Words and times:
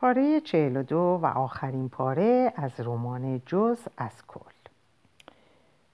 پاره 0.00 0.40
42 0.40 1.18
و 1.22 1.26
آخرین 1.26 1.88
پاره 1.88 2.52
از 2.56 2.70
رمان 2.78 3.42
جز 3.46 3.78
از 3.96 4.26
کل 4.28 4.40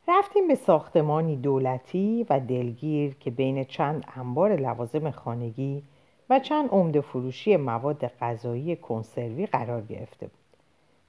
رفتیم 0.08 0.48
به 0.48 0.54
ساختمانی 0.54 1.36
دولتی 1.36 2.26
و 2.30 2.40
دلگیر 2.40 3.14
که 3.14 3.30
بین 3.30 3.64
چند 3.64 4.04
انبار 4.16 4.56
لوازم 4.56 5.10
خانگی 5.10 5.82
و 6.30 6.38
چند 6.38 6.68
عمده 6.70 7.00
فروشی 7.00 7.56
مواد 7.56 8.06
غذایی 8.06 8.76
کنسروی 8.76 9.46
قرار 9.46 9.82
گرفته 9.82 10.26
بود. 10.26 10.58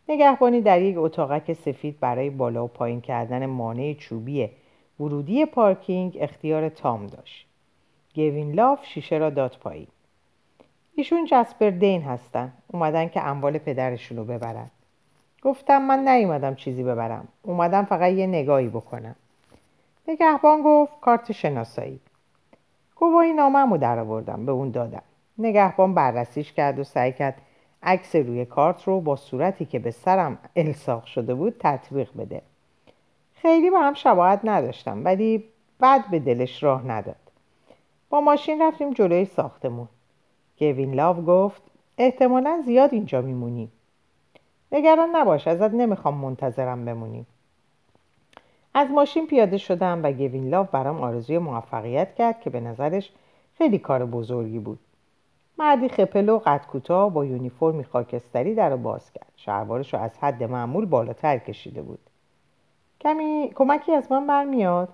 نگهبانی 0.10 0.62
در 0.62 0.82
یک 0.82 0.98
اتاقک 0.98 1.54
سفید 1.54 2.00
برای 2.00 2.30
بالا 2.30 2.66
و 2.66 2.68
پایین 2.68 3.02
کردن 3.02 3.46
مانع 3.46 3.94
چوبی 3.94 4.50
ورودی 5.00 5.46
پارکینگ 5.46 6.18
اختیار 6.22 6.70
تام 6.70 7.08
داشت. 7.08 7.48
گوین 8.16 8.52
لاف 8.52 8.86
شیشه 8.86 9.18
را 9.18 9.30
داد 9.30 9.58
پایین. 9.62 9.88
ایشون 10.98 11.26
جسپر 11.26 11.70
دین 11.70 12.02
هستن. 12.02 12.54
اومدن 12.68 13.10
که 13.10 13.22
اموال 13.22 13.58
پدرشون 13.58 14.18
رو 14.18 14.26
ببرن. 14.26 14.68
گفتم 15.42 15.82
من 15.82 16.08
نیومدم 16.08 16.56
چیزی 16.56 16.84
ببرم. 16.84 17.28
اومدم 17.44 17.86
فقط 17.86 18.12
یه 18.12 18.28
نگاهی 18.28 18.68
بکنم. 18.68 19.16
نگهبان 20.08 20.62
گفت 20.62 21.00
کارت 21.02 21.32
شناسایی. 21.32 22.00
گواهی 22.96 23.34
نامم 23.34 23.78
در 23.78 24.00
آوردم 24.00 24.46
به 24.46 24.52
اون 24.52 24.72
دادم. 24.72 25.02
نگهبان 25.38 25.94
بررسیش 25.94 26.54
کرد 26.54 26.80
و 26.80 26.84
سعی 26.84 27.14
کرد 27.14 27.42
عکس 27.84 28.16
روی 28.16 28.46
کارت 28.46 28.84
رو 28.84 29.02
با 29.02 29.16
صورتی 29.16 29.66
که 29.66 29.80
به 29.80 29.92
سرم 29.92 30.38
الساق 30.56 31.06
شده 31.06 31.34
بود 31.34 31.56
تطبیق 31.60 32.10
بده. 32.18 32.42
خیلی 33.34 33.70
با 33.70 33.80
هم 33.80 33.94
شباهت 33.94 34.40
نداشتم 34.44 35.06
ولی 35.06 35.44
بعد 35.80 36.10
به 36.12 36.20
دلش 36.20 36.64
راه 36.64 36.88
نداد. 36.88 37.16
با 38.10 38.22
ماشین 38.22 38.62
رفتیم 38.62 38.94
جلوی 38.94 39.26
ساختمون. 39.26 39.88
گوین 40.60 40.94
لاو 40.94 41.26
گفت 41.26 41.62
احتمالا 41.98 42.62
زیاد 42.66 42.94
اینجا 42.94 43.22
میمونیم. 43.22 43.72
نگران 44.72 45.10
نباش 45.16 45.48
ازت 45.48 45.74
نمی‌خوام 45.74 46.18
منتظرم 46.18 46.86
بمونیم. 46.86 47.28
از 48.74 48.92
ماشین 48.92 49.28
پیاده 49.28 49.58
شدم 49.58 50.04
و 50.04 50.12
گوین 50.12 50.50
لاو 50.50 50.68
برام 50.72 51.02
آرزوی 51.02 51.38
موفقیت 51.38 52.16
کرد 52.16 52.42
که 52.42 52.50
به 52.50 52.60
نظرش 52.60 53.12
خیلی 53.58 53.78
کار 53.78 54.06
بزرگی 54.06 54.60
بود. 54.60 54.80
مردی 55.58 55.90
خپل 55.90 56.30
و 56.30 56.40
قد 56.46 56.66
کوتاه 56.66 57.14
با 57.14 57.26
یونیفرمی 57.26 57.84
خاکستری 57.84 58.56
در 58.56 58.70
رو 58.70 58.78
باز 58.78 59.12
کرد. 59.12 59.32
شلوارش 59.36 59.94
رو 59.94 60.00
از 60.00 60.18
حد 60.18 60.44
معمول 60.44 60.86
بالاتر 60.86 61.38
کشیده 61.38 61.82
بود. 61.82 62.00
کمی 63.02 63.52
کمکی 63.56 63.92
از 63.92 64.12
من 64.12 64.28
برمیاد؟ 64.28 64.90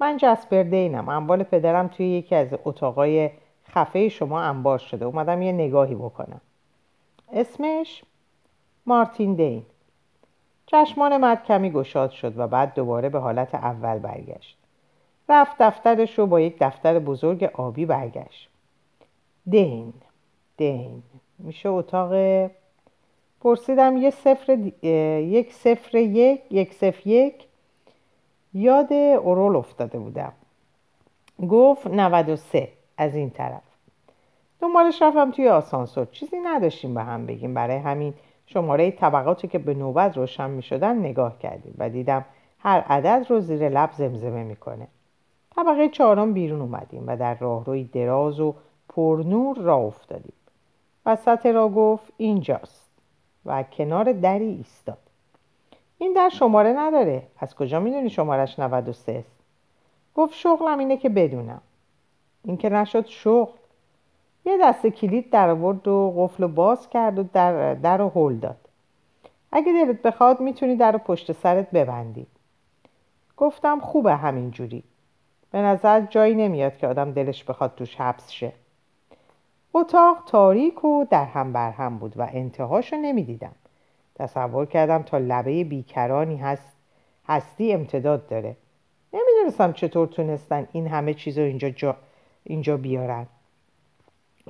من 0.00 0.16
جسپر 0.16 0.62
دینم. 0.62 1.08
اموال 1.08 1.42
پدرم 1.42 1.88
توی 1.88 2.06
یکی 2.06 2.34
از 2.34 2.48
اتاقای 2.64 3.30
خفه 3.74 4.08
شما 4.08 4.40
انبار 4.40 4.78
شده. 4.78 5.04
اومدم 5.04 5.42
یه 5.42 5.52
نگاهی 5.52 5.94
بکنم. 5.94 6.40
اسمش 7.32 8.04
مارتین 8.86 9.34
دین. 9.34 9.62
چشمان 10.66 11.16
مرد 11.16 11.44
کمی 11.44 11.70
گشاد 11.70 12.10
شد 12.10 12.38
و 12.38 12.48
بعد 12.48 12.74
دوباره 12.74 13.08
به 13.08 13.18
حالت 13.18 13.54
اول 13.54 13.98
برگشت. 13.98 14.56
رفت 15.28 15.56
دفترش 15.58 16.18
رو 16.18 16.26
با 16.26 16.40
یک 16.40 16.56
دفتر 16.60 16.98
بزرگ 16.98 17.44
آبی 17.44 17.86
برگشت. 17.86 18.48
دین 19.46 19.92
دین 20.56 21.02
میشه 21.38 21.68
اتاق 21.68 22.12
پرسیدم 23.40 23.96
یه 23.96 24.10
صفر 24.10 24.58
یک 25.22 25.52
صفر 25.52 25.96
یک 25.96 26.40
یک 26.50 26.74
صفر 26.74 27.06
یک 27.06 27.46
یاد 28.54 28.92
اورول 28.92 29.56
افتاده 29.56 29.98
بودم 29.98 30.32
گفت 31.48 31.86
93 31.86 32.68
از 32.96 33.14
این 33.14 33.30
طرف. 33.30 33.62
دنبالش 34.60 35.02
رفتم 35.02 35.30
توی 35.30 35.48
آسانسور 35.48 36.04
چیزی 36.04 36.36
نداشتیم 36.40 36.94
به 36.94 37.02
هم 37.02 37.26
بگیم. 37.26 37.54
برای 37.54 37.76
همین 37.76 38.14
شماره 38.46 38.90
طبقاتی 38.90 39.48
که 39.48 39.58
به 39.58 39.74
نوبت 39.74 40.16
روشن 40.16 40.50
می 40.50 40.62
شدن 40.62 40.98
نگاه 40.98 41.38
کردیم 41.38 41.74
و 41.78 41.88
دیدم 41.88 42.24
هر 42.58 42.80
عدد 42.80 43.26
رو 43.28 43.40
زیر 43.40 43.68
لب 43.68 43.92
زمزمه 43.92 44.44
می‌کنه. 44.44 44.86
طبقه 45.56 45.88
چهارم 45.88 46.32
بیرون 46.32 46.60
اومدیم 46.60 47.04
و 47.06 47.16
در 47.16 47.34
راهروی 47.34 47.84
دراز 47.84 48.40
و 48.40 48.54
پرنور 48.88 49.56
را 49.56 49.76
افتادیم. 49.76 50.32
وسط 51.06 51.46
را 51.46 51.68
گفت 51.68 52.12
اینجاست 52.16 52.90
و 53.46 53.62
کنار 53.62 54.12
دری 54.12 54.48
ایستاد. 54.48 54.98
این 55.98 56.12
در 56.12 56.28
شماره 56.28 56.72
نداره. 56.72 57.22
از 57.38 57.54
کجا 57.54 57.80
می‌دونی 57.80 58.10
شمارش 58.10 58.58
93 58.58 59.12
است؟ 59.12 59.36
گفت 60.14 60.34
شغلم 60.34 60.78
اینه 60.78 60.96
که 60.96 61.08
بدونم. 61.08 61.60
این 62.44 62.56
که 62.56 62.68
نشد 62.68 63.06
شغل. 63.06 63.52
یه 64.44 64.58
دست 64.62 64.86
کلید 64.86 65.30
در 65.30 65.50
آورد 65.50 65.88
و 65.88 66.14
قفل 66.16 66.46
باز 66.46 66.88
کرد 66.88 67.18
و 67.18 67.22
در, 67.22 67.74
در 67.74 67.96
رو 67.96 68.08
هل 68.14 68.36
داد. 68.36 68.68
اگه 69.52 69.72
دلت 69.72 70.02
بخواد 70.02 70.40
می‌تونی 70.40 70.76
در 70.76 70.96
پشت 70.96 71.32
سرت 71.32 71.70
ببندی. 71.70 72.26
گفتم 73.36 73.80
خوبه 73.80 74.16
همینجوری. 74.16 74.82
به 75.50 75.58
نظر 75.58 76.00
جایی 76.00 76.34
نمیاد 76.34 76.76
که 76.76 76.86
آدم 76.86 77.12
دلش 77.12 77.44
بخواد 77.44 77.74
توش 77.74 77.96
حبس 77.96 78.30
شه. 78.30 78.52
اتاق 79.74 80.22
تاریک 80.26 80.84
و 80.84 81.04
در 81.10 81.24
هم 81.24 81.52
بر 81.52 81.70
هم 81.70 81.98
بود 81.98 82.14
و 82.16 82.28
انتهاشو 82.32 82.96
نمی‌دیدم. 82.96 83.52
تصور 84.14 84.66
کردم 84.66 85.02
تا 85.02 85.18
لبه 85.18 85.64
بیکرانی 85.64 86.36
هست 86.36 86.72
هستی 87.28 87.72
امتداد 87.72 88.26
داره. 88.28 88.56
نمی‌دونستم 89.12 89.72
چطور 89.72 90.06
تونستن 90.06 90.68
این 90.72 90.86
همه 90.86 91.14
چیز 91.14 91.38
اینجا, 91.38 91.70
جا... 91.70 91.96
اینجا 92.44 92.76
بیارن. 92.76 93.26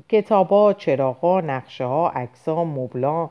کتابا، 0.08 0.72
چراغا، 0.72 1.41
نقشه 1.41 1.84
ها، 1.84 2.08
عکسا، 2.08 2.64
مبلا، 2.64 3.30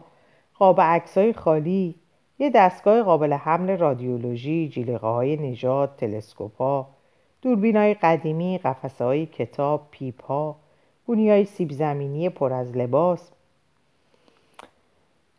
قاب 0.59 0.81
عکسای 0.81 1.33
خالی، 1.33 1.95
یه 2.39 2.49
دستگاه 2.49 3.03
قابل 3.03 3.33
حمل 3.33 3.77
رادیولوژی، 3.77 4.69
جیلقه 4.69 5.07
های 5.07 5.37
نجات، 5.37 5.97
تلسکوپ 5.97 6.57
ها، 6.57 6.87
دوربین 7.41 7.77
های 7.77 7.93
قدیمی، 7.93 8.57
قفسه 8.57 9.05
های 9.05 9.25
کتاب، 9.25 9.87
پیپ 9.91 10.23
ها، 10.23 10.55
گونی 11.07 11.29
های 11.29 11.45
سیب 11.45 11.71
زمینی 11.71 12.29
پر 12.29 12.53
از 12.53 12.77
لباس. 12.77 13.31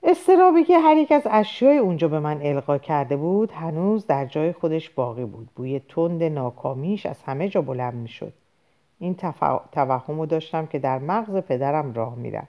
استرابی 0.02 0.64
که 0.64 0.78
هر 0.78 0.96
یک 0.96 1.12
از 1.12 1.22
اشیای 1.30 1.76
اونجا 1.76 2.08
به 2.08 2.20
من 2.20 2.40
القا 2.42 2.78
کرده 2.78 3.16
بود 3.16 3.52
هنوز 3.52 4.06
در 4.06 4.26
جای 4.26 4.52
خودش 4.52 4.90
باقی 4.90 5.24
بود. 5.24 5.48
بوی 5.54 5.80
تند 5.88 6.22
ناکامیش 6.22 7.06
از 7.06 7.22
همه 7.22 7.48
جا 7.48 7.62
بلند 7.62 7.94
می 7.94 8.08
این 9.02 9.14
توهم 9.72 10.20
رو 10.20 10.26
داشتم 10.26 10.66
که 10.66 10.78
در 10.78 10.98
مغز 10.98 11.36
پدرم 11.36 11.92
راه 11.92 12.14
میرم 12.14 12.48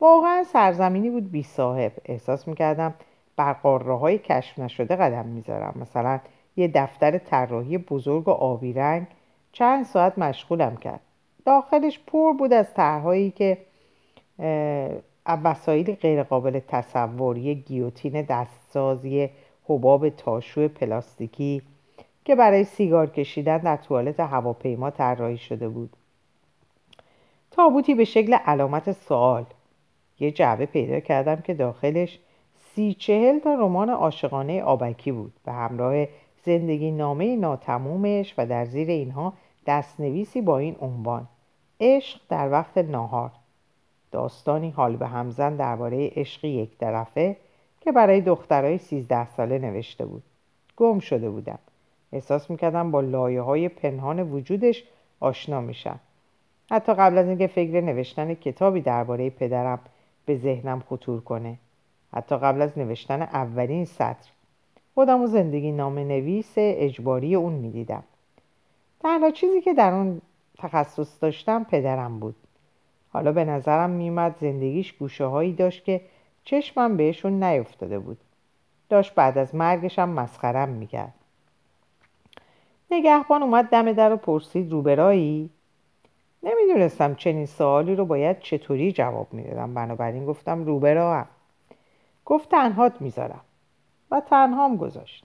واقعا 0.00 0.44
سرزمینی 0.44 1.10
بود 1.10 1.30
بی 1.30 1.42
صاحب. 1.42 1.92
احساس 2.04 2.48
می‌کردم 2.48 2.94
بر 3.36 3.52
قاره 3.52 3.94
های 3.94 4.18
کشف 4.18 4.58
نشده 4.58 4.96
قدم 4.96 5.26
می‌ذارم. 5.26 5.74
مثلا 5.80 6.20
یه 6.56 6.68
دفتر 6.74 7.18
طراحی 7.18 7.78
بزرگ 7.78 8.28
و 8.28 8.30
آبی 8.30 8.72
رنگ 8.72 9.06
چند 9.52 9.84
ساعت 9.84 10.18
مشغولم 10.18 10.76
کرد. 10.76 11.00
داخلش 11.46 12.00
پر 12.06 12.32
بود 12.32 12.52
از 12.52 12.74
طرحهایی 12.74 13.30
که 13.30 13.58
وسایل 15.26 15.94
غیرقابل 15.94 16.60
تصور 16.68 17.38
یه 17.38 17.54
گیوتین 17.54 18.22
دستسازی 18.22 19.30
حباب 19.68 20.08
تاشو 20.08 20.68
پلاستیکی 20.68 21.62
که 22.24 22.34
برای 22.34 22.64
سیگار 22.64 23.06
کشیدن 23.06 23.58
در 23.58 23.76
توالت 23.76 24.20
هواپیما 24.20 24.90
طراحی 24.90 25.38
شده 25.38 25.68
بود. 25.68 25.90
تابوتی 27.50 27.94
به 27.94 28.04
شکل 28.04 28.34
علامت 28.34 28.92
سوال. 28.92 29.44
یه 30.20 30.30
جعبه 30.30 30.66
پیدا 30.66 31.00
کردم 31.00 31.36
که 31.36 31.54
داخلش 31.54 32.18
سی 32.74 32.94
چهل 32.94 33.38
تا 33.38 33.54
رمان 33.54 33.90
عاشقانه 33.90 34.62
آبکی 34.62 35.12
بود 35.12 35.32
به 35.44 35.52
همراه 35.52 36.06
زندگی 36.44 36.90
نامه 36.90 37.36
ناتمومش 37.36 38.34
و 38.38 38.46
در 38.46 38.64
زیر 38.64 38.88
اینها 38.88 39.32
دستنویسی 39.66 40.40
با 40.40 40.58
این 40.58 40.76
عنوان. 40.80 41.28
عشق 41.80 42.20
در 42.28 42.50
وقت 42.50 42.78
ناهار. 42.78 43.30
داستانی 44.12 44.70
حال 44.70 44.96
به 44.96 45.06
همزن 45.06 45.56
درباره 45.56 46.10
عشقی 46.16 46.48
یک 46.48 46.78
طرفه 46.78 47.36
که 47.80 47.92
برای 47.92 48.20
دخترای 48.20 48.78
سیزده 48.78 49.26
ساله 49.26 49.58
نوشته 49.58 50.06
بود. 50.06 50.22
گم 50.76 50.98
شده 50.98 51.30
بودم. 51.30 51.58
احساس 52.14 52.50
می‌کردم 52.50 52.90
با 52.90 53.00
لایه 53.00 53.40
های 53.40 53.68
پنهان 53.68 54.20
وجودش 54.32 54.84
آشنا 55.20 55.60
میشم. 55.60 56.00
حتی 56.70 56.94
قبل 56.94 57.18
از 57.18 57.28
اینکه 57.28 57.46
فکر 57.46 57.80
نوشتن 57.80 58.34
کتابی 58.34 58.80
درباره 58.80 59.30
پدرم 59.30 59.78
به 60.26 60.36
ذهنم 60.36 60.80
خطور 60.80 61.20
کنه. 61.20 61.58
حتی 62.12 62.36
قبل 62.36 62.62
از 62.62 62.78
نوشتن 62.78 63.22
اولین 63.22 63.84
سطر. 63.84 64.30
خودم 64.94 65.22
و 65.22 65.26
زندگی 65.26 65.72
نام 65.72 65.98
نویس 65.98 66.52
اجباری 66.56 67.34
اون 67.34 67.52
می‌دیدم. 67.52 68.02
تنها 69.00 69.30
چیزی 69.30 69.60
که 69.60 69.74
در 69.74 69.92
اون 69.92 70.20
تخصص 70.58 71.22
داشتم 71.22 71.64
پدرم 71.64 72.20
بود. 72.20 72.36
حالا 73.12 73.32
به 73.32 73.44
نظرم 73.44 73.90
میومد 73.90 74.36
زندگیش 74.40 74.92
گوشه 74.92 75.24
هایی 75.24 75.52
داشت 75.52 75.84
که 75.84 76.00
چشمم 76.44 76.96
بهشون 76.96 77.42
نیفتاده 77.42 77.98
بود. 77.98 78.18
داشت 78.88 79.14
بعد 79.14 79.38
از 79.38 79.54
مرگشم 79.54 80.08
مسخرم 80.08 80.68
می‌کرد. 80.68 81.14
نگهبان 82.94 83.42
اومد 83.42 83.64
دم 83.64 83.92
در 83.92 84.12
و 84.12 84.16
پرسید 84.16 84.72
روبرایی؟ 84.72 85.50
نمی‌دونستم 86.42 87.14
چنین 87.14 87.46
سوالی 87.46 87.94
رو 87.94 88.04
باید 88.04 88.40
چطوری 88.40 88.92
جواب 88.92 89.26
می‌دادم. 89.32 89.74
بنابراین 89.74 90.26
گفتم 90.26 90.64
روبه 90.64 91.00
هم 91.00 91.26
گفت 92.24 92.48
تنهات 92.48 93.00
می‌ذارم. 93.00 93.40
و 94.10 94.20
تنهام 94.20 94.76
گذاشت. 94.76 95.24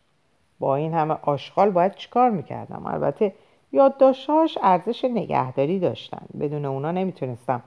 با 0.60 0.75
این 0.75 0.94
همه 0.94 1.18
آشغال 1.21 1.69
باید 1.69 1.95
چیکار 1.95 2.30
می‌کردم؟ 2.30 2.86
البته 2.86 3.33
یادداشتهاش 3.72 4.57
ارزش 4.62 5.06
نگهداری 5.06 5.80
داشتن. 5.80 6.25
بدون 6.39 6.65
اونا 6.65 6.92
نمی‌تونستم 6.92 7.63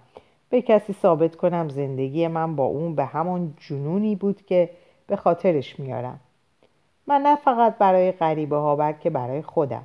به 0.51 0.63
کسی 0.63 0.93
ثابت 0.93 1.37
کنم 1.37 1.69
زندگی 1.69 2.29
من 2.29 2.57
با 2.57 2.65
اون 2.65 2.95
به 2.95 3.05
همون 3.05 3.55
جنونی 3.61 4.17
بود 4.17 4.47
که 4.47 4.71
به 5.07 5.17
خاطرش 5.17 5.81
میارم 5.81 6.21
من 7.07 7.23
نه 7.23 7.37
فقط 7.37 7.79
برای 7.79 8.13
غریبه 8.13 8.57
ها 8.57 8.77
بلکه 8.77 9.11
برای 9.11 9.43
خودم. 9.43 9.85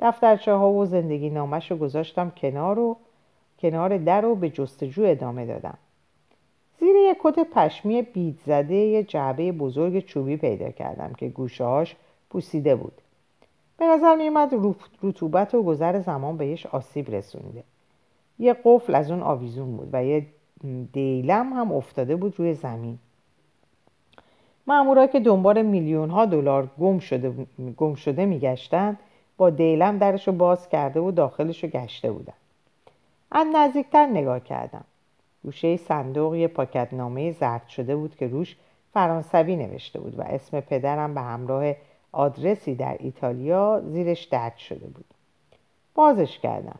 دفترچه 0.00 0.52
ها 0.52 0.72
و 0.72 0.84
زندگی 0.84 1.30
نامش 1.30 1.70
رو 1.70 1.76
گذاشتم 1.76 2.32
کنار 2.36 2.78
و 2.78 2.96
کنار 3.58 3.98
در 3.98 4.20
رو 4.20 4.34
به 4.34 4.50
جستجو 4.50 5.04
ادامه 5.06 5.46
دادم. 5.46 5.78
زیر 6.80 6.96
یک 6.96 7.16
کت 7.20 7.38
پشمی 7.38 8.02
بید 8.02 8.38
زده 8.46 8.74
یه 8.74 9.02
جعبه 9.02 9.52
بزرگ 9.52 9.98
چوبی 10.00 10.36
پیدا 10.36 10.70
کردم 10.70 11.12
که 11.12 11.28
گوشهاش 11.28 11.96
پوسیده 12.30 12.76
بود. 12.76 12.92
به 13.78 13.86
نظر 13.86 14.16
میومد 14.16 14.54
رطوبت 15.02 15.54
و 15.54 15.62
گذر 15.62 16.00
زمان 16.00 16.36
بهش 16.36 16.66
آسیب 16.66 17.14
رسونده. 17.14 17.62
یه 18.38 18.56
قفل 18.64 18.94
از 18.94 19.10
اون 19.10 19.22
آویزون 19.22 19.76
بود 19.76 19.88
و 19.92 20.04
یه 20.04 20.26
دیلم 20.92 21.52
هم 21.52 21.72
افتاده 21.72 22.16
بود 22.16 22.34
روی 22.38 22.54
زمین. 22.54 22.98
مامورا 24.66 25.06
که 25.06 25.20
دنبال 25.20 25.62
میلیون 25.62 26.10
ها 26.10 26.26
دلار 26.26 26.70
گم 26.80 26.98
شده 26.98 27.46
گم 27.76 27.94
شده 27.94 28.26
میگشتن 28.26 28.98
با 29.36 29.50
دیلم 29.50 29.98
درشو 29.98 30.32
باز 30.32 30.68
کرده 30.68 31.00
و 31.00 31.10
داخلشو 31.10 31.66
گشته 31.66 32.12
بودن 32.12 32.32
از 33.30 33.46
نزدیکتر 33.54 34.06
نگاه 34.06 34.40
کردم. 34.40 34.84
گوشه 35.42 35.76
صندوق 35.76 36.34
یه 36.34 36.48
پاکت 36.48 36.88
نامه 36.92 37.32
زرد 37.32 37.68
شده 37.68 37.96
بود 37.96 38.16
که 38.16 38.26
روش 38.26 38.56
فرانسوی 38.94 39.56
نوشته 39.56 40.00
بود 40.00 40.18
و 40.18 40.22
اسم 40.22 40.60
پدرم 40.60 41.14
به 41.14 41.20
همراه 41.20 41.74
آدرسی 42.12 42.74
در 42.74 42.96
ایتالیا 43.00 43.82
زیرش 43.86 44.24
درد 44.24 44.56
شده 44.56 44.86
بود. 44.86 45.04
بازش 45.94 46.38
کردم. 46.38 46.78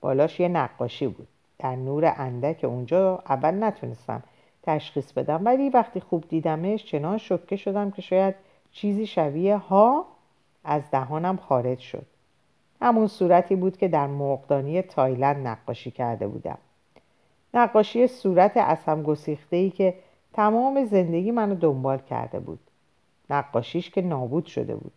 بالاش 0.00 0.40
یه 0.40 0.48
نقاشی 0.48 1.06
بود. 1.06 1.28
در 1.58 1.76
نور 1.76 2.14
اندک 2.16 2.64
اونجا 2.64 3.22
اول 3.28 3.64
نتونستم 3.64 4.22
تشخیص 4.62 5.12
بدم 5.12 5.44
ولی 5.44 5.70
وقتی 5.70 6.00
خوب 6.00 6.24
دیدمش 6.28 6.84
چنان 6.84 7.18
شکه 7.18 7.56
شدم 7.56 7.90
که 7.90 8.02
شاید 8.02 8.34
چیزی 8.72 9.06
شبیه 9.06 9.56
ها 9.56 10.06
از 10.64 10.82
دهانم 10.92 11.36
خارج 11.36 11.78
شد. 11.78 12.06
همون 12.82 13.06
صورتی 13.06 13.56
بود 13.56 13.76
که 13.76 13.88
در 13.88 14.06
مرغدانی 14.06 14.82
تایلند 14.82 15.46
نقاشی 15.46 15.90
کرده 15.90 16.26
بودم. 16.28 16.58
نقاشی 17.54 18.06
صورت 18.06 18.52
از 18.56 18.78
هم 18.86 19.02
گسیخته 19.02 19.70
که 19.70 19.94
تمام 20.32 20.84
زندگی 20.84 21.30
منو 21.30 21.54
دنبال 21.54 21.98
کرده 21.98 22.40
بود. 22.40 22.58
نقاشیش 23.30 23.90
که 23.90 24.02
نابود 24.02 24.46
شده 24.46 24.76
بود. 24.76 24.92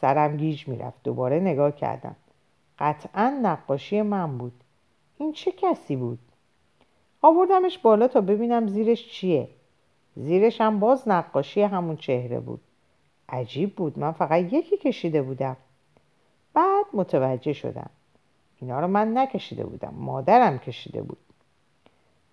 سرم 0.00 0.36
گیج 0.36 0.68
می‌رفت 0.68 1.02
دوباره 1.04 1.40
نگاه 1.40 1.72
کردم. 1.72 2.16
قطعا 2.78 3.40
نقاشی 3.42 4.02
من 4.02 4.38
بود. 4.38 4.52
این 5.18 5.32
چه 5.32 5.52
کسی 5.52 5.96
بود؟ 5.96 6.18
آوردمش 7.22 7.78
بالا 7.78 8.08
تا 8.08 8.20
ببینم 8.20 8.66
زیرش 8.66 9.08
چیه. 9.08 9.48
زیرش 10.16 10.60
هم 10.60 10.80
باز 10.80 11.08
نقاشی 11.08 11.62
همون 11.62 11.96
چهره 11.96 12.40
بود. 12.40 12.60
عجیب 13.28 13.76
بود. 13.76 13.98
من 13.98 14.12
فقط 14.12 14.52
یکی 14.52 14.76
کشیده 14.76 15.22
بودم. 15.22 15.56
بعد 16.54 16.86
متوجه 16.92 17.52
شدم. 17.52 17.90
اینا 18.60 18.80
رو 18.80 18.86
من 18.86 19.18
نکشیده 19.18 19.64
بودم. 19.64 19.94
مادرم 19.96 20.58
کشیده 20.58 21.02
بود. 21.02 21.18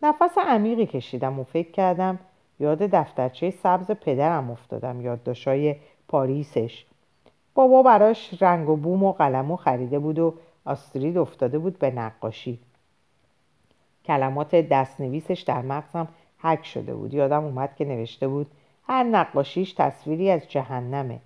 نفس 0.03 0.37
عمیقی 0.37 0.85
کشیدم 0.85 1.39
و 1.39 1.43
فکر 1.43 1.71
کردم 1.71 2.19
یاد 2.59 2.77
دفترچه 2.77 3.51
سبز 3.51 3.91
پدرم 3.91 4.51
افتادم. 4.51 5.01
یادداشتای 5.01 5.75
پاریسش. 6.07 6.85
بابا 7.53 7.83
براش 7.83 8.41
رنگ 8.41 8.69
و 8.69 8.75
بوم 8.75 9.03
و 9.03 9.11
قلمو 9.11 9.55
خریده 9.55 9.99
بود 9.99 10.19
و 10.19 10.33
آسترید 10.65 11.17
افتاده 11.17 11.59
بود 11.59 11.79
به 11.79 11.91
نقاشی. 11.91 12.59
کلمات 14.05 14.55
دستنویسش 14.55 15.41
در 15.41 15.61
مغزم 15.61 16.07
حک 16.37 16.65
شده 16.65 16.93
بود. 16.93 17.13
یادم 17.13 17.43
اومد 17.43 17.75
که 17.75 17.85
نوشته 17.85 18.27
بود 18.27 18.51
هر 18.87 19.03
نقاشیش 19.03 19.73
تصویری 19.73 20.31
از 20.31 20.47
جهنمه. 20.47 21.19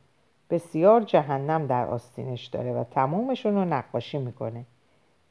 بسیار 0.50 1.02
جهنم 1.02 1.68
در 1.68 1.88
آستینش 1.88 2.46
داره 2.46 2.74
و 2.74 2.84
تمومشون 2.84 3.56
رو 3.56 3.66
نقاشی 3.66 4.18
می‌کنه. 4.18 4.66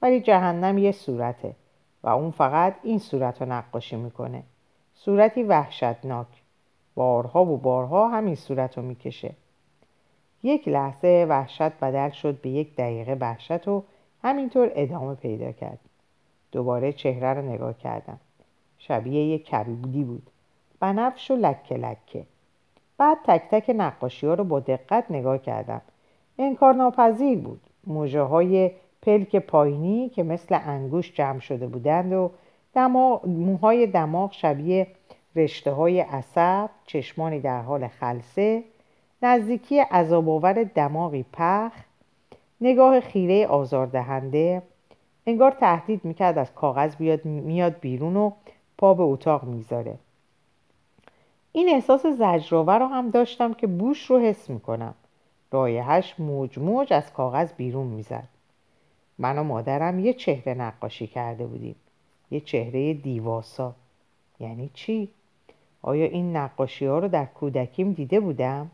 ولی 0.03 0.21
جهنم 0.21 0.79
یه 0.79 0.93
صورته 0.93 1.55
و 2.03 2.09
اون 2.09 2.31
فقط 2.31 2.75
این 2.83 2.99
صورت 2.99 3.43
رو 3.43 3.53
نقاشی 3.53 3.97
می‌کنه. 3.97 4.43
صورتی 4.95 5.43
وحشتناک. 5.43 6.27
بارها 6.95 7.45
و 7.45 7.57
بارها 7.57 8.09
همین 8.09 8.35
صورت 8.35 8.79
رو 8.79 8.85
می‌کشه. 8.85 9.35
یک 10.43 10.69
لحظه 10.69 11.27
وحشت 11.29 11.73
بدل 11.73 12.11
شد 12.11 12.41
به 12.41 12.51
یک 12.51 12.77
دقیقه 12.77 13.17
وحشت 13.21 13.69
و 13.69 13.85
همینطور 14.23 14.71
ادامه 14.75 15.15
پیدا 15.15 15.53
کرد. 15.53 15.79
دوباره 16.53 16.93
چهره 16.93 17.35
رو 17.35 17.43
نگاه 17.43 17.79
کردم. 17.79 18.21
شبیه 18.79 19.25
یک 19.25 19.47
کبودی 19.47 20.05
بود. 20.05 20.31
بنفش 20.81 21.31
و 21.31 21.37
لکه 21.37 21.75
لکه. 21.75 22.25
بعد 22.99 23.19
تک 23.25 23.43
تک 23.51 23.75
نقاشی 23.77 24.27
ها 24.27 24.35
رو 24.35 24.45
با 24.45 24.61
دقت 24.61 25.11
نگاه 25.11 25.39
کردم. 25.39 25.81
انکار 26.39 26.75
ناپذیر 26.75 27.39
بود. 27.39 27.61
موجه 27.87 28.21
های 28.21 28.71
پلک 29.03 29.37
پایینی 29.37 30.09
که 30.09 30.23
مثل 30.23 30.59
انگوش 30.65 31.13
جمع 31.13 31.39
شده 31.41 31.67
بودند 31.67 32.13
و 32.13 32.31
دماغ، 32.75 33.27
موهای 33.27 33.87
دماغ 33.87 34.33
شبیه 34.33 34.87
رشته 35.37 35.73
های 35.73 36.01
عصب 36.01 36.71
چشمانی 36.87 37.41
در 37.41 37.63
حال 37.63 37.89
خلصه 37.89 38.63
نزدیکی 39.23 39.79
عذابآور 39.81 40.65
دماغی 40.65 41.25
پخ 41.33 41.73
نگاه 42.61 43.01
خیره 43.01 43.47
آزاردهنده. 43.47 44.63
انگار 45.27 45.51
تهدید 45.51 46.05
می‌کرد 46.05 46.39
از 46.39 46.55
کاغذ 46.55 46.97
بیاد 46.97 47.25
میاد 47.25 47.81
بیرون 47.81 48.17
و 48.17 48.31
پا 48.79 48.95
به 48.95 49.03
اتاق 49.03 49.45
می‌ذاره 49.45 49.95
این 51.53 51.69
احساس 51.69 52.07
زجرآور 52.07 52.79
رو 52.79 52.87
هم 52.87 53.11
داشتم 53.11 53.55
که 53.55 53.67
بوش 53.67 54.11
رو 54.11 54.19
حس 54.19 54.51
می‌کنم. 54.51 54.95
رایحش 55.51 56.21
موج 56.21 56.59
موج 56.59 56.93
از 56.93 57.13
کاغذ 57.13 57.53
بیرون 57.53 57.87
می‌زد. 57.87 58.29
من 59.19 59.39
و 59.39 59.43
مادرم 59.43 59.99
یه 59.99 60.13
چهره 60.13 60.55
نقاشی 60.55 61.07
کرده 61.07 61.47
بودیم. 61.47 61.77
یه 62.31 62.41
چهره 62.41 62.95
دیواسا. 62.95 63.75
یعنی 64.41 64.71
چی؟ 64.75 65.09
آیا 65.83 66.07
این 66.07 66.37
نقاشی 66.37 66.87
ها 66.87 66.99
رو 66.99 67.09
در 67.09 67.25
کودکیم 67.25 67.93
دیده 67.93 68.21
بودم؟ 68.21 68.71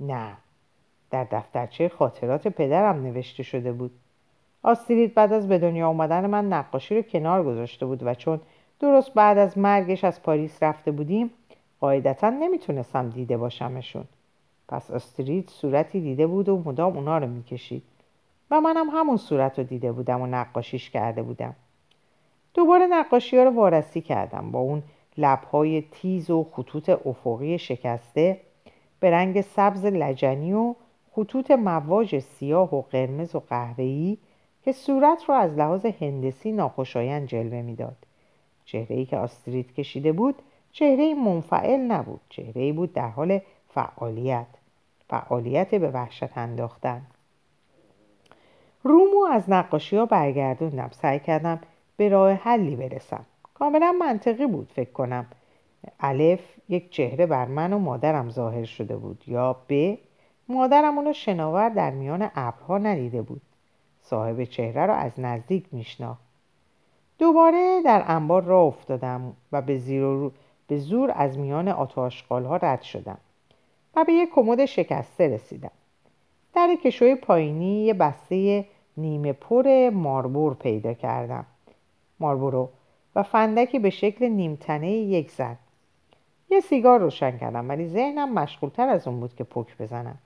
نه. 0.00 0.32
در 1.10 1.24
دفترچه 1.24 1.88
خاطرات 1.88 2.48
پدرم 2.48 3.02
نوشته 3.02 3.42
شده 3.42 3.72
بود. 3.72 3.90
آسترید 4.62 5.14
بعد 5.14 5.32
از 5.32 5.48
به 5.48 5.58
دنیا 5.58 5.88
آمدن 5.88 6.26
من 6.26 6.52
نقاشی 6.52 6.96
رو 6.96 7.02
کنار 7.02 7.44
گذاشته 7.44 7.86
بود 7.86 8.02
و 8.02 8.14
چون 8.14 8.40
درست 8.80 9.14
بعد 9.14 9.38
از 9.38 9.58
مرگش 9.58 10.04
از 10.04 10.22
پاریس 10.22 10.62
رفته 10.62 10.90
بودیم 10.90 11.30
قاعدتا 11.80 12.30
نمی‌تونستم 12.30 13.10
دیده 13.10 13.36
باشمشون. 13.36 14.04
پس 14.68 14.90
آسترید 14.90 15.48
صورتی 15.48 16.00
دیده 16.00 16.26
بود 16.26 16.48
و 16.48 16.62
مدام 16.64 16.96
اونا 16.96 17.18
رو 17.18 17.26
می‌کشید. 17.26 17.82
و 18.50 18.60
منم 18.60 18.86
همون 18.90 19.16
صورت 19.16 19.58
رو 19.58 19.64
دیده 19.64 19.92
بودم 19.92 20.20
و 20.20 20.26
نقاشیش 20.26 20.90
کرده 20.90 21.22
بودم. 21.22 21.54
دوباره 22.54 22.86
نقاشی 22.86 23.36
ها 23.36 23.44
رو 23.44 23.50
وارسی 23.50 24.00
کردم 24.00 24.50
با 24.50 24.58
اون 24.58 24.82
لبهای 25.18 25.82
تیز 25.90 26.30
و 26.30 26.46
خطوط 26.52 26.88
افقی 27.06 27.58
شکسته 27.58 28.40
به 29.00 29.10
رنگ 29.10 29.40
سبز 29.40 29.84
لجنی 29.84 30.52
و 30.52 30.74
خطوط 31.12 31.50
مواج 31.50 32.18
سیاه 32.18 32.74
و 32.74 32.82
قرمز 32.82 33.34
و 33.34 33.42
قهوه‌ای 33.48 34.18
که 34.64 34.72
صورت 34.72 35.24
رو 35.28 35.34
از 35.34 35.54
لحاظ 35.54 35.86
هندسی 35.86 36.52
ناخوشایند 36.52 37.28
جلوه 37.28 37.62
می‌داد. 37.62 37.96
چهره‌ای 38.64 39.04
که 39.04 39.16
آسترید 39.16 39.74
کشیده 39.74 40.12
بود 40.12 40.34
چهره 40.76 41.14
منفعل 41.14 41.80
نبود. 41.80 42.20
چهره 42.28 42.72
بود 42.72 42.92
در 42.92 43.08
حال 43.08 43.40
فعالیت. 43.68 44.46
فعالیت 45.08 45.74
به 45.74 45.90
وحشت 45.90 46.38
انداختن. 46.38 47.02
رومو 48.82 49.24
از 49.30 49.50
نقاشی 49.50 49.96
ها 49.96 50.06
برگردوندم. 50.06 50.90
سعی 50.92 51.18
کردم 51.18 51.60
به 51.96 52.08
راه 52.08 52.32
حلی 52.32 52.76
برسم. 52.76 53.26
کاملا 53.54 53.92
منطقی 53.92 54.46
بود 54.46 54.72
فکر 54.74 54.90
کنم. 54.90 55.26
الف 56.00 56.40
یک 56.68 56.90
چهره 56.90 57.26
بر 57.26 57.44
من 57.44 57.72
و 57.72 57.78
مادرم 57.78 58.30
ظاهر 58.30 58.64
شده 58.64 58.96
بود. 58.96 59.24
یا 59.26 59.56
ب 59.68 59.94
مادرم 60.48 60.98
اونو 60.98 61.12
شناور 61.12 61.68
در 61.68 61.90
میان 61.90 62.30
ابرها 62.34 62.78
ندیده 62.78 63.22
بود. 63.22 63.42
صاحب 64.02 64.44
چهره 64.44 64.86
را 64.86 64.94
از 64.94 65.20
نزدیک 65.20 65.64
میشناخت. 65.72 66.26
دوباره 67.18 67.82
در 67.84 68.04
انبار 68.06 68.42
راه 68.42 68.64
افتادم 68.64 69.32
و 69.52 69.62
به, 69.62 69.78
زیر 69.78 70.30
به 70.66 70.78
زور 70.78 71.12
از 71.14 71.38
میان 71.38 71.68
آتاشقال 71.68 72.44
ها 72.44 72.56
رد 72.56 72.82
شدم 72.82 73.18
و 73.96 74.04
به 74.04 74.12
یک 74.12 74.30
کمد 74.34 74.64
شکسته 74.64 75.28
رسیدم. 75.28 75.70
در 76.54 76.76
کشوی 76.84 77.14
پایینی 77.14 77.84
یه 77.84 77.94
بسته 77.94 78.64
نیمه 78.96 79.32
پر 79.32 79.90
ماربور 79.90 80.54
پیدا 80.54 80.94
کردم. 80.94 81.46
ماربورو 82.20 82.68
و 83.16 83.22
فندکی 83.22 83.78
به 83.78 83.90
شکل 83.90 84.28
نیمتنه 84.28 84.90
یک 84.90 85.30
زن. 85.30 85.56
یه 86.50 86.60
سیگار 86.60 87.00
روشن 87.00 87.38
کردم 87.38 87.68
ولی 87.68 87.88
ذهنم 87.88 88.34
مشغولتر 88.34 88.88
از 88.88 89.08
اون 89.08 89.20
بود 89.20 89.34
که 89.34 89.44
پک 89.44 89.78
بزنم. 89.78 90.18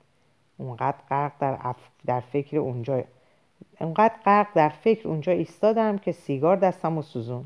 اونقدر 0.59 0.99
غرق 1.11 1.33
در, 1.41 1.75
در 2.07 2.21
فکر 2.21 2.59
اونجا 2.59 3.03
اونقدر 3.81 4.15
غرق 4.25 4.47
در 4.55 4.69
فکر 4.69 5.09
اونجا 5.09 5.33
ایستادم 5.33 5.99
که 5.99 6.13
سیگار 6.13 6.57
دستم 6.57 6.99
و 6.99 7.03
سوزون 7.03 7.45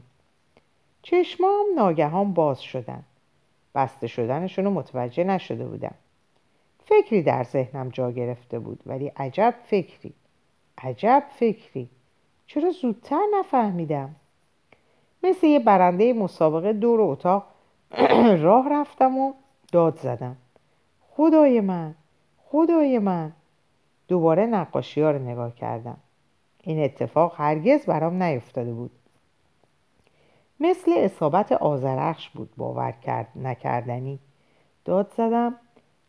چشمام 1.05 1.67
ناگهان 1.77 2.33
باز 2.33 2.63
شدن. 2.63 3.03
بسته 3.75 4.07
شدنشون 4.07 4.65
رو 4.65 4.71
متوجه 4.71 5.25
نشده 5.25 5.65
بودم. 5.65 5.95
فکری 6.85 7.23
در 7.23 7.45
ذهنم 7.45 7.89
جا 7.89 8.11
گرفته 8.11 8.59
بود 8.59 8.81
ولی 8.87 9.13
عجب 9.17 9.55
فکری. 9.65 10.13
عجب 10.79 11.25
فکری. 11.39 11.89
چرا 12.47 12.71
زودتر 12.71 13.21
نفهمیدم؟ 13.39 14.15
مثل 15.23 15.47
یه 15.47 15.59
برنده 15.59 16.13
مسابقه 16.13 16.73
دور 16.73 17.01
اتاق 17.01 17.47
راه 18.45 18.69
رفتم 18.73 19.19
و 19.19 19.33
داد 19.73 19.99
زدم. 19.99 20.37
خدای 21.11 21.61
من 21.61 21.95
خدای 22.45 22.99
من. 22.99 23.33
دوباره 24.09 24.47
نقاشی 24.47 25.01
ها 25.01 25.11
رو 25.11 25.19
نگاه 25.19 25.55
کردم. 25.55 25.97
این 26.63 26.85
اتفاق 26.85 27.35
هرگز 27.37 27.87
برام 27.87 28.23
نیفتاده 28.23 28.73
بود. 28.73 28.91
مثل 30.61 30.93
اصابت 30.97 31.53
آزرخش 31.53 32.29
بود 32.29 32.51
باور 32.57 32.93
کرد 32.93 33.29
نکردنی. 33.37 34.19
داد 34.85 35.13
زدم 35.17 35.55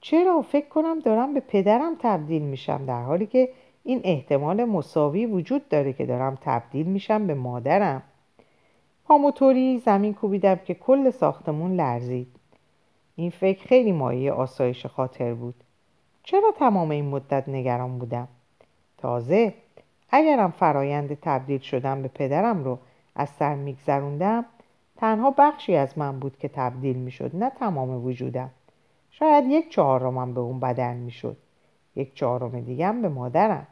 چرا؟ 0.02 0.42
فکر 0.42 0.68
کنم 0.68 1.00
دارم 1.00 1.34
به 1.34 1.40
پدرم 1.40 1.96
تبدیل 2.00 2.42
میشم 2.42 2.86
در 2.86 3.04
حالی 3.04 3.26
که 3.26 3.50
این 3.84 4.02
احتمال 4.04 4.66
مساوی 4.66 5.26
وجود 5.26 5.70
داره 5.70 5.94
که 5.94 6.06
دارم 6.06 6.38
تبدیل 6.42 6.86
میشم 6.86 7.28
به 7.28 7.34
مادرم. 7.34 8.04
پاموتوری 9.06 9.80
زمین 9.80 10.14
کوبیدم 10.14 10.56
که 10.56 10.74
کل 10.74 11.10
ساختمون 11.10 11.76
لرزید. 11.76 12.36
این 13.16 13.30
فکر 13.30 13.68
خیلی 13.68 13.92
مایه 13.92 14.32
آسایش 14.32 14.86
خاطر 14.86 15.34
بود. 15.34 15.56
چرا 16.24 16.52
تمام 16.52 16.92
این 16.92 17.06
مدت 17.06 17.50
نگران 17.50 18.00
بودم؟ 18.00 18.28
تازه 18.98 19.54
اگرم 20.10 20.52
فرایند 20.52 21.18
تبدیل 21.22 21.60
شدم 21.60 22.02
به 22.02 22.08
پدرم 22.08 22.64
رو 22.64 22.80
از 23.16 23.30
سر 23.30 23.56
میگذروندم. 23.56 24.46
تنها 24.98 25.34
بخشی 25.38 25.76
از 25.76 25.98
من 25.98 26.20
بود 26.20 26.38
که 26.38 26.48
تبدیل 26.48 26.96
می‌شد 26.96 27.36
نه 27.36 27.50
تمام 27.50 28.06
وجودم. 28.06 28.50
شاید 29.12 29.46
یک 29.48 29.70
چهارمم 29.70 30.34
به 30.34 30.40
اون 30.40 30.60
بدن 30.60 30.98
می‌شد. 30.98 31.38
یک 31.96 32.16
چهارم 32.16 32.60
دیگم 32.60 33.02
به 33.02 33.10
مادرم. 33.10 33.68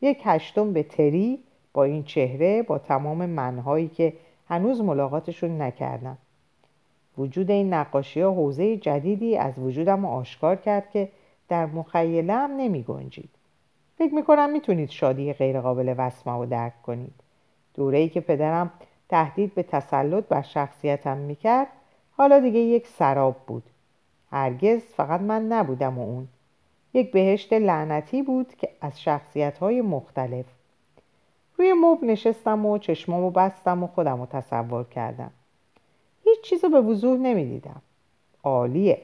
یک 0.00 0.20
هشتم 0.24 0.72
به 0.72 0.82
تری 0.82 1.38
با 1.72 1.84
این 1.84 2.02
چهره 2.02 2.62
با 2.62 2.78
تمام 2.78 3.26
منهایی 3.26 3.88
که 3.88 4.12
هنوز 4.48 4.80
ملاقاتشون 4.80 5.62
نکردم. 5.62 6.18
وجود 7.18 7.50
این 7.50 7.74
نقاشی 7.74 8.20
ها 8.20 8.30
حوزه 8.30 8.76
جدیدی 8.76 9.36
از 9.36 9.58
وجودم 9.58 10.04
آشکار 10.04 10.56
کرد 10.56 10.90
که 10.90 11.08
در 11.48 11.66
مخیلم 11.66 12.50
نمی 12.56 12.82
گنجید. 12.82 13.30
فکر 13.98 14.14
می 14.14 14.22
کنم 14.22 14.50
می‌تونید 14.50 14.90
شادی 14.90 15.32
غیرقابل 15.32 15.94
وصمه 15.98 16.32
رو 16.32 16.46
درک 16.46 16.82
کنید. 16.82 17.14
دوره 17.74 17.98
ای 17.98 18.08
که 18.08 18.20
پدرم 18.20 18.70
تهدید 19.08 19.54
به 19.54 19.62
تسلط 19.62 20.24
بر 20.24 20.42
شخصیتم 20.42 21.16
می‌کرد 21.16 21.68
حالا 22.16 22.40
دیگه 22.40 22.58
یک 22.58 22.86
سراب 22.86 23.36
بود. 23.46 23.62
هرگز 24.30 24.80
فقط 24.80 25.20
من 25.20 25.46
نبودم 25.46 25.98
و 25.98 26.02
اون. 26.02 26.28
یک 26.94 27.12
بهشت 27.12 27.52
لعنتی 27.52 28.22
بود 28.22 28.54
که 28.54 28.68
از 28.80 29.00
شخصیت 29.00 29.58
های 29.58 29.80
مختلف. 29.80 30.46
روی 31.58 31.72
مبل 31.72 32.06
نشستم 32.06 32.66
و 32.66 32.78
چشمامو 32.78 33.30
بستم 33.30 33.82
و 33.82 33.86
خودم 33.86 34.20
رو 34.20 34.26
تصور 34.26 34.84
کردم. 34.84 35.30
هیچ 36.24 36.40
چیزو 36.40 36.68
به 36.68 36.80
وضوح 36.80 37.18
نمی‌دیدم. 37.18 37.82
عالیه. 38.42 39.02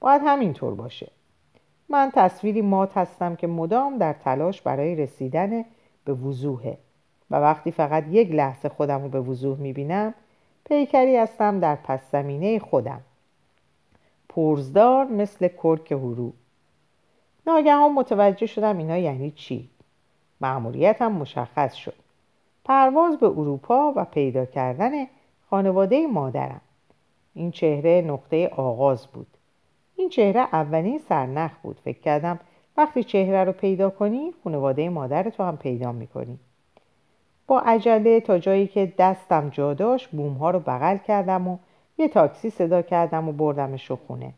باید 0.00 0.22
همینطور 0.24 0.74
باشه. 0.74 1.10
من 1.88 2.10
تصویری 2.14 2.62
مات 2.62 2.96
هستم 2.96 3.36
که 3.36 3.46
مدام 3.46 3.98
در 3.98 4.12
تلاش 4.12 4.62
برای 4.62 4.94
رسیدن 4.96 5.64
به 6.04 6.12
وضوحه. 6.12 6.78
و 7.30 7.36
وقتی 7.36 7.70
فقط 7.70 8.04
یک 8.10 8.30
لحظه 8.30 8.68
خودم 8.68 9.02
رو 9.02 9.08
به 9.08 9.20
وضوح 9.20 9.58
می‌بینم 9.58 10.14
پیکری 10.64 11.16
هستم 11.16 11.60
در 11.60 11.74
پس 11.74 12.00
زمینه 12.12 12.58
خودم. 12.58 13.00
پرزدار 14.28 15.04
مثل 15.04 15.48
کرک 15.48 15.92
هرو 15.92 16.32
ناگهان 17.46 17.92
متوجه 17.92 18.46
شدم 18.46 18.78
اینا 18.78 18.98
یعنی 18.98 19.30
چی. 19.30 19.68
مأموریتم 20.40 21.12
مشخص 21.12 21.74
شد. 21.74 21.94
پرواز 22.64 23.18
به 23.18 23.26
اروپا 23.26 23.92
و 23.96 24.04
پیدا 24.04 24.44
کردن 24.44 24.90
خانواده 25.50 26.06
مادرم. 26.06 26.60
این 27.34 27.50
چهره 27.50 28.04
نقطه 28.06 28.48
آغاز 28.48 29.06
بود. 29.06 29.26
این 29.96 30.08
چهره 30.08 30.40
اولین 30.40 30.98
سرنخ 30.98 31.52
بود. 31.62 31.80
فکر 31.84 32.00
کردم 32.00 32.40
وقتی 32.76 33.04
چهره 33.04 33.44
رو 33.44 33.52
پیدا 33.52 33.90
کنی 33.90 34.32
خانواده 34.44 34.88
مادر 34.88 35.30
تو 35.30 35.42
هم 35.42 35.56
پیدا 35.56 35.92
می‌کنی. 35.92 36.38
با 37.50 37.60
عجله 37.60 38.20
تا 38.20 38.38
جایی 38.38 38.66
که 38.66 38.92
دستم 38.98 39.48
جا 39.48 39.74
داشت 39.74 40.08
بوم 40.10 40.32
ها 40.32 40.50
رو 40.50 40.60
بغل 40.60 40.96
کردم 40.96 41.48
و 41.48 41.58
یه 41.98 42.08
تاکسی 42.08 42.50
صدا 42.50 42.82
کردم 42.82 43.28
و 43.28 43.32
بردمش 43.32 43.90
خونه. 43.90 44.32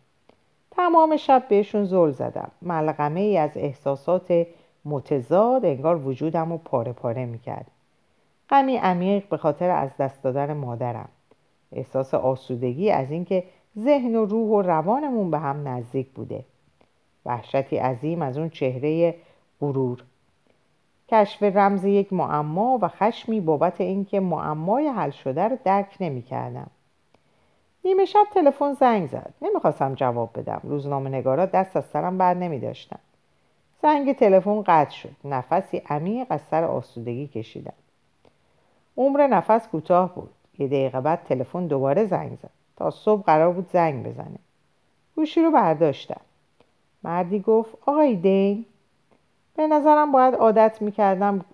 تمام 0.71 1.17
شب 1.17 1.43
بهشون 1.49 1.85
زل 1.85 2.11
زدم. 2.11 2.51
ملغمه 2.63 3.21
ای 3.21 3.39
از 3.39 3.51
احساسات 3.57 4.47
متضاد 4.85 5.65
انگار 5.65 6.07
وجودم 6.07 6.53
رو 6.53 6.59
پاره 6.59 6.93
پاره 6.93 7.27
می‌کرد. 7.27 7.67
غمی 8.51 8.77
عمیق 8.77 9.29
به 9.29 9.37
خاطر 9.37 9.71
از 9.71 9.97
دست 9.97 10.23
دادن 10.23 10.53
مادرم. 10.53 11.09
احساس 11.73 12.15
آسودگی 12.15 12.91
از 12.91 13.11
اینکه 13.11 13.45
ذهن 13.79 14.17
و 14.17 14.25
روح 14.25 14.49
و 14.49 14.63
روانمون 14.63 15.31
به 15.31 15.39
هم 15.39 15.69
نزدیک 15.69 16.09
بوده. 16.09 16.45
وحشتی 17.27 17.77
عظیم 17.77 18.23
از 18.23 18.39
اون 18.39 18.49
چهره 18.49 19.15
غرور. 19.61 20.05
کشف 21.13 21.43
رمز 21.43 21.85
یک 21.85 22.13
معما 22.13 22.79
و 22.83 22.89
خشمی 22.89 23.41
بابت 23.41 23.81
اینکه 23.81 24.21
معمای 24.21 24.89
حل 24.89 25.11
شده 25.11 25.49
رو 25.49 25.59
درک 25.65 25.97
نمی‌کردم. 26.01 26.71
نیمه 27.85 28.05
شب 28.05 28.27
تلفن 28.35 28.73
زنگ 28.73 29.09
زد. 29.09 29.35
نمی‌خواستم 29.43 29.95
جواب 29.95 30.31
بدم. 30.39 30.61
روزنامه 30.65 31.11
نگارا 31.11 31.47
دست 31.47 31.77
از 31.77 31.85
سرم 31.85 32.19
بر 32.19 32.35
نمی 32.35 32.61
داشتن. 32.61 32.99
زنگ 33.83 34.13
تلفن 34.13 34.63
قطع 34.63 34.91
شد. 34.91 35.17
نفسی 35.25 35.83
عمیق 35.89 36.27
از 36.31 36.41
سر 36.51 36.65
آسودگی 36.65 37.27
کشیدم. 37.27 37.73
عمر 38.97 39.27
نفس 39.27 39.69
کوتاه 39.69 40.15
بود. 40.15 40.31
یه 40.59 40.67
دقیقه 40.67 41.01
بعد 41.01 41.25
تلفن 41.25 41.67
دوباره 41.67 42.05
زنگ 42.05 42.39
زد. 42.43 42.51
تا 42.77 42.91
صبح 42.91 43.23
قرار 43.23 43.53
بود 43.53 43.71
زنگ 43.73 44.07
بزنه. 44.07 44.39
گوشی 45.17 45.43
رو 45.43 45.51
برداشتم. 45.51 46.21
مردی 47.03 47.41
گفت 47.41 47.75
آقای 47.87 48.17
دین؟ 48.17 48.65
به 49.57 49.67
نظرم 49.67 50.13
باید 50.13 50.35
عادت 50.35 50.83
می‌کردم 50.83 51.45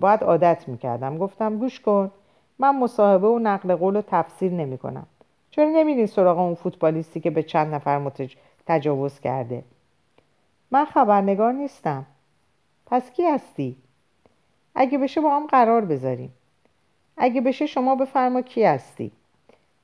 باید 0.00 0.22
عادت 0.22 0.68
می‌کردم. 0.68 1.18
گفتم 1.18 1.58
گوش 1.58 1.80
کن 1.80 2.10
من 2.58 2.78
مصاحبه 2.78 3.26
و 3.26 3.38
نقل 3.38 3.74
قول 3.74 3.96
و 3.96 4.02
تفسیر 4.02 4.52
نمی 4.52 4.78
کنم 4.78 5.06
چرا 5.50 5.68
نمیرین 5.68 6.06
سراغ 6.06 6.38
اون 6.38 6.54
فوتبالیستی 6.54 7.20
که 7.20 7.30
به 7.30 7.42
چند 7.42 7.74
نفر 7.74 7.98
متج... 7.98 8.34
تجاوز 8.66 9.20
کرده؟ 9.20 9.62
من 10.70 10.84
خبرنگار 10.84 11.52
نیستم. 11.52 12.06
پس 12.86 13.10
کی 13.10 13.26
هستی؟ 13.26 13.76
اگه 14.74 14.98
بشه 14.98 15.20
با 15.20 15.36
هم 15.36 15.46
قرار 15.46 15.84
بذاریم. 15.84 16.32
اگه 17.16 17.40
بشه 17.40 17.66
شما 17.66 17.94
بفرما 17.94 18.40
کی 18.40 18.64
هستی. 18.64 19.12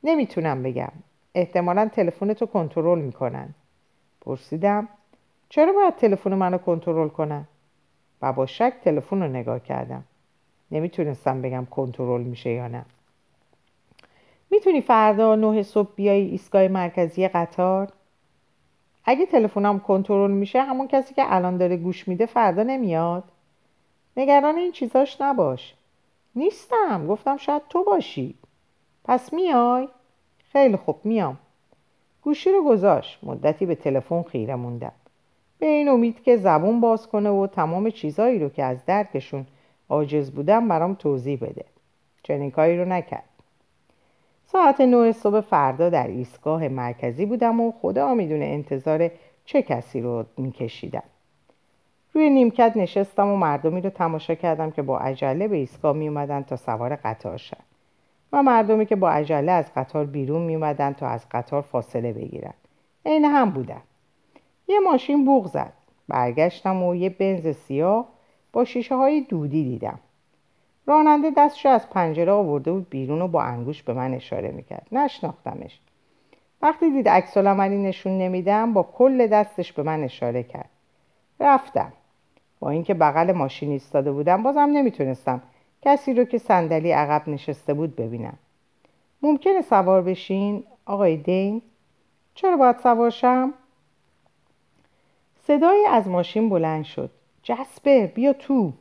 نمی‌تونم 0.04 0.62
بگم. 0.62 0.92
احتمالا 1.34 1.88
تلفن 1.88 2.32
تو 2.32 2.46
کنترل 2.46 2.98
می‌کنن. 2.98 3.54
پرسیدم. 4.20 4.88
چرا 5.48 5.72
باید 5.72 5.96
تلفن 5.96 6.34
منو 6.34 6.58
کنترل 6.58 7.08
کنن؟ 7.08 7.44
و 8.22 8.32
با 8.32 8.46
شک 8.46 8.74
تلفن 8.84 9.22
رو 9.22 9.28
نگاه 9.28 9.60
کردم. 9.60 10.04
نمی‌تونستم 10.70 11.42
بگم 11.42 11.66
کنترل 11.70 12.22
میشه 12.22 12.50
یا 12.50 12.68
نه. 12.68 12.84
می‌تونی 14.50 14.80
فردا 14.80 15.34
نه 15.34 15.62
صبح 15.62 15.88
بیای 15.96 16.20
ایستگاه 16.20 16.68
مرکزی 16.68 17.28
قطار؟ 17.28 17.92
اگه 19.04 19.26
تلفنم 19.26 19.80
کنترل 19.80 20.30
میشه 20.30 20.62
همون 20.62 20.88
کسی 20.88 21.14
که 21.14 21.22
الان 21.26 21.56
داره 21.56 21.76
گوش 21.76 22.08
میده 22.08 22.26
فردا 22.26 22.62
نمیاد. 22.62 23.24
نگران 24.16 24.56
این 24.56 24.72
چیزاش 24.72 25.20
نباش. 25.20 25.74
نیستم. 26.34 27.06
گفتم 27.06 27.36
شاید 27.36 27.62
تو 27.68 27.84
باشی. 27.84 28.34
پس 29.04 29.32
میای؟ 29.32 29.88
خیلی 30.52 30.76
خوب 30.76 31.00
میام. 31.04 31.38
گوشی 32.22 32.50
رو 32.52 32.64
گذاشت. 32.64 33.18
مدتی 33.22 33.66
به 33.66 33.74
تلفن 33.74 34.22
خیره 34.22 34.54
موندم. 34.54 34.92
به 35.64 35.70
این 35.70 35.88
امید 35.88 36.22
که 36.22 36.36
زبون 36.36 36.80
باز 36.80 37.06
کنه 37.06 37.30
و 37.30 37.46
تمام 37.46 37.90
چیزایی 37.90 38.38
رو 38.38 38.48
که 38.48 38.64
از 38.64 38.84
درکشون 38.86 39.46
عاجز 39.88 40.30
بودم 40.30 40.68
برام 40.68 40.94
توضیح 40.94 41.38
بده. 41.40 41.64
چنین 42.22 42.50
کاری 42.50 42.78
رو 42.78 42.84
نکرد. 42.84 43.28
ساعت 44.46 44.80
نه 44.80 45.12
صبح 45.12 45.40
فردا 45.40 45.90
در 45.90 46.06
ایستگاه 46.06 46.68
مرکزی 46.68 47.26
بودم 47.26 47.60
و 47.60 47.72
خدا 47.72 48.14
می‌دونه 48.14 48.44
انتظار 48.44 49.10
چه 49.44 49.62
کسی 49.62 50.00
رو 50.00 50.24
میکشیدم. 50.36 51.02
روی 52.12 52.30
نیمکت 52.30 52.72
نشستم 52.76 53.28
و 53.28 53.36
مردمی 53.36 53.80
رو 53.80 53.90
تماشا 53.90 54.34
کردم 54.34 54.70
که 54.70 54.82
با 54.82 54.98
عجله 54.98 55.48
به 55.48 55.56
ایستگاه 55.56 55.96
می 55.96 56.26
تا 56.46 56.56
سوار 56.56 56.96
قطار 56.96 57.36
شد 57.36 57.62
و 58.32 58.42
مردمی 58.42 58.86
که 58.86 58.96
با 58.96 59.10
عجله 59.10 59.52
از 59.52 59.74
قطار 59.76 60.04
بیرون 60.04 60.42
می 60.42 60.54
اومدن 60.54 60.92
تا 60.92 61.06
از 61.06 61.26
قطار 61.30 61.62
فاصله 61.62 62.12
بگیرن. 62.12 62.54
عین 63.06 63.24
هم 63.24 63.50
بودن. 63.50 63.82
یه 64.68 64.80
ماشین 64.80 65.24
بوغ 65.24 65.46
زد. 65.46 65.72
برگشتم 66.08 66.82
و 66.82 66.94
یه 66.94 67.08
بنز 67.08 67.56
سیاه 67.56 68.08
با 68.52 68.64
شیشه 68.64 68.94
های 68.94 69.20
دودی 69.20 69.64
دیدم. 69.64 69.98
راننده 70.86 71.30
دستشو 71.36 71.68
از 71.68 71.90
پنجره 71.90 72.32
آورده 72.32 72.72
بود 72.72 72.90
بیرون 72.90 73.22
و 73.22 73.28
با 73.28 73.42
انگوش 73.42 73.82
به 73.82 73.92
من 73.92 74.14
اشاره 74.14 74.50
می‌کرد. 74.50 74.86
نشناختمش. 74.92 75.80
وقتی 76.62 76.90
دید 76.90 77.08
عکس 77.08 77.36
نشون 77.36 78.18
نمیدم 78.18 78.72
با 78.72 78.82
کل 78.82 79.26
دستش 79.26 79.72
به 79.72 79.82
من 79.82 80.04
اشاره 80.04 80.42
کرد. 80.42 80.70
رفتم. 81.40 81.92
با 82.60 82.70
اینکه 82.70 82.94
بغل 82.94 83.32
ماشین 83.32 83.70
ایستاده 83.70 84.12
بودم 84.12 84.42
بازم 84.42 84.60
نمی‌تونستم 84.60 85.42
کسی 85.82 86.14
رو 86.14 86.24
که 86.24 86.38
صندلی 86.38 86.90
عقب 86.90 87.28
نشسته 87.28 87.74
بود 87.74 87.96
ببینم. 87.96 88.38
ممکنه 89.22 89.62
سوار 89.62 90.02
بشین؟ 90.02 90.64
آقای 90.86 91.16
دین 91.16 91.62
چرا 92.34 92.56
باید 92.56 92.78
سوار 92.78 93.10
شم؟ 93.10 93.54
صدایی 95.46 95.86
از 95.86 96.08
ماشین 96.08 96.48
بلند 96.48 96.84
شد. 96.84 97.10
جسپر 97.42 98.06
بیا 98.06 98.32
تو. 98.32 98.72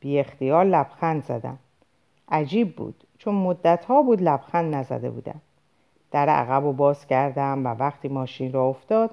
بی 0.00 0.18
اختیار 0.18 0.64
لبخند 0.64 1.24
زدم. 1.24 1.58
عجیب 2.28 2.76
بود 2.76 3.04
چون 3.18 3.34
مدت 3.34 3.84
ها 3.84 4.02
بود 4.02 4.22
لبخند 4.22 4.74
نزده 4.74 5.10
بودم. 5.10 5.40
در 6.10 6.28
عقب 6.28 6.64
و 6.64 6.72
باز 6.72 7.06
کردم 7.06 7.66
و 7.66 7.68
وقتی 7.68 8.08
ماشین 8.08 8.52
را 8.52 8.66
افتاد 8.66 9.10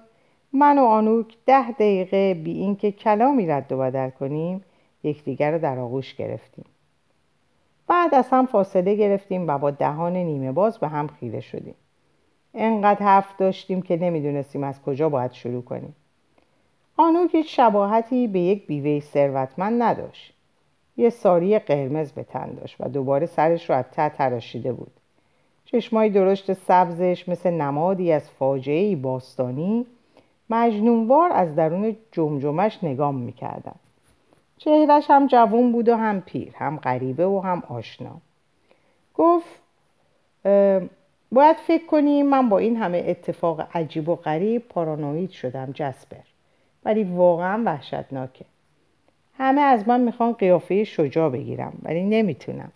من 0.54 0.80
و 0.80 0.84
آنوک 0.84 1.38
ده 1.46 1.72
دقیقه 1.72 2.34
بی 2.34 2.52
اینکه 2.52 2.92
کلامی 2.92 3.48
رد 3.48 3.72
و 3.72 3.78
بدل 3.78 4.10
کنیم 4.10 4.64
یکدیگر 5.04 5.52
رو 5.52 5.60
در 5.60 5.80
آغوش 5.80 6.16
گرفتیم. 6.16 6.66
بعد 7.88 8.16
از 8.16 8.30
هم 8.30 8.46
فاصله 8.46 8.96
گرفتیم 8.96 9.48
و 9.48 9.58
با 9.58 9.72
دهان 9.72 10.14
نیمه 10.14 10.52
باز 10.52 10.78
به 10.78 10.88
هم 10.88 11.08
خیره 11.08 11.40
شدیم. 11.40 11.76
انقدر 12.54 13.06
حرف 13.06 13.38
داشتیم 13.38 13.82
که 13.82 13.98
نمی‌دونستیم 13.98 14.64
از 14.64 14.82
کجا 14.82 15.10
باید 15.10 15.32
شروع 15.32 15.64
کنیم. 15.64 15.96
آنوک 16.98 17.36
هیچ 17.36 17.56
شباهتی 17.56 18.28
به 18.28 18.40
یک 18.40 18.68
بیوه 18.68 19.00
ثروتمند 19.00 19.82
نداشت. 19.82 20.34
یه 20.98 21.10
ساری 21.10 21.60
قرمز 21.60 22.12
به 22.12 22.24
تن 22.24 22.54
داشت 22.54 22.76
و 22.80 22.90
دوباره 22.90 23.26
سرش 23.26 23.70
رو 23.70 23.76
از 23.76 23.86
ته 23.92 24.10
تراشیده 24.10 24.74
بود. 24.74 24.92
چشمای 25.66 26.10
درشت 26.10 26.54
سبزش 26.54 27.30
مثل 27.30 27.50
نمادی 27.50 28.12
از 28.12 28.30
فاجعه 28.30 28.96
باستانی 28.96 29.86
مجنونوار 30.50 31.32
از 31.32 31.56
درون 31.56 31.96
جمجمش 32.12 32.84
نگام 32.84 33.16
می‌کردم 33.16 33.76
چهرش 34.58 35.06
هم 35.10 35.28
جوون 35.28 35.72
بود 35.72 35.90
و 35.90 35.96
هم 35.96 36.22
پیر 36.22 36.54
هم 36.56 36.78
غریبه 36.78 37.26
و 37.26 37.40
هم 37.40 37.64
آشنا. 37.70 38.22
گفت 39.16 39.62
باید 41.32 41.58
فکر 41.68 41.86
کنیم 41.86 42.26
من 42.26 42.50
با 42.50 42.58
این 42.58 42.76
همه 42.76 43.04
اتفاق 43.08 43.68
عجیب 43.74 44.10
و 44.10 44.16
غریب 44.16 44.68
پارانوید 44.68 45.32
شدم 45.32 45.72
جسپر. 45.72 46.33
ولی 46.86 47.04
واقعا 47.04 47.64
وحشتناکه. 47.66 48.46
همه 49.38 49.62
از 49.62 49.88
من 49.88 50.02
می‌خوان 50.02 50.34
قیافه 50.34 50.84
شجاع 50.84 51.30
بگیرم 51.30 51.74
ولی 51.84 52.04
نمی‌تونم. 52.04 52.72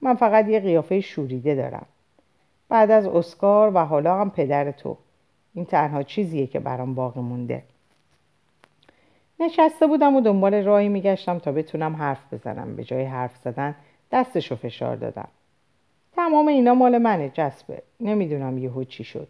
من 0.00 0.14
فقط 0.14 0.48
یه 0.48 0.60
قیافه 0.60 1.00
شوریده 1.00 1.54
دارم. 1.54 1.86
بعد 2.68 2.90
از 2.90 3.06
اسکار 3.06 3.70
و 3.74 3.78
حالا 3.78 4.20
هم 4.20 4.30
پدر 4.30 4.70
تو. 4.70 4.96
این 5.54 5.64
تنها 5.64 6.02
چیزیه 6.02 6.46
که 6.46 6.60
برام 6.60 6.94
باقی 6.94 7.20
مونده. 7.20 7.62
نشسته 9.40 9.86
بودم 9.86 10.16
و 10.16 10.20
دنبال 10.20 10.54
راهی 10.54 10.88
میگشتم 10.88 11.38
تا 11.38 11.52
بتونم 11.52 11.96
حرف 11.96 12.34
بزنم. 12.34 12.76
به 12.76 12.84
جای 12.84 13.04
حرف 13.04 13.36
زدن 13.36 13.74
دستشو 14.12 14.56
فشار 14.56 14.96
دادم. 14.96 15.28
تمام 16.16 16.48
اینا 16.48 16.74
مال 16.74 16.98
منه 16.98 17.30
جسبه 17.34 17.82
نمی‌دونم 18.00 18.58
یهو 18.58 18.84
چی 18.84 19.04
شد. 19.04 19.28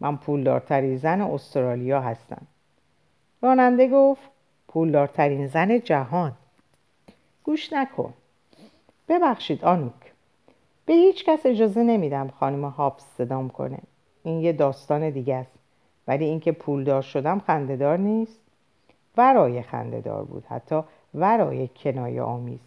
من 0.00 0.16
پولدارترین 0.16 0.96
زن 0.96 1.20
استرالیا 1.20 2.00
هستم. 2.00 2.46
راننده 3.44 3.88
گفت 3.88 4.22
پولدارترین 4.68 5.46
زن 5.46 5.80
جهان. 5.80 6.32
گوش 7.42 7.72
نکن. 7.72 8.14
ببخشید 9.08 9.64
آنوک. 9.64 10.12
به 10.86 10.92
هیچ 10.92 11.24
کس 11.24 11.46
اجازه 11.46 11.82
نمیدم 11.82 12.28
خانم 12.40 12.64
هابس 12.64 13.04
صدام 13.18 13.48
کنه. 13.48 13.78
این 14.22 14.40
یه 14.40 14.52
داستان 14.52 15.10
دیگه 15.10 15.34
است. 15.34 15.50
ولی 16.08 16.24
اینکه 16.24 16.52
پولدار 16.52 17.02
شدم 17.02 17.38
خندهدار 17.38 17.98
نیست. 17.98 18.40
ورای 19.16 19.62
خندهدار 19.62 20.24
بود. 20.24 20.44
حتی 20.48 20.80
ورای 21.14 21.68
کنایه 21.76 22.22
آمیز. 22.22 22.60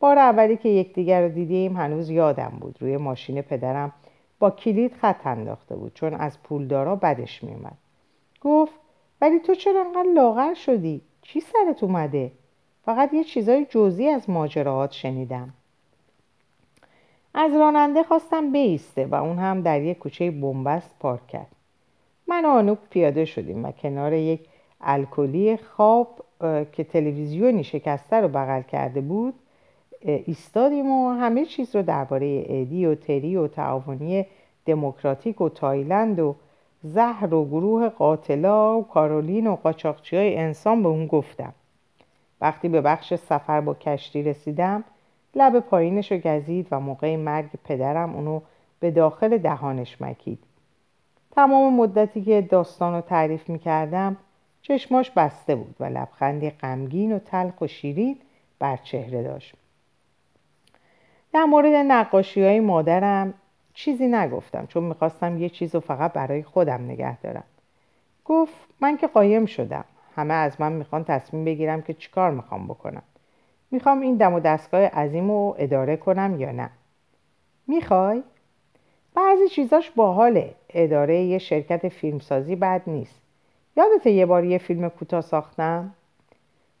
بار 0.00 0.18
اولی 0.18 0.56
که 0.56 0.68
یکدیگر 0.68 1.22
رو 1.22 1.28
دیدیم 1.28 1.76
هنوز 1.76 2.10
یادم 2.10 2.52
بود. 2.60 2.76
روی 2.80 2.96
ماشین 2.96 3.42
پدرم 3.42 3.92
با 4.38 4.50
کلید 4.50 4.94
خط 4.94 5.26
انداخته 5.26 5.76
بود. 5.76 5.94
چون 5.94 6.14
از 6.14 6.42
پولدارا 6.42 6.96
بدش 6.96 7.44
میومد 7.44 7.76
گفت 8.40 8.87
ولی 9.20 9.38
تو 9.38 9.54
چرا 9.54 9.80
انقدر 9.80 10.12
لاغر 10.14 10.54
شدی؟ 10.54 11.00
چی 11.22 11.40
سرت 11.40 11.82
اومده؟ 11.82 12.32
فقط 12.84 13.14
یه 13.14 13.24
چیزای 13.24 13.66
جزئی 13.70 14.08
از 14.08 14.30
ماجراهات 14.30 14.92
شنیدم. 14.92 15.52
از 17.34 17.54
راننده 17.54 18.02
خواستم 18.02 18.52
بیسته 18.52 19.06
و 19.06 19.14
اون 19.14 19.38
هم 19.38 19.62
در 19.62 19.82
یک 19.82 19.98
کوچه 19.98 20.30
بنبست 20.30 20.94
پارک 21.00 21.26
کرد. 21.26 21.46
من 22.26 22.44
و 22.44 22.48
آنوک 22.48 22.78
پیاده 22.90 23.24
شدیم 23.24 23.64
و 23.64 23.72
کنار 23.72 24.12
یک 24.12 24.40
الکلی 24.80 25.56
خواب 25.56 26.24
که 26.72 26.84
تلویزیونی 26.84 27.64
شکسته 27.64 28.16
رو 28.16 28.28
بغل 28.28 28.62
کرده 28.62 29.00
بود 29.00 29.34
ایستادیم 30.00 30.90
و 30.90 31.10
همه 31.10 31.44
چیز 31.44 31.76
رو 31.76 31.82
درباره 31.82 32.26
ایدی 32.26 32.86
و 32.86 32.94
تری 32.94 33.36
و 33.36 33.48
تعاونی 33.48 34.26
دموکراتیک 34.66 35.40
و 35.40 35.48
تایلند 35.48 36.20
و 36.20 36.34
زهر 36.82 37.34
و 37.34 37.44
گروه 37.44 37.88
قاتلا 37.88 38.78
و 38.78 38.88
کارولین 38.88 39.46
و 39.46 39.56
قاچاقچی 39.56 40.16
های 40.16 40.36
انسان 40.36 40.82
به 40.82 40.88
اون 40.88 41.06
گفتم. 41.06 41.52
وقتی 42.40 42.68
به 42.68 42.80
بخش 42.80 43.14
سفر 43.14 43.60
با 43.60 43.74
کشتی 43.74 44.22
رسیدم 44.22 44.84
لب 45.34 45.60
پایینش 45.60 46.12
رو 46.12 46.18
گزید 46.18 46.68
و 46.70 46.80
موقع 46.80 47.16
مرگ 47.16 47.50
پدرم 47.64 48.14
اونو 48.14 48.40
به 48.80 48.90
داخل 48.90 49.38
دهانش 49.38 50.02
مکید. 50.02 50.38
تمام 51.30 51.74
مدتی 51.74 52.22
که 52.22 52.42
داستان 52.42 52.94
رو 52.94 53.00
تعریف 53.00 53.48
می 53.48 53.58
کردم 53.58 54.16
چشماش 54.62 55.10
بسته 55.10 55.54
بود 55.54 55.76
و 55.80 55.84
لبخندی 55.84 56.50
غمگین 56.50 57.12
و 57.12 57.18
تلخ 57.18 57.60
و 57.60 57.66
شیرین 57.66 58.16
بر 58.58 58.76
چهره 58.76 59.22
داشت. 59.22 59.54
در 61.32 61.44
مورد 61.44 61.74
نقاشی 61.74 62.42
های 62.42 62.60
مادرم 62.60 63.34
چیزی 63.78 64.06
نگفتم 64.06 64.66
چون 64.66 64.84
می‌خواستم 64.84 65.38
یه 65.38 65.48
چیز 65.48 65.74
رو 65.74 65.80
فقط 65.80 66.12
برای 66.12 66.42
خودم 66.42 66.84
نگه 66.84 67.20
دارم. 67.20 67.44
گفت 68.24 68.54
من 68.80 68.96
که 68.96 69.06
قایم 69.06 69.46
شدم. 69.46 69.84
همه 70.16 70.34
از 70.34 70.60
من 70.60 70.72
می‌خوان 70.72 71.04
تصمیم 71.04 71.44
بگیرم 71.44 71.82
که 71.82 71.94
چیکار 71.94 72.30
می‌خوام 72.30 72.66
بکنم. 72.66 73.02
می‌خوام 73.70 74.00
این 74.00 74.16
دم 74.16 74.34
و 74.34 74.40
دستگاه 74.40 74.80
عظیم 74.80 75.30
رو 75.30 75.54
اداره 75.58 75.96
کنم 75.96 76.40
یا 76.40 76.52
نه. 76.52 76.70
می‌خوای؟ 77.66 78.22
بعضی 79.14 79.48
چیزاش 79.48 79.90
باحاله. 79.90 80.54
اداره 80.68 81.20
یه 81.20 81.38
شرکت 81.38 81.88
فیلمسازی 81.88 82.56
بد 82.56 82.82
نیست. 82.86 83.20
یادت 83.76 84.06
یه 84.06 84.26
بار 84.26 84.44
یه 84.44 84.58
فیلم 84.58 84.88
کوتاه 84.88 85.20
ساختم؟ 85.20 85.94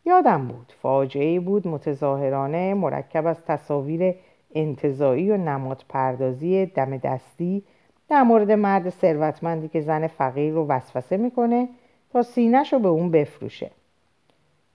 یادم 0.04 0.48
بود. 0.48 0.72
فاجعه 0.82 1.40
بود 1.40 1.68
متظاهرانه 1.68 2.74
مرکب 2.74 3.26
از 3.26 3.44
تصاویر 3.44 4.14
انتظایی 4.60 5.30
و 5.30 5.36
نماد 5.36 5.84
پردازی 5.88 6.66
دم 6.66 6.96
دستی 6.96 7.62
در 8.08 8.22
مورد 8.22 8.52
مرد 8.52 8.90
ثروتمندی 8.90 9.68
که 9.68 9.80
زن 9.80 10.06
فقیر 10.06 10.52
رو 10.52 10.66
وسوسه 10.66 11.16
می‌کنه 11.16 11.68
تا 12.12 12.22
سینهش 12.22 12.72
رو 12.72 12.78
به 12.78 12.88
اون 12.88 13.10
بفروشه 13.10 13.70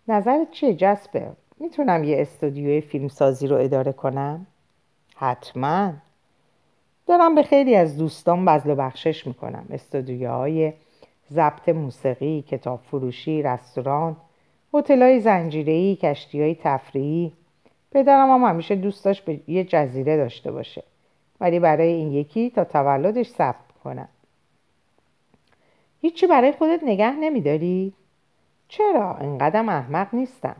نظرت 0.08 0.52
چیه 0.52 0.74
جسپر؟ 0.74 1.28
می‌تونم 1.60 2.04
یه 2.04 2.22
استودیوی 2.22 2.82
فیلمسازی 2.82 3.48
رو 3.48 3.56
اداره 3.56 3.91
کنم؟ 3.91 4.48
حتما 5.15 5.93
دارم 7.08 7.36
به 7.36 7.43
خیلی 7.43 7.76
از 7.76 7.98
دوستان 7.98 8.46
بزل 8.46 8.69
و 8.69 8.76
بخشش 8.76 9.28
می‌کنم 9.28 9.65
استودیوهای 9.72 10.74
ضبط 11.32 11.69
موسیقی، 11.69 12.41
کتاب 12.41 12.80
فروشی، 12.84 13.41
رستوران، 13.41 14.15
هتل‌های 14.74 15.19
زنجیره‌ای، 15.19 15.96
کشتیهای 15.96 16.56
تفریحی 16.56 17.34
پدرم 17.93 18.29
هم 18.29 18.49
همیشه 18.49 18.75
دوست 18.75 19.06
داشت 19.06 19.25
به 19.25 19.39
یه 19.47 19.63
جزیره 19.63 20.17
داشته 20.17 20.51
باشه 20.51 20.84
ولی 21.39 21.60
برای 21.60 21.88
این 21.88 22.12
یکی 22.12 22.49
تا 22.49 22.63
تولدش 22.63 23.29
ثبت 23.29 23.71
کنم 23.84 24.10
هیچی 26.01 26.27
برای 26.27 26.51
خودت 26.51 26.84
نگه 26.84 27.12
نمیداری؟ 27.12 27.93
چرا؟ 28.67 29.17
اینقدر 29.17 29.60
احمق 29.60 30.08
نیستم 30.13 30.56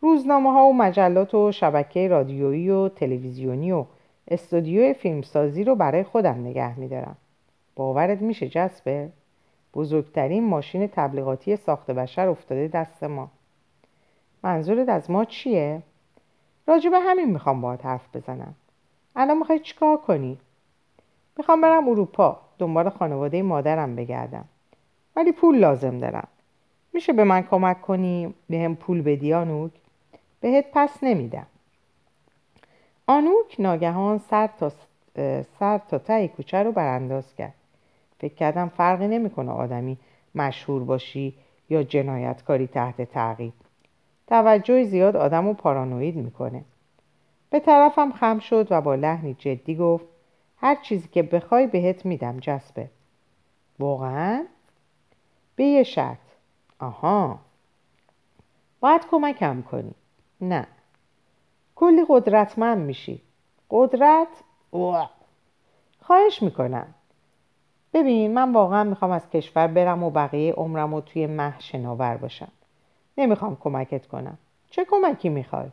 روزنامه 0.00 0.52
ها 0.52 0.64
و 0.64 0.72
مجلات 0.72 1.34
و 1.34 1.52
شبکه 1.52 2.08
رادیویی 2.08 2.70
و 2.70 2.88
تلویزیونی 2.88 3.72
و 3.72 3.84
استودیو 4.28 4.92
فیلمسازی 4.92 5.64
رو 5.64 5.74
برای 5.74 6.02
خودم 6.02 6.40
نگه 6.40 6.78
میدارم 6.78 7.16
باورت 7.76 8.22
میشه 8.22 8.48
جسبه؟ 8.48 9.08
بزرگترین 9.74 10.44
ماشین 10.44 10.86
تبلیغاتی 10.86 11.56
ساخت 11.56 11.90
بشر 11.90 12.28
افتاده 12.28 12.68
دست 12.68 13.04
ما 13.04 13.30
منظورت 14.42 14.88
از 14.88 15.10
ما 15.10 15.24
چیه؟ 15.24 15.82
راجب 16.68 16.92
همین 16.94 17.30
می‌خوام 17.30 17.60
باهات 17.60 17.86
حرف 17.86 18.16
بزنم. 18.16 18.54
الان 19.16 19.38
می‌خوای 19.38 19.58
چیکار 19.58 19.96
کنی؟ 19.96 20.38
می‌خوام 21.36 21.60
برم 21.60 21.88
اروپا. 21.88 22.40
دنبال 22.58 22.88
خانواده 22.90 23.42
مادرم 23.42 23.96
بگردم. 23.96 24.44
ولی 25.16 25.32
پول 25.32 25.58
لازم 25.58 25.98
دارم. 25.98 26.28
میشه 26.92 27.12
به 27.12 27.24
من 27.24 27.42
کمک 27.42 27.80
کنی؟ 27.82 28.34
به 28.50 28.58
هم 28.58 28.76
پول 28.76 29.02
بدی 29.02 29.34
آنوک؟ 29.34 29.70
بهت 30.40 30.64
پس 30.72 30.90
نمیدم. 31.02 31.46
آنوک 33.06 33.56
ناگهان 33.58 34.18
سر 34.18 34.46
تا, 34.46 34.72
سر 35.58 35.78
تا 35.78 35.98
ته 35.98 36.28
کوچه 36.28 36.62
رو 36.62 36.72
برانداز 36.72 37.34
کرد. 37.34 37.54
فکر 38.18 38.34
کردم 38.34 38.68
فرقی 38.68 39.08
نمی‌کنه 39.08 39.50
آدمی 39.50 39.96
مشهور 40.34 40.84
باشی 40.84 41.34
یا 41.70 41.82
جنایتکاری 41.82 42.66
تحت 42.66 43.02
تعقیب. 43.02 43.52
توجه 44.28 44.84
زیاد 44.84 45.16
آدم 45.16 45.46
رو 45.46 45.54
پارانوید 45.54 46.16
می‌کنه. 46.16 46.64
به 47.50 47.60
طرفم 47.60 48.12
خم 48.12 48.38
شد 48.38 48.66
و 48.70 48.80
با 48.80 48.94
لحنی 48.94 49.34
جدی 49.34 49.76
گفت 49.76 50.04
هر 50.56 50.74
چیزی 50.74 51.08
که 51.08 51.22
بخوای 51.22 51.66
بهت 51.66 52.06
میدم 52.06 52.38
جسبه 52.40 52.90
واقعا؟ 53.78 54.46
به 55.56 55.64
یه 55.64 55.82
شرط. 55.82 56.18
آها. 56.78 57.38
باید 58.80 59.06
کمکم 59.10 59.62
کنی. 59.62 59.94
نه. 60.40 60.66
کلی 61.74 62.04
قدرتمند 62.08 62.78
میشی. 62.78 63.22
قدرت؟ 63.70 64.28
اوه. 64.70 65.08
خواهش 66.00 66.42
می‌کنم. 66.42 66.94
ببین 67.92 68.34
من 68.34 68.52
واقعا 68.52 68.84
می‌خوام 68.84 69.10
از 69.10 69.30
کشور 69.30 69.66
برم 69.66 70.02
و 70.02 70.10
بقیه 70.10 70.52
عمرم 70.52 70.94
و 70.94 71.00
توی 71.00 71.26
مه 71.26 71.54
شناور 71.58 72.16
باشم. 72.16 72.52
نمی‌خوام 73.18 73.56
کمکت 73.60 74.06
کنم. 74.06 74.38
چه 74.70 74.84
کمکی 74.90 75.28
می‌خوای؟ 75.28 75.68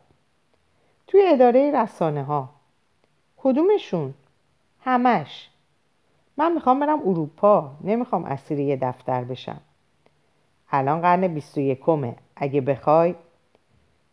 توی 1.06 1.22
اداره 1.26 1.70
رسانه 1.74 2.24
ها 2.24 2.48
کدومشون؟ 3.36 4.14
همش. 4.80 5.50
من 6.36 6.52
می‌خوام 6.52 6.80
برم 6.80 7.00
اروپا. 7.00 7.70
نمی‌خوام 7.84 8.24
اسیر 8.24 8.58
یه 8.58 8.76
دفتر 8.76 9.24
بشم. 9.24 9.60
الان 10.70 11.00
قرن 11.00 11.28
بیست 11.28 11.58
و 11.58 11.60
یکمه. 11.60 12.16
اگه 12.36 12.60
بخوای 12.60 13.14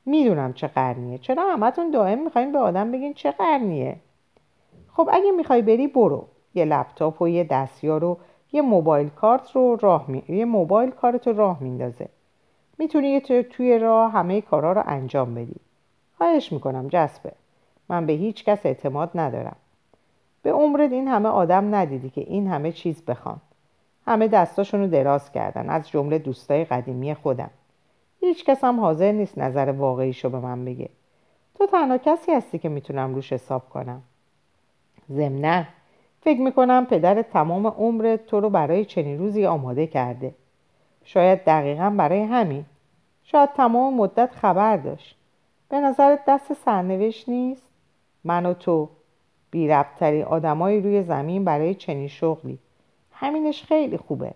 می‌دونم 0.06 0.54
چه 0.54 0.67
قرنیه. 0.67 1.17
چرا 1.17 1.54
همتون 1.54 1.91
دائم 1.91 2.24
می‌خواین 2.24 2.52
به 2.52 2.60
آدم 2.60 2.91
بگین 2.91 3.13
چه 3.13 3.32
قرنیه؟ 3.32 3.98
خب 4.93 5.10
اگه 5.12 5.32
می‌خوای 5.32 5.62
بری 5.62 5.88
برو. 5.88 6.28
یه 6.56 6.65
لپتاپ 6.65 7.22
و 7.22 7.28
یه 7.28 7.43
دستیار 7.43 8.04
و 8.04 8.17
یه 8.52 8.62
موبایل 8.62 9.10
کارت 9.10 9.52
رو 9.52 9.78
راه 9.82 10.06
می... 10.08 10.24
یه 10.28 10.46
موبایل 10.46 10.89
کارت 10.89 11.28
رو 11.28 11.34
راه 11.34 11.63
میندازه. 11.63 12.10
می‌تونی 12.77 13.21
توی 13.21 13.79
راه 13.79 14.12
همه 14.12 14.41
کارا 14.41 14.71
رو 14.71 14.83
انجام 14.86 15.36
بدی. 15.36 15.55
خواهش 16.17 16.51
می‌کنم 16.51 16.88
جسبه 16.88 17.31
من 17.89 18.05
به 18.05 18.13
هیچ 18.13 18.43
کس 18.43 18.65
اعتماد 18.65 19.12
ندارم. 19.15 19.55
به 20.41 20.51
عمرت 20.51 20.91
این 20.91 21.07
همه 21.07 21.29
آدم 21.29 21.75
ندیدی 21.75 22.09
که 22.09 22.21
این 22.21 22.47
همه 22.47 22.71
چیز 22.71 23.05
بخوان 23.05 23.38
همه 24.07 24.27
دستاشون 24.27 24.79
رو 24.81 24.88
دراز 24.88 25.31
کردن 25.31 25.69
از 25.69 25.89
جمله 25.89 26.17
دوستای 26.17 26.65
قدیمی 26.65 27.13
خودم. 27.13 27.49
هیچ 28.19 28.45
کس 28.45 28.63
هم 28.63 28.79
حاضر 28.79 29.12
نیست 29.12 29.38
نظر 29.38 29.71
واقعیشو 29.77 30.29
به 30.29 30.39
من 30.39 30.65
بگه. 30.65 30.89
تو 31.55 31.65
تنها 31.67 31.97
کسی 31.97 32.31
هستی 32.31 32.59
که 32.59 32.69
می‌تونم 32.69 33.15
روش 33.15 33.33
حساب 33.33 33.69
کنم. 33.69 34.01
ضمنا 35.12 35.63
فکر 36.21 36.41
می‌کنم 36.41 36.86
پدر 36.86 37.21
تمام 37.21 37.67
عمر 37.67 38.17
تو 38.27 38.39
رو 38.39 38.49
برای 38.49 38.86
چنین 38.86 39.19
روزی 39.19 39.45
آماده 39.45 39.88
کرده. 39.88 40.36
شاید 41.04 41.44
دقیقا 41.44 41.89
برای 41.98 42.22
همین. 42.24 42.66
شاید 43.24 43.54
تمام 43.54 43.94
مدت 43.94 44.32
خبر 44.32 44.78
داشت. 44.78 45.18
به 45.70 45.80
نظرت 45.80 46.20
دست 46.28 46.54
سرنوشت 46.54 47.30
نیست؟ 47.30 47.70
من 48.24 48.46
و 48.46 48.54
تو 48.54 48.89
بی 49.52 49.68
ربطترین 49.68 50.24
آدمایی 50.24 50.82
روی 50.82 51.04
زمین 51.04 51.46
برای 51.46 51.76
چنین 51.76 52.08
شغلی. 52.08 52.60
همینش 53.12 53.63
خیلی 53.63 53.98
خوبه. 53.98 54.34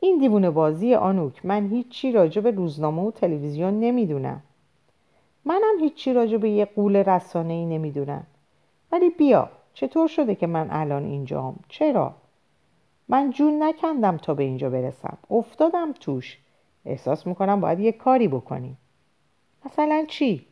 این 0.00 0.18
دیوونه 0.18 0.50
بازی 0.50 0.94
آنوک 0.94 1.46
من 1.46 1.68
هیچی 1.68 2.12
راجع 2.12 2.40
به 2.40 2.50
روزنامه 2.50 3.02
و 3.02 3.10
تلویزیون 3.10 3.80
نمی‌دونم. 3.80 4.42
منم 5.44 5.80
هیچی 5.80 6.12
راجع 6.12 6.36
به 6.36 6.50
یه 6.50 6.64
قول 6.64 6.96
رسانه 6.96 7.52
ای 7.52 7.66
نمی‌دونم. 7.66 8.26
ولی 8.92 9.10
بیا 9.10 9.48
چطور 9.74 10.08
شده 10.08 10.34
که 10.34 10.46
من 10.46 10.68
الان 10.70 11.04
اینجام 11.04 11.56
چرا؟ 11.68 12.14
من 13.10 13.30
جون 13.30 13.62
نکندم 13.62 14.16
تا 14.16 14.34
به 14.34 14.42
اینجا 14.42 14.70
برسم. 14.70 15.18
افتادم 15.30 15.92
توش. 15.92 16.38
احساس 16.84 17.26
می‌کنم 17.26 17.60
باید 17.60 17.80
یه 17.80 17.92
کاری 17.92 18.28
بکنیم 18.28 18.78
مثلا 19.66 20.04
چی؟ 20.08 20.46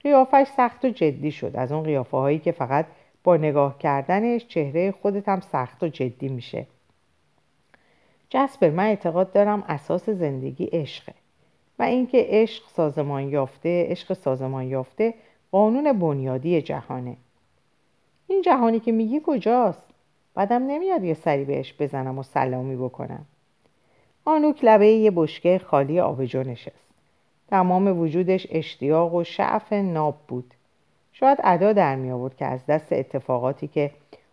قیافش 0.00 0.46
سخت 0.56 0.84
و 0.84 0.88
جدی 0.88 1.30
شد. 1.30 1.52
از 1.54 1.72
اون 1.72 1.82
قیافه 1.82 2.16
هایی 2.16 2.38
که 2.38 2.52
فقط 2.52 2.86
با 3.24 3.36
نگاه 3.36 3.78
کردنش 3.78 4.46
چهره 4.46 4.90
خودت 4.90 5.28
هم 5.28 5.40
سخت 5.40 5.82
و 5.82 5.88
جدی 5.88 6.28
میشه. 6.28 6.66
جسپر 8.30 8.70
من 8.70 8.84
اعتقاد 8.84 9.32
دارم 9.32 9.64
اساس 9.68 10.10
زندگی 10.10 10.64
عشقه. 10.64 11.14
و 11.78 11.82
اینکه 11.82 12.26
عشق 12.28 12.68
سازمان 12.68 13.28
یافته 13.28 13.86
عشق 13.90 14.12
سازمان 14.12 14.64
یافته 14.64 15.14
قانون 15.52 15.92
بنیادی 15.92 16.62
جهانه. 16.62 17.16
این 18.26 18.42
جهانی 18.42 18.80
که 18.80 18.92
میگی 18.92 19.20
کجاست؟ 19.26 19.87
بعدم 20.34 20.62
نمیاد 20.66 21.04
یه 21.04 21.14
سری 21.14 21.44
بهش 21.44 21.74
بزنم 21.78 22.18
و 22.18 22.22
سلامی 22.22 22.76
بکنم. 22.76 23.26
آنوک 24.24 24.60
لبه 24.62 24.88
یه 24.88 25.10
بشکه 25.10 25.58
خالی 25.58 26.00
آبجو 26.00 26.42
نشست. 26.42 26.88
تمام 27.48 28.00
وجودش 28.00 28.46
اشتیاق 28.50 29.14
و 29.14 29.24
شعف 29.24 29.72
ناب 29.72 30.14
بود. 30.28 30.54
شاید 31.12 31.38
ادا 31.44 31.72
در 31.72 31.96
می 31.96 32.10
آورد 32.10 32.36
که 32.36 32.46
از 32.46 32.66
دست 32.66 32.92
اتفاقاتی 32.92 33.68
که 33.68 33.90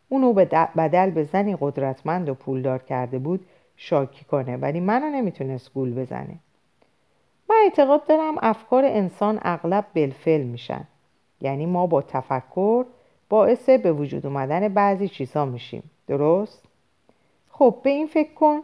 اونو 0.10 0.34
به 0.34 0.46
بدل 0.78 1.10
به 1.10 1.24
زنی 1.24 1.58
قدرتمند 1.60 2.30
و 2.30 2.34
پولدار 2.34 2.84
کرده 2.84 3.20
بود 3.20 3.46
شاکی 3.78 4.26
کنه 4.26 4.58
ولی 4.58 4.80
منو 4.80 5.10
نمی‌تونست 5.10 5.74
گول 5.74 5.94
بزنه. 5.94 6.40
من 7.50 7.56
اعتقاد 7.64 8.06
دارم 8.06 8.36
افکار 8.42 8.86
انسان 8.86 9.40
اغلب 9.42 9.86
بلفل 9.94 10.42
میشن. 10.42 10.88
یعنی 11.42 11.66
ما 11.66 11.88
با 11.88 12.02
تفکر 12.02 12.86
باعث 13.30 13.70
به 13.70 13.94
وجود 13.94 14.26
اومدن 14.26 14.68
بعضی 14.68 15.08
چیزها 15.08 15.46
میشیم 15.46 15.84
درست؟ 16.08 16.64
خب 17.52 17.76
به 17.84 17.90
این 17.90 18.08
فکر 18.08 18.34
کن 18.34 18.60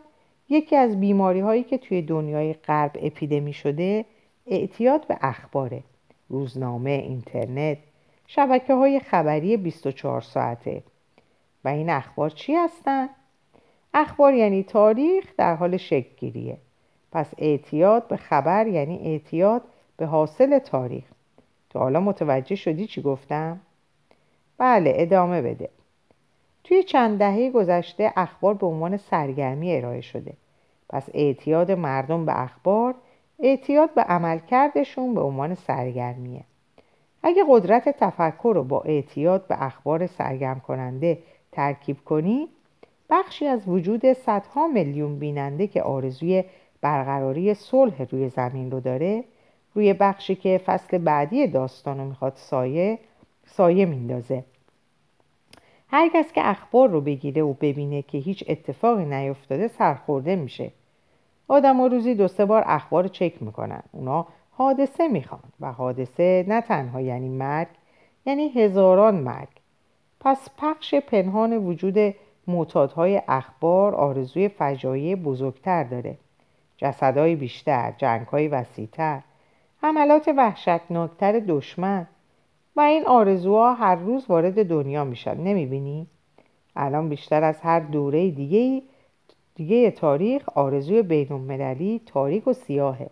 یکی 0.50 0.76
از 0.76 1.00
بیماری 1.00 1.40
هایی 1.40 1.64
که 1.64 1.78
توی 1.78 2.02
دنیای 2.02 2.54
غرب 2.54 2.92
اپیدمی 3.02 3.54
شده 3.54 4.06
اعتیاد 4.48 5.08
به 5.08 5.18
اخباره 5.22 5.84
روزنامه، 6.30 6.90
اینترنت، 6.90 7.78
شبکه 8.28 8.74
های 8.74 9.00
خبری 9.00 9.58
24 9.58 10.22
ساعته 10.22 10.84
و 11.66 11.68
این 11.68 11.90
اخبار 11.90 12.30
چی 12.30 12.54
هستن؟ 12.54 13.10
اخبار 13.94 14.34
یعنی 14.34 14.64
تاریخ 14.64 15.26
در 15.38 15.56
حال 15.56 15.78
شکل 15.78 16.54
پس 17.12 17.34
اعتیاد 17.38 18.08
به 18.08 18.18
خبر 18.18 18.68
یعنی 18.68 18.98
اعتیاد 18.98 19.62
به 19.98 20.06
حاصل 20.06 20.60
تاریخ 20.60 21.04
تو 21.70 21.80
حالا 21.80 22.00
متوجه 22.00 22.56
شدی 22.56 22.88
چی 22.88 23.02
گفتم؟ 23.02 23.60
بله 24.62 24.94
ادامه 24.96 25.42
بده. 25.42 25.70
توی 26.64 26.84
چند 26.84 27.20
دهه 27.20 27.50
گذشته 27.50 28.14
اخبار 28.16 28.54
به 28.54 28.66
عنوان 28.66 28.98
سرگرمی 28.98 29.76
ارائه 29.76 30.02
شده. 30.02 30.34
پس 30.90 31.10
اعتیاد 31.14 31.72
مردم 31.72 32.26
به 32.26 32.42
اخبار 32.42 32.96
اعتیاد 33.40 33.94
به 33.94 34.02
عملکردشون 34.02 35.14
به 35.14 35.22
عنوان 35.22 35.56
سرگرمیه. 35.56 36.44
اگه 37.24 37.44
قدرت 37.50 37.90
تفکر 37.90 38.52
رو 38.56 38.64
با 38.64 38.82
اعتیاد 38.82 39.48
به 39.48 39.64
اخبار 39.64 40.08
سرگرم 40.08 40.60
کننده 40.60 41.18
ترکیب 41.52 41.98
کنی 42.06 42.48
بخشی 43.10 43.46
از 43.46 43.68
وجود 43.68 44.14
صدها 44.14 44.68
میلیون 44.68 45.20
بیننده 45.20 45.68
که 45.68 45.82
آرزوی 45.82 46.44
برقراری 46.82 47.54
صلح 47.54 48.02
روی 48.12 48.30
زمین 48.30 48.72
رو 48.72 48.80
داره 48.80 49.24
روی 49.76 49.94
بخشی 49.94 50.36
که 50.36 50.62
فصل 50.66 50.98
بعدی 50.98 51.48
داستان 51.48 51.98
رو 51.98 52.06
می‌خواد 52.06 52.34
سایه 52.36 53.00
سایه 53.46 53.86
میندازه. 53.86 54.44
هر 55.92 56.10
کس 56.14 56.32
که 56.32 56.50
اخبار 56.50 56.90
رو 56.90 57.02
بگیره 57.02 57.42
و 57.42 57.54
ببینه 57.54 58.02
که 58.02 58.18
هیچ 58.18 58.44
اتفاقی 58.48 59.06
نیفتاده 59.06 59.68
سرخورده 59.68 60.36
میشه. 60.36 60.72
آدم 61.48 61.78
ها 61.78 61.88
روزی 61.88 62.16
دو 62.16 62.28
سه 62.28 62.46
بار 62.46 62.64
اخبار 62.66 63.08
چک 63.08 63.44
می‌کنن. 63.44 63.84
اونا 63.92 64.28
حادثه 64.52 65.08
می‌خوان 65.08 65.42
و 65.60 65.72
حادثه 65.72 66.46
نه 66.48 66.62
تنها 66.62 67.02
یعنی 67.02 67.30
مرگ 67.30 67.68
یعنی 68.26 68.50
هزاران 68.50 69.16
مرگ. 69.16 69.48
پس 70.20 70.50
پخش 70.58 70.96
پنهان 70.96 71.58
وجود 71.58 72.16
معتادهای 72.48 73.22
اخبار 73.28 73.96
آرزوی 73.96 74.48
فجایع 74.48 75.16
بزرگتر 75.16 75.84
داره. 75.84 76.18
جسدهای 76.78 77.36
بیشتر 77.36 77.94
جنگهای 77.98 78.48
وسیعتر 78.48 79.22
حملات 79.82 80.28
وحشتناکتر 80.38 81.40
دشمن. 81.48 82.08
و 82.76 82.82
این 82.82 83.06
آرزوها 83.08 83.74
هر 83.74 83.96
روز 83.96 84.26
وارد 84.30 84.70
دنیا 84.70 85.04
میشن. 85.04 85.38
نمی‌بینی؟ 85.38 86.08
الان 86.76 87.10
بیشتر 87.10 87.44
از 87.44 87.62
هر 87.62 87.80
دوره 87.80 88.32
دیگه 88.32 88.82
دیگه 89.56 89.92
تاریخ 89.92 90.50
آرزوی 90.50 91.02
بین 91.02 92.00
تاریک 92.06 92.48
و 92.48 92.54
سیاهه. 92.54 93.10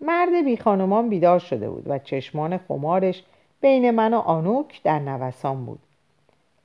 مرد 0.00 0.44
بی 0.44 0.56
خانمان 0.56 1.08
بیدار 1.08 1.38
شده 1.38 1.70
بود 1.70 1.82
و 1.86 1.98
چشمان 1.98 2.58
خمارش 2.58 3.24
بین 3.60 3.90
من 3.90 4.14
و 4.14 4.18
آنوک 4.18 4.82
در 4.82 4.98
نوسان 4.98 5.64
بود. 5.64 5.78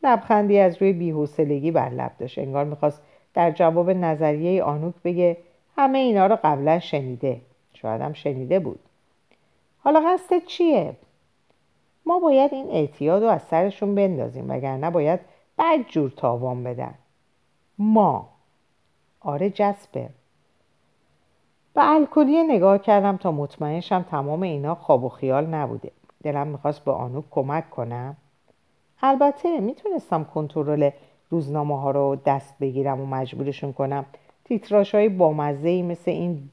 لبخندی 0.03 0.59
از 0.59 0.81
روی 0.81 0.93
بیحوصلگی 0.93 1.71
بر 1.71 1.89
لب 1.89 2.11
داشت. 2.19 2.39
انگار 2.39 2.65
می‌خواست 2.65 3.01
در 3.33 3.51
جواب 3.51 3.89
نظریه 3.89 4.63
آنوک 4.63 4.93
بگه 5.03 5.37
همه 5.77 5.97
اینا 5.97 6.27
رو 6.27 6.37
قبلا 6.43 6.79
شنیده. 6.79 7.41
شاید 7.73 8.01
هم 8.01 8.13
شنیده 8.13 8.59
بود. 8.59 8.79
حالا 9.79 9.99
قصد 9.99 10.45
چیه؟ 10.45 10.95
ما 12.05 12.19
باید 12.19 12.53
این 12.53 12.69
اعتیاد 12.69 13.23
رو 13.23 13.29
از 13.29 13.41
سرشون 13.41 13.95
بندازیم 13.95 14.49
وگرنه 14.49 14.89
باید 14.89 15.19
بد 15.57 15.79
جور 15.89 16.09
تاوان 16.09 16.63
بدن. 16.63 16.93
ما. 17.77 18.29
آره 19.19 19.49
جسپر 19.49 20.07
به 21.73 21.89
الکلی 21.89 22.43
نگاه 22.43 22.77
کردم 22.77 23.17
تا 23.17 23.31
مطمئنشم 23.31 24.05
تمام 24.11 24.41
اینا 24.41 24.75
خواب 24.75 25.03
و 25.03 25.09
خیال 25.09 25.45
نبوده. 25.45 25.91
دلم 26.23 26.47
می‌خواست 26.47 26.85
به 26.85 26.91
آنوک 26.91 27.23
کمک 27.31 27.69
کنم. 27.69 28.17
البته 29.01 29.59
می‌تونستم 29.59 30.23
کنترل 30.23 30.89
روزنامه 31.29 31.81
ها 31.81 31.91
رو 31.91 32.17
دست 32.25 32.59
بگیرم 32.59 33.01
و 33.01 33.05
مجبورشون 33.05 33.73
کنم 33.73 34.05
تیتراش 34.45 34.95
های 34.95 35.09
بامزه 35.09 35.81
مثل 35.81 36.11
این 36.11 36.49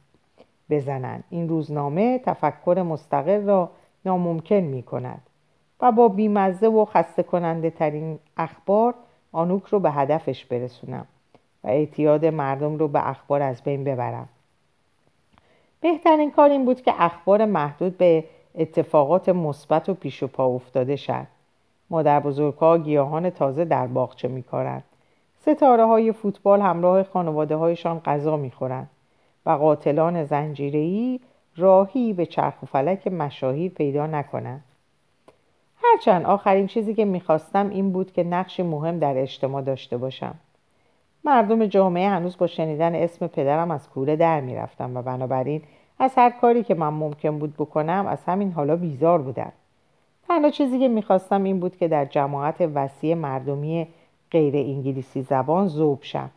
بزنن. 0.70 1.22
این 1.30 1.48
روزنامه 1.48 2.18
تفکر 2.18 2.82
مستقل 2.82 3.46
را 3.46 3.70
ناممکن 4.04 4.54
می 4.54 4.82
کند 4.82 5.22
و 5.82 5.92
با 5.92 6.08
بیمزه 6.08 6.66
و 6.66 6.84
خسته 6.84 7.22
کننده 7.22 7.70
ترین 7.70 8.18
اخبار 8.36 8.94
آنوک 9.32 9.64
رو 9.64 9.80
به 9.80 9.90
هدفش 9.90 10.44
برسونم 10.44 11.06
و 11.64 11.68
اعتیاد 11.68 12.26
مردم 12.26 12.76
رو 12.76 12.88
به 12.88 13.08
اخبار 13.08 13.42
از 13.42 13.62
بین 13.62 13.84
ببرم. 13.84 14.28
بهترین 15.80 16.30
کار 16.30 16.50
این 16.50 16.64
بود 16.64 16.82
که 16.82 16.94
اخبار 16.98 17.44
محدود 17.44 17.98
به 17.98 18.24
اتفاقات 18.54 19.28
مثبت 19.28 19.88
و 19.88 19.94
پیش 19.94 20.22
و 20.22 20.26
پا 20.26 20.46
افتاده 20.46 20.96
شد. 20.96 21.26
مادر 21.90 22.20
بزرگها 22.20 22.78
گیاهان 22.78 23.30
تازه 23.30 23.64
در 23.64 23.86
باغچه 23.86 24.28
میکارند. 24.28 24.84
ستاره 25.40 25.86
های 25.86 26.12
فوتبال 26.12 26.60
همراه 26.60 27.02
خانواده 27.02 27.56
هایشان 27.56 28.00
غذا 28.04 28.36
می‌خورند 28.36 28.90
و 29.46 29.50
قاتلان 29.50 30.24
زنجیری 30.24 31.20
راهی 31.56 32.12
به 32.12 32.26
چرخ 32.26 32.62
و 32.62 32.66
فلک 32.66 33.06
مشاهی 33.06 33.68
پیدا 33.68 34.06
نکنند. 34.06 34.64
هرچند 35.92 36.26
آخرین 36.26 36.66
چیزی 36.66 36.94
که 36.94 37.04
می‌خواستم 37.04 37.70
این 37.70 37.92
بود 37.92 38.12
که 38.12 38.24
نقشی 38.24 38.62
مهم 38.62 38.98
در 38.98 39.18
اجتماع 39.18 39.62
داشته 39.62 39.96
باشم. 39.96 40.34
مردم 41.24 41.66
جامعه 41.66 42.08
هنوز 42.08 42.38
با 42.38 42.46
شنیدن 42.46 42.94
اسم 42.94 43.26
پدرم 43.26 43.70
از 43.70 43.88
کوره 43.88 44.16
در 44.16 44.40
می‌رفتم 44.40 44.96
و 44.96 45.02
بنابراین 45.02 45.62
از 45.98 46.14
هر 46.16 46.30
کاری 46.30 46.62
که 46.62 46.74
من 46.74 46.88
ممکن 46.88 47.38
بود 47.38 47.54
بکنم 47.56 48.06
از 48.08 48.18
همین 48.26 48.52
حالا 48.52 48.76
بیزار 48.76 49.22
بودم. 49.22 49.52
تنها 50.28 50.50
چیزی 50.50 50.78
که 50.78 50.88
می‌خواستم 50.88 51.42
این 51.42 51.60
بود 51.60 51.76
که 51.76 51.88
در 51.88 52.04
جماعت 52.04 52.60
وسیع 52.74 53.14
مردمی 53.14 53.88
غیر 54.30 54.56
انگلیسی 54.56 55.22
زبان 55.22 55.66
زوب 55.66 55.98
شم. 56.02 56.30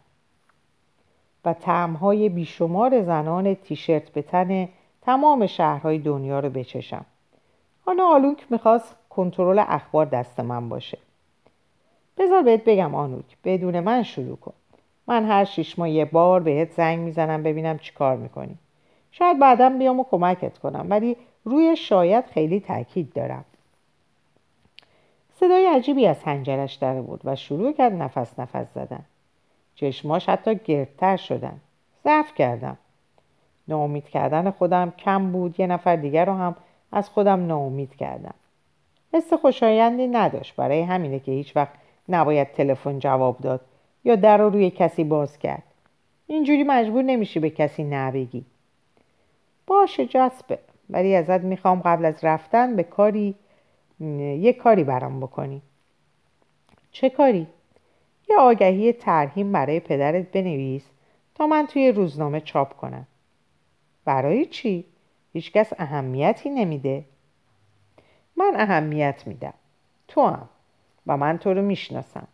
و 1.45 1.53
تعمهای 1.53 2.29
بیشمار 2.29 3.01
زنان 3.01 3.55
تیشرت 3.55 4.09
به 4.09 4.21
تن 4.21 4.69
تمام 5.01 5.47
شهرهای 5.47 5.97
دنیا 5.97 6.39
رو 6.39 6.49
بچشم. 6.49 7.05
حالا 7.85 8.07
آلوک 8.07 8.45
می‌خواست 8.49 8.95
کنترل 9.15 9.63
اخبار 9.67 10.06
دست 10.06 10.39
من 10.39 10.69
باشه. 10.69 10.97
بذار 12.17 12.41
بهت 12.41 12.63
بگم 12.63 12.95
آنوک 12.95 13.38
بدون 13.43 13.80
من 13.80 14.04
شروع 14.04 14.36
کن. 14.36 14.54
من 15.08 15.26
هر 15.26 15.45
شیش 15.45 15.80
ماه 15.80 15.89
یه 15.89 16.06
بار 16.06 16.39
بهت 16.39 16.71
زنگ 16.71 16.99
می‌زنم 16.99 17.43
ببینم 17.43 17.78
چی 17.78 17.93
کار 17.93 18.17
می‌کنی. 18.17 18.58
شاید 19.12 19.39
بعدا 19.39 19.69
بیام 19.69 19.99
و 19.99 20.04
کمکت 20.04 20.58
کنم 20.58 20.86
ولی 20.89 21.17
روی 21.45 21.76
شاید 21.76 22.26
خیلی 22.26 22.60
تاکید 22.60 23.13
دارم. 23.13 23.45
صدای 25.39 25.65
عجیبی 25.65 26.08
از 26.08 26.23
هنجرش 26.23 26.73
در 26.73 27.02
بود 27.02 27.21
و 27.23 27.36
شروع 27.36 27.73
کرد 27.73 27.93
نفس 27.93 28.39
نفس 28.39 28.73
زدن. 28.73 29.06
چشماش 29.76 30.30
حتی 30.30 30.56
گردتر 30.56 31.17
شدن. 31.17 31.60
ضعف 32.04 32.34
کردم. 32.36 32.78
ناامید 33.67 34.10
کردن 34.10 34.52
خودم 34.52 34.93
کم 34.97 35.32
بود 35.32 35.60
یه 35.60 35.67
نفر 35.67 35.95
دیگر 35.95 36.26
رو 36.26 36.34
هم 36.34 36.56
از 36.91 37.10
خودم 37.10 37.47
ناامید 37.47 37.95
کردم. 37.95 38.34
حس 39.13 39.34
خوشایندی 39.34 40.08
نداشت. 40.08 40.56
برای 40.56 40.82
همینه 40.82 41.19
که 41.19 41.32
هیچ 41.32 41.56
وقت 41.56 41.73
نباید 42.10 42.52
تلفن 42.52 42.99
جواب 42.99 43.38
داد 43.38 43.62
یا 44.04 44.15
در 44.15 44.38
رو 44.38 44.49
روی 44.49 44.69
کسی 44.69 45.04
باز 45.04 45.39
کرد. 45.39 45.63
اینجوری 46.28 46.63
مجبور 46.63 47.04
نمیشی 47.04 47.39
به 47.39 47.49
کسی 47.49 47.84
نبگی 47.84 48.45
باشه 49.67 50.06
جسبه 50.06 50.60
ولی 50.89 51.15
ازت 51.15 51.41
می‌خوام 51.41 51.82
قبل 51.86 52.06
از 52.06 52.23
رفتن 52.23 52.76
به 52.76 52.84
کاری 52.84 53.36
یه 54.39 54.54
کاری 54.54 54.84
برام 54.84 55.19
بکنی. 55.19 55.62
چه 56.91 57.10
کاری؟ 57.10 57.47
یه 58.30 58.38
آگهی 58.38 58.93
ترهیم 58.93 59.52
برای 59.52 59.80
پدرت 59.80 60.32
بنویس 60.32 60.84
تا 61.36 61.47
من 61.47 61.67
توی 61.67 61.91
روزنامه 61.91 62.41
چاپ 62.41 62.78
کنم. 62.78 63.08
برای 64.06 64.45
چی؟ 64.45 64.86
هیچکس 65.34 65.73
اهمیتی 65.78 66.49
نمیده. 66.49 67.04
من 68.37 68.53
اهمیت 68.55 69.23
میدم. 69.25 69.53
تو 70.07 70.27
هم 70.27 70.49
و 71.07 71.17
من 71.17 71.37
تو 71.37 71.53
رو 71.53 71.61
می‌شناسم. 71.61 72.27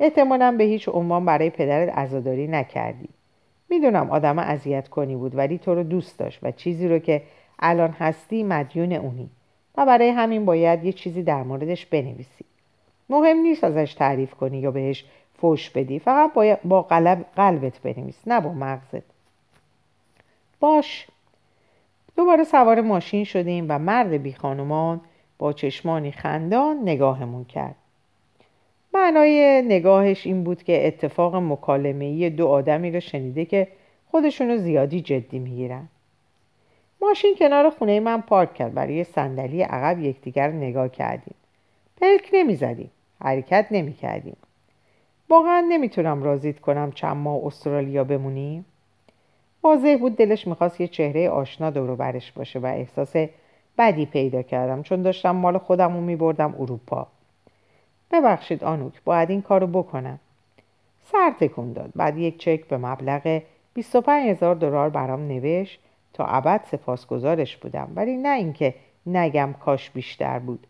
احتمالا 0.00 0.54
به 0.58 0.64
هیچ 0.64 0.88
عنوان 0.88 1.24
برای 1.24 1.50
پدرت 1.50 1.98
عزاداری 1.98 2.46
نکردی. 2.46 3.08
می‌دونم 3.68 4.10
آدم 4.10 4.38
اذیت 4.38 4.88
کنی 4.88 5.16
بود 5.16 5.36
ولی 5.36 5.58
تو 5.58 5.74
رو 5.74 5.82
دوست 5.82 6.18
داشت 6.18 6.38
و 6.42 6.50
چیزی 6.50 6.88
رو 6.88 6.98
که 6.98 7.22
الان 7.58 7.90
هستی 7.90 8.42
مدیون 8.42 8.92
اونی. 8.92 9.30
و 9.76 9.86
برای 9.86 10.08
همین 10.08 10.44
باید 10.44 10.84
یه 10.84 10.92
چیزی 10.92 11.22
در 11.22 11.42
موردش 11.42 11.86
بنویسی. 11.86 12.44
مهم 13.08 13.36
نیست 13.36 13.64
ازش 13.64 13.94
تعریف 13.94 14.34
کنی 14.34 14.58
یا 14.58 14.70
بهش 14.70 15.04
فوش 15.34 15.70
بدی. 15.70 15.98
فقط 15.98 16.32
باید 16.32 16.62
با 16.62 16.82
قلب 16.82 17.26
قلبت 17.36 17.78
بنویس 17.78 18.18
نه 18.26 18.40
با 18.40 18.52
مغزت. 18.52 19.02
باش. 20.60 21.06
دوباره 22.16 22.44
سوار 22.44 22.80
ماشین 22.80 23.24
شدیم 23.24 23.66
و 23.68 23.78
مرد 23.78 24.12
بی 24.12 24.32
خانمان 24.32 25.00
با 25.38 25.52
چشمانی 25.52 26.12
خندان 26.12 26.80
نگاهمون 26.82 27.44
کرد. 27.44 27.74
معنای 28.94 29.62
نگاهش 29.62 30.26
این 30.26 30.44
بود 30.44 30.62
که 30.62 30.86
اتفاق 30.86 31.36
مکالمه‌ای 31.36 32.30
دو 32.30 32.46
آدمی 32.46 32.90
رو 32.90 33.00
شنیده 33.00 33.44
که 33.44 33.68
خودشونو 34.10 34.56
زیادی 34.56 35.00
جدی 35.00 35.38
می‌گیرن. 35.38 35.88
ماشین 37.02 37.34
کنار 37.38 37.70
خونه 37.70 38.00
من 38.00 38.20
پارک 38.20 38.54
کرد. 38.54 38.74
برای 38.74 39.04
صندلی 39.04 39.62
عقب 39.62 39.98
یکدیگر 39.98 40.48
نگاه 40.50 40.88
کردیم. 40.88 41.34
پلک 42.00 42.30
نمی‌زدیم. 42.32 42.90
حرکت 43.20 43.66
نمی‌کردیم. 43.70 44.36
واقعا 45.28 45.66
نمی‌تونم 45.68 46.22
رازید 46.22 46.60
کنم 46.60 46.92
چند 46.92 47.16
ماه 47.16 47.46
استرالیا 47.46 48.04
بمونیم. 48.04 48.64
واضح 49.62 49.96
بود 50.00 50.16
دلش 50.16 50.46
می‌خواست 50.46 50.80
یه 50.80 50.88
چهره 50.88 51.28
آشنا 51.28 51.70
دورو 51.70 51.96
برش 51.96 52.32
باشه 52.32 52.58
و 52.58 52.66
احساس 52.66 53.16
بدی 53.78 54.06
پیدا 54.06 54.42
کردم. 54.42 54.82
چون 54.82 55.02
داشتم 55.02 55.30
مال 55.30 55.58
خودم 55.58 55.94
رو 55.94 56.00
میبردم 56.00 56.54
اروپا. 56.58 57.06
ببخشید 58.10 58.64
آنوک 58.64 59.02
باید 59.04 59.30
این 59.30 59.42
کارو 59.42 59.66
بکنم. 59.66 60.18
سر 61.12 61.34
تکون 61.40 61.72
داد. 61.72 61.90
بعد 61.96 62.18
یک 62.18 62.38
چک 62.38 62.68
به 62.68 62.76
مبلغ 62.76 63.42
25 63.74 64.30
هزار 64.30 64.54
دلار 64.54 64.90
برام 64.90 65.28
نوشت. 65.28 65.80
تا 66.12 66.24
ابد 66.24 66.60
سپاسگزارش 66.70 67.56
بودم. 67.56 67.92
ولی 67.94 68.16
نه 68.16 68.36
اینکه 68.36 68.74
نگم 69.06 69.54
کاش 69.60 69.90
بیشتر 69.90 70.38
بود. 70.38 70.66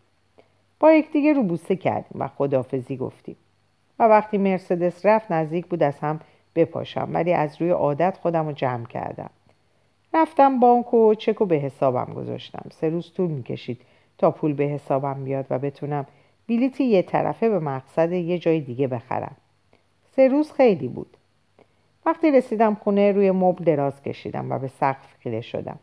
با 0.79 0.91
یکدیگه 0.91 1.33
رو 1.33 1.43
بوسه 1.43 1.75
کردیم 1.75 2.21
و 2.21 2.27
خدافزی 2.27 2.97
گفتیم. 2.97 3.35
و 3.99 4.03
وقتی 4.03 4.37
مرسدس 4.37 5.05
رفت 5.05 5.31
نزدیک 5.31 5.67
بود 5.67 5.83
از 5.83 5.99
هم 5.99 6.19
بپاشم. 6.55 7.09
ولی 7.13 7.33
از 7.33 7.61
روی 7.61 7.69
عادت 7.69 8.17
خودم 8.21 8.45
رو 8.45 8.51
جمع 8.51 8.85
کردم. 8.85 9.29
رفتم 10.13 10.59
بانک 10.59 10.93
و 10.93 11.13
چک 11.15 11.35
به 11.35 11.55
حسابم 11.55 12.13
گذاشتم. 12.13 12.69
سه 12.71 12.89
روز 12.89 13.13
طول 13.13 13.31
می‌کشید 13.31 13.81
تا 14.17 14.31
پول 14.31 14.53
به 14.53 14.63
حسابم 14.63 15.23
بیاد 15.23 15.45
و 15.49 15.59
بتونم 15.59 16.05
بلیتی 16.49 16.83
یه 16.83 17.01
طرفه 17.01 17.49
به 17.49 17.59
مقصد 17.59 18.11
یه 18.11 18.39
جای 18.39 18.59
دیگه 18.59 18.87
بخرم. 18.87 19.35
سه 20.15 20.27
روز 20.27 20.51
خیلی 20.51 20.87
بود. 20.87 21.17
وقتی 22.05 22.31
رسیدم 22.31 22.75
خونه 22.75 23.11
روی 23.11 23.31
مبل 23.31 23.63
دراز 23.63 24.03
کشیدم 24.03 24.51
و 24.51 24.59
به 24.59 24.67
سقف 24.67 25.15
خیره 25.19 25.41
شدم. 25.41 25.79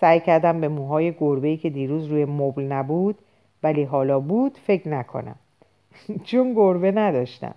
سعی 0.00 0.20
کردم 0.20 0.60
به 0.60 0.68
موهای 0.68 1.12
گربه‌ای 1.12 1.56
که 1.56 1.70
دیروز 1.70 2.06
روی 2.06 2.24
مبل 2.24 2.62
نبود 2.62 3.18
ولی 3.62 3.84
حالا 3.84 4.20
بود 4.20 4.58
فکر 4.58 4.88
نکنم. 4.88 5.36
چون 6.24 6.54
گربه 6.54 6.92
نداشتم. 6.92 7.54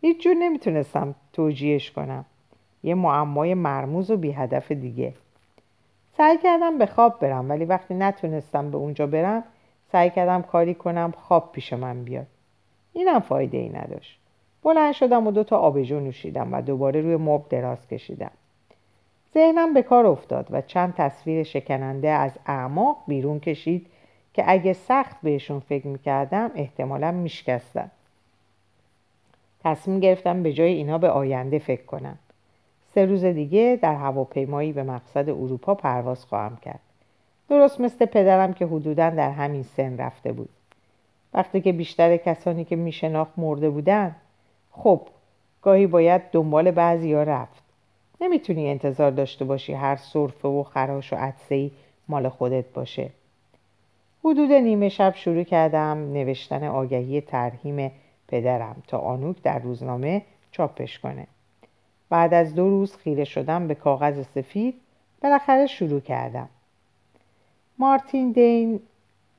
هیچ 0.00 0.22
جور 0.22 0.34
نمی‌تونستم 0.34 1.14
توجیهش 1.32 1.90
کنم. 1.90 2.24
یه 2.82 2.94
معمای 2.94 3.54
مرموز 3.54 4.10
و 4.10 4.16
بی 4.16 4.32
هدف 4.32 4.72
دیگه. 4.72 5.14
سعی 6.16 6.38
کردم 6.38 6.78
به 6.78 6.86
خواب 6.86 7.20
برم 7.20 7.50
ولی 7.50 7.64
وقتی 7.64 7.94
نتونستم 7.94 8.70
به 8.70 8.76
اونجا 8.76 9.06
برم 9.06 9.44
سعی 9.92 10.10
کردم 10.10 10.42
کاری 10.42 10.74
کنم 10.74 11.12
خواب 11.16 11.52
پیش 11.52 11.72
من 11.72 12.04
بیاد. 12.04 12.26
اینم 12.92 13.20
فایده 13.20 13.58
ای 13.58 13.68
نداشت. 13.68 14.18
بلند 14.62 14.92
شدم 14.92 15.26
و 15.26 15.30
دو 15.30 15.44
تا 15.44 15.58
آبجو 15.58 16.00
نوشیدم 16.00 16.54
و 16.54 16.62
دوباره 16.62 17.00
روی 17.00 17.16
مبل 17.16 17.44
دراز 17.50 17.88
کشیدم. 17.88 18.30
ذهنم 19.34 19.74
به 19.74 19.82
کار 19.82 20.06
افتاد 20.06 20.46
و 20.50 20.60
چند 20.60 20.94
تصویر 20.94 21.42
شکننده 21.42 22.08
از 22.08 22.32
اعماق 22.46 22.96
بیرون 23.06 23.40
کشید 23.40 23.86
که 24.34 24.44
اگه 24.46 24.72
سخت 24.72 25.16
بهشون 25.22 25.60
فکر 25.60 25.86
می‌کردم 25.86 26.50
احتمالا 26.54 27.10
میشکستن. 27.10 27.90
تصمیم 29.64 30.00
گرفتم 30.00 30.42
به 30.42 30.52
جای 30.52 30.72
اینا 30.72 30.98
به 30.98 31.10
آینده 31.10 31.58
فکر 31.58 31.84
کنم. 31.84 32.18
سه 32.94 33.06
روز 33.06 33.24
دیگه 33.24 33.78
در 33.82 33.94
هواپیمایی 33.94 34.72
به 34.72 34.82
مقصد 34.82 35.28
اروپا 35.28 35.74
پرواز 35.74 36.24
خواهم 36.24 36.56
کرد. 36.56 36.80
درست 37.48 37.80
مثل 37.80 38.06
پدرم 38.06 38.52
که 38.52 38.66
حدودا 38.66 39.10
در 39.10 39.30
همین 39.30 39.62
سن 39.62 39.98
رفته 39.98 40.32
بود. 40.32 40.48
وقتی 41.34 41.60
که 41.60 41.72
بیشتر 41.72 42.16
کسانی 42.16 42.64
که 42.64 42.76
میشناخت 42.76 43.32
مرده 43.36 43.70
بودن 43.70 44.16
خب 44.70 45.00
گاهی 45.62 45.86
باید 45.86 46.22
دنبال 46.32 46.70
بعضی 46.70 47.12
ها 47.12 47.22
رفت. 47.22 47.62
نمی‌تونی 48.20 48.70
انتظار 48.70 49.10
داشته 49.10 49.44
باشی 49.44 49.72
هر 49.72 49.96
صرفه 49.96 50.48
و 50.48 50.62
خراش 50.62 51.12
و 51.12 51.16
عدسهی 51.16 51.72
مال 52.08 52.28
خودت 52.28 52.72
باشه. 52.72 53.10
حدود 54.24 54.52
نیمه 54.52 54.88
شب 54.88 55.14
شروع 55.14 55.42
کردم 55.42 56.12
نوشتن 56.12 56.64
آگهی 56.64 57.20
ترهیم 57.20 57.92
پدرم 58.28 58.82
تا 58.86 58.98
آنوک 58.98 59.42
در 59.42 59.58
روزنامه 59.58 60.22
چاپش 60.50 60.98
کنه. 60.98 61.26
بعد 62.10 62.34
از 62.34 62.54
دو 62.54 62.70
روز 62.70 62.96
خیره 62.96 63.24
شدم 63.24 63.68
به 63.68 63.74
کاغذ 63.74 64.24
سفید 64.34 64.74
بالاخره 65.22 65.66
شروع 65.66 66.00
کردم. 66.00 66.48
مارتین 67.78 68.32
دین 68.32 68.80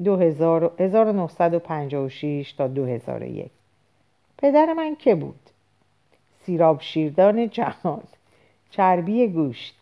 1956 0.06 2.54
تا 2.58 2.68
2001 2.68 3.52
پدر 4.38 4.74
من 4.74 4.96
که 4.96 5.16
بود؟ 5.16 5.50
سیراب 6.46 6.82
شیردان 6.82 7.50
جهان 7.50 8.04
چربی 8.72 9.28
گوشت 9.28 9.76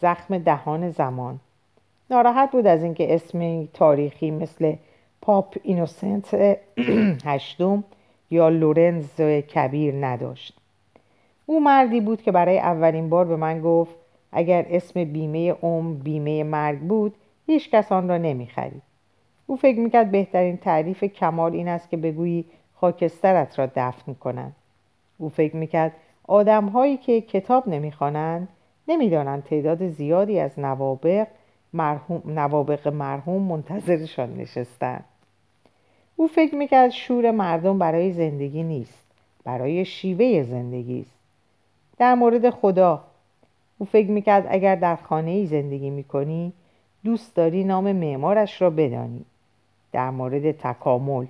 زخم 0.00 0.38
دهان 0.38 0.90
زمان. 0.90 1.40
ناراحت 2.10 2.50
بود 2.50 2.66
از 2.66 2.82
اینکه 2.82 3.14
اسم 3.14 3.66
تاریخی 3.66 4.30
مثل 4.30 4.74
پاپ 5.22 5.56
اینوسنت 5.62 6.34
هشتم 7.24 7.84
یا 8.30 8.48
لورنز 8.48 9.20
کبیر 9.20 10.06
نداشت. 10.06 10.59
او 11.50 11.60
مردی 11.60 12.00
بود 12.00 12.22
که 12.22 12.32
برای 12.32 12.58
اولین 12.58 13.08
بار 13.08 13.24
به 13.24 13.36
من 13.36 13.60
گفت 13.60 13.96
اگر 14.32 14.66
اسم 14.70 15.04
بیمه 15.04 15.52
عمر 15.52 15.94
بیمه 15.94 16.44
مرگ 16.44 16.78
بود 16.78 17.14
هیچ 17.46 17.70
کس 17.70 17.92
آن 17.92 18.08
را 18.08 18.18
نمی‌خرید 18.18 18.82
او 19.46 19.56
فکر 19.56 19.78
می‌کرد 19.78 20.10
بهترین 20.10 20.56
تعریف 20.56 21.04
کمال 21.04 21.52
این 21.52 21.68
است 21.68 21.90
که 21.90 21.96
بگویی 21.96 22.44
خاکسترت 22.74 23.58
را 23.58 23.70
دفن 23.76 24.14
کنند. 24.14 24.56
او 25.18 25.28
فکر 25.28 25.56
می‌کرد 25.56 25.92
آدم 26.28 26.66
هایی 26.66 26.96
که 26.96 27.20
کتاب 27.20 27.68
نمی‌خوانند 27.68 28.48
نمی‌دانند 28.88 29.44
تعداد 29.44 29.88
زیادی 29.88 30.38
از 30.38 30.58
نوابق 30.58 31.26
مرحوم, 31.72 32.22
نوابق 32.26 32.88
مرحوم 32.88 33.42
منتظرشان 33.42 34.36
نشستند. 34.36 35.04
او 36.16 36.26
فکر 36.28 36.54
می‌کرد 36.54 36.90
شور 36.90 37.30
مردم 37.30 37.78
برای 37.78 38.12
زندگی 38.12 38.62
نیست 38.62 39.06
برای 39.44 39.84
شیوه 39.84 40.42
زندگی 40.42 41.00
است. 41.00 41.19
در 42.00 42.14
مورد 42.14 42.50
خدا 42.50 43.04
او 43.78 43.86
فکر 43.86 44.10
می‌کرد 44.10 44.46
اگر 44.50 44.76
در 44.76 44.96
خانه 44.96 45.30
ای 45.30 45.46
زندگی 45.46 45.90
می‌کنی 45.90 46.52
دوست 47.04 47.36
داری 47.36 47.64
نام 47.64 47.92
معمارش 47.92 48.62
را 48.62 48.70
بدانی 48.70 49.24
در 49.92 50.10
مورد 50.10 50.52
تکامل 50.52 51.26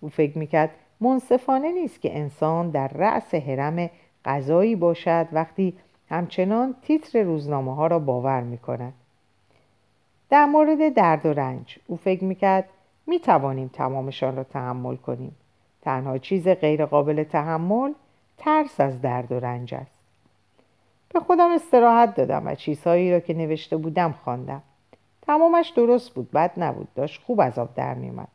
او 0.00 0.08
فکر 0.08 0.38
می‌کرد 0.38 0.70
منصفانه 1.00 1.72
نیست 1.72 2.00
که 2.00 2.18
انسان 2.18 2.70
در 2.70 2.88
رأس 2.88 3.34
حرم 3.34 3.90
غذایی 4.24 4.76
باشد 4.76 5.28
وقتی 5.32 5.74
همچنان 6.08 6.74
تیتر 6.82 7.22
روزنامه 7.22 7.74
ها 7.74 7.86
را 7.86 7.98
باور 7.98 8.40
می 8.40 8.58
کند. 8.58 8.92
در 10.30 10.46
مورد 10.46 10.94
درد 10.94 11.26
و 11.26 11.32
رنج 11.32 11.78
او 11.86 11.96
فکر 11.96 12.24
می‌کرد 12.24 12.68
می 13.06 13.20
توانیم 13.20 13.70
تمامشان 13.72 14.36
را 14.36 14.44
تحمل 14.44 14.96
کنیم. 14.96 15.36
تنها 15.82 16.18
چیز 16.18 16.48
غیر 16.48 16.86
قابل 16.86 17.24
تحمل 17.24 17.92
ترس 18.38 18.80
از 18.80 19.02
درد 19.02 19.32
و 19.32 19.40
رنج 19.40 19.74
است. 19.74 19.95
به 21.08 21.20
خودم 21.20 21.50
استراحت 21.50 22.14
دادم 22.14 22.46
و 22.46 22.54
چیزهایی 22.54 23.12
را 23.12 23.20
که 23.20 23.34
نوشته 23.34 23.76
بودم 23.76 24.12
خواندم. 24.24 24.62
تمامش 25.22 25.68
درست 25.68 26.14
بود 26.14 26.30
بد 26.30 26.52
نبود 26.56 26.88
داشت 26.94 27.22
خوب 27.22 27.40
از 27.40 27.58
آب 27.58 27.74
در 27.74 27.94
میومد 27.94 28.28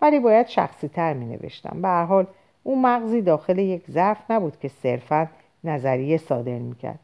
ولی 0.00 0.18
باید 0.18 0.46
شخصی 0.46 0.88
تر 0.88 1.12
می 1.12 1.26
نوشتم 1.26 1.82
به 1.82 1.88
هر 1.88 2.04
حال 2.04 2.26
او 2.62 2.82
مغزی 2.82 3.22
داخل 3.22 3.58
یک 3.58 3.90
ظرف 3.90 4.30
نبود 4.30 4.58
که 4.60 4.68
صرفا 4.68 5.28
نظریه 5.64 6.16
صادر 6.16 6.58
می 6.58 6.74
کرد 6.74 6.98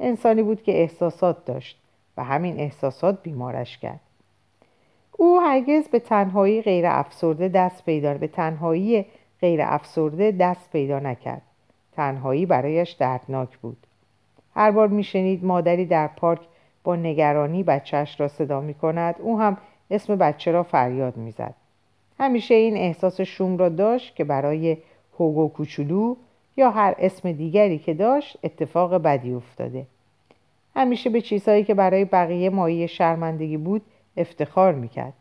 انسانی 0.00 0.42
بود 0.42 0.62
که 0.62 0.72
احساسات 0.72 1.44
داشت 1.44 1.78
و 2.16 2.24
همین 2.24 2.60
احساسات 2.60 3.22
بیمارش 3.22 3.78
کرد. 3.78 4.00
او 5.12 5.40
هرگز 5.40 5.88
به 5.88 5.98
تنهایی 5.98 6.62
غیر 6.62 6.86
افسرده 6.86 7.48
دست 7.48 7.84
پیدا 7.84 8.14
به 8.14 8.26
تنهایی 8.26 9.06
غیر 9.40 9.60
افسرده 9.62 10.30
دست 10.30 10.70
پیدا 10.72 10.98
نکرد. 10.98 11.42
تنهایی 11.92 12.46
برایش 12.46 12.90
دردناک 12.90 13.58
بود. 13.58 13.86
هر 14.54 14.70
بار 14.70 14.88
میشنید 14.88 15.44
مادری 15.44 15.86
در 15.86 16.06
پارک 16.06 16.40
با 16.84 16.96
نگرانی 16.96 17.62
بچهش 17.62 18.20
را 18.20 18.28
صدا 18.28 18.60
می 18.60 18.74
کند 18.74 19.14
او 19.18 19.40
هم 19.40 19.56
اسم 19.90 20.16
بچه 20.16 20.52
را 20.52 20.62
فریاد 20.62 21.16
می‌زد. 21.16 21.54
همیشه 22.18 22.54
این 22.54 22.76
احساس 22.76 23.20
شوم 23.20 23.56
را 23.56 23.68
داشت 23.68 24.16
که 24.16 24.24
برای 24.24 24.76
هوگو 25.18 25.48
کوچولو 25.48 26.16
یا 26.56 26.70
هر 26.70 26.94
اسم 26.98 27.32
دیگری 27.32 27.78
که 27.78 27.94
داشت 27.94 28.38
اتفاق 28.44 28.94
بدی 28.94 29.32
افتاده. 29.32 29.86
همیشه 30.76 31.10
به 31.10 31.20
چیزهایی 31.20 31.64
که 31.64 31.74
برای 31.74 32.04
بقیه 32.04 32.50
مایه 32.50 32.86
شرمندگی 32.86 33.56
بود 33.56 33.82
افتخار 34.16 34.72
می‌کرد. 34.72 35.12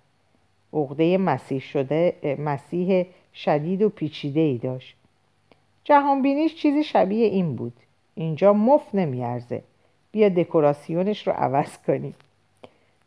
عقده 0.74 1.18
مسیح 1.18 1.60
شده 1.60 2.16
مسیح 2.40 3.06
شدید 3.34 3.82
و 3.82 3.90
پیچیده 3.90 4.40
ای 4.40 4.58
داشت. 4.58 4.96
جهانبینیش 5.84 6.56
چیزی 6.56 6.84
شبیه 6.84 7.26
این 7.26 7.56
بود. 7.56 7.74
اینجا 8.16 8.54
مفت 8.54 8.96
نمیارزه. 8.96 9.62
بیا 10.12 10.30
دکوراسیونش 10.30 11.28
رو 11.28 11.34
عوض 11.34 11.78
کنیم. 11.78 12.16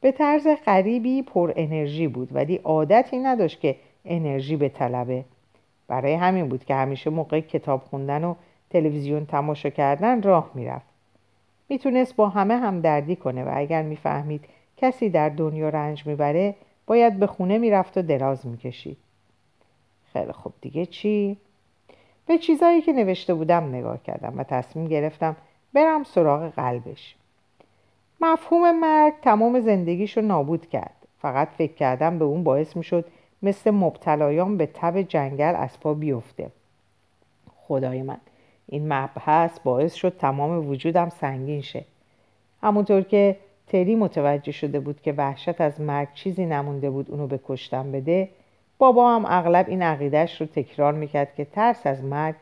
به 0.00 0.12
طرز 0.12 0.46
غریبی 0.66 1.22
پر 1.22 1.52
انرژی 1.56 2.08
بود 2.08 2.28
ولی 2.34 2.56
عادتی 2.56 3.18
نداشت 3.18 3.60
که 3.60 3.76
انرژی 4.04 4.56
به 4.56 4.68
طلبه 4.68 5.24
برای 5.88 6.14
همین 6.14 6.48
بود 6.48 6.64
که 6.64 6.74
همیشه 6.74 7.10
موقع 7.10 7.40
کتاب 7.40 7.82
خوندن 7.82 8.24
و 8.24 8.34
تلویزیون 8.70 9.26
تماشا 9.26 9.70
کردن 9.70 10.22
راه 10.22 10.50
می‌رفت. 10.54 10.86
می‌تونست 11.68 12.16
با 12.16 12.28
همه 12.28 12.56
هم 12.56 12.80
دردی 12.80 13.16
کنه 13.16 13.44
و 13.44 13.50
اگر 13.54 13.82
می‌فهمید 13.82 14.44
کسی 14.76 15.10
در 15.10 15.28
دنیا 15.28 15.68
رنج 15.68 16.06
می‌بره 16.06 16.54
باید 16.86 17.18
به 17.18 17.26
خونه 17.26 17.58
می‌رفت 17.58 17.98
و 17.98 18.02
دراز 18.02 18.46
می‌کشید. 18.46 18.96
خیلی 20.12 20.32
خوب. 20.32 20.52
دیگه 20.60 20.86
چی؟ 20.86 21.36
به 22.26 22.38
چیزایی 22.38 22.82
که 22.82 22.92
نوشته 22.92 23.34
بودم 23.34 23.68
نگاه 23.68 24.02
کردم 24.02 24.34
و 24.36 24.42
تصمیم 24.42 24.88
گرفتم 24.88 25.36
برم 25.72 26.04
سراغ 26.04 26.52
قلبش. 26.52 27.14
مفهوم 28.20 28.80
مرگ 28.80 29.14
تمام 29.22 29.60
زندگیشو 29.60 30.20
نابود 30.20 30.68
کرد. 30.68 31.06
فقط 31.22 31.48
فکر 31.48 31.72
کردم 31.72 32.18
به 32.18 32.24
اون 32.24 32.44
باعث 32.44 32.76
می‌شد 32.76 33.04
مثل 33.42 33.70
مبتلایان 33.70 34.56
به 34.56 34.66
تب 34.66 35.02
جنگل 35.02 35.54
از 35.56 35.80
پا 35.80 35.94
بیفته. 35.94 36.50
خدای 37.56 38.02
من 38.02 38.18
این 38.68 38.92
مبحث 38.92 39.60
باعث 39.64 39.94
شد 39.94 40.16
تمام 40.16 40.68
وجودم 40.68 41.08
سنگین 41.08 41.60
شه. 41.60 41.84
همونطور 42.62 43.02
که 43.02 43.36
تری 43.66 43.96
متوجه 43.96 44.52
شده 44.52 44.80
بود 44.80 45.02
که 45.02 45.12
وحشت 45.12 45.60
از 45.60 45.80
مرگ 45.80 46.08
چیزی 46.14 46.46
نمونده 46.46 46.90
بود 46.90 47.10
اونو 47.10 47.26
به 47.26 47.40
کشتن 47.46 47.92
بده 47.92 48.28
بابا 48.78 49.14
هم 49.14 49.24
اغلب 49.26 49.68
این 49.68 49.82
عقیدهش 49.82 50.40
رو 50.40 50.46
تکرار 50.46 50.92
می‌کرد 50.92 51.34
که 51.34 51.44
ترس 51.44 51.86
از 51.86 52.04
مرگ 52.04 52.34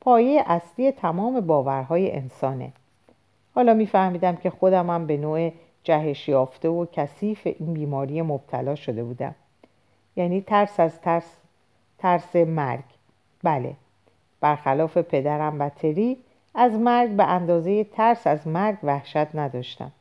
پایه 0.00 0.44
اصلی 0.46 0.92
تمام 0.92 1.40
باورهای 1.40 2.12
انسانه. 2.12 2.72
حالا 3.54 3.74
میفهمیدم 3.74 4.36
که 4.36 4.50
خودم 4.50 4.90
هم 4.90 5.06
به 5.06 5.16
نوع 5.16 5.52
جهش 5.84 6.28
یافته 6.28 6.68
و 6.68 6.86
کثیف 6.92 7.46
این 7.58 7.74
بیماری 7.74 8.22
مبتلا 8.22 8.74
شده 8.74 9.04
بودم. 9.04 9.34
یعنی 10.16 10.40
ترس 10.40 10.80
از 10.80 11.00
ترس 11.00 11.36
ترس 11.98 12.36
مرگ. 12.36 12.84
بله 13.42 13.74
برخلاف 14.40 14.98
پدرم 14.98 15.60
و 15.60 15.68
تری 15.68 16.16
از 16.54 16.72
مرگ 16.72 17.10
به 17.10 17.24
اندازه 17.24 17.84
ترس 17.84 18.26
از 18.26 18.46
مرگ 18.46 18.76
وحشت 18.82 19.34
نداشتم. 19.34 19.92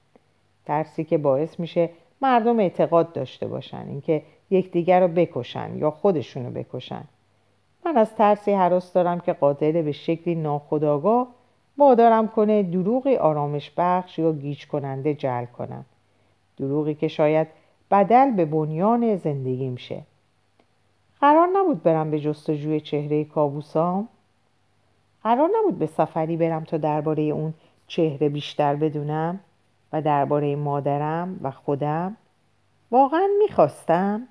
ترسی 0.65 1.03
که 1.03 1.17
باعث 1.17 1.59
میشه 1.59 1.89
مردم 2.21 2.59
اعتقاد 2.59 3.13
داشته 3.13 3.47
باشن 3.47 3.85
اینکه 3.87 4.23
یکدیگر 4.51 4.99
رو 4.99 5.07
بکشن 5.07 5.77
یا 5.77 5.91
خودشونو 5.91 6.51
بکشن. 6.51 7.03
من 7.85 7.97
از 7.97 8.15
ترسی 8.15 8.51
حراس 8.51 8.93
دارم 8.93 9.19
که 9.19 9.33
قادر 9.33 9.71
به 9.71 9.91
شکلی 9.91 10.35
ناخداگاه 10.35 11.27
وادارم 11.77 12.27
کنه 12.27 12.63
دروغی 12.63 13.15
آرامش 13.15 13.71
بخش 13.77 14.19
یا 14.19 14.33
گیج 14.33 14.67
کننده 14.67 15.13
جل 15.13 15.45
کنم. 15.45 15.85
دروغی 16.57 16.93
که 16.93 17.07
شاید 17.07 17.47
بدل 17.91 18.31
به 18.31 18.45
بنیان 18.45 19.15
زندگیم 19.15 19.75
شه. 19.75 20.01
قرار 21.21 21.47
نبود 21.55 21.83
برم 21.83 22.11
به 22.11 22.19
جستجوی 22.19 22.81
چهره 22.81 23.23
کابوسام. 23.23 24.07
قرار 25.23 25.49
نبود 25.59 25.79
به 25.79 25.85
سفری 25.85 26.37
برم 26.37 26.63
تا 26.63 26.77
درباره 26.77 27.23
اون 27.23 27.53
چهره 27.87 28.29
بیشتر 28.29 28.75
بدونم 28.75 29.39
و 29.93 30.01
درباره 30.01 30.55
مادرم 30.55 31.39
و 31.43 31.51
خودم. 31.51 32.17
واقعا 32.91 33.27
می‌خواستم. 33.39 34.27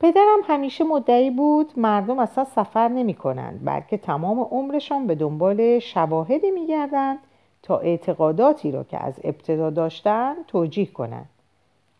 پدرم 0.00 0.38
همیشه 0.44 0.84
مدعی 0.84 1.30
بود 1.30 1.72
مردم 1.76 2.18
اصلا 2.18 2.44
سفر 2.44 2.88
نمی 2.88 3.14
کنند 3.14 3.60
بلکه 3.64 3.96
تمام 3.96 4.40
عمرشان 4.40 5.06
به 5.06 5.14
دنبال 5.14 5.78
شواهدی 5.78 6.50
می 6.50 6.66
گردند 6.66 7.18
تا 7.62 7.78
اعتقاداتی 7.78 8.72
را 8.72 8.84
که 8.84 9.04
از 9.04 9.14
ابتدا 9.24 9.70
داشتن 9.70 10.34
توجیه 10.48 10.86
کنند. 10.86 11.28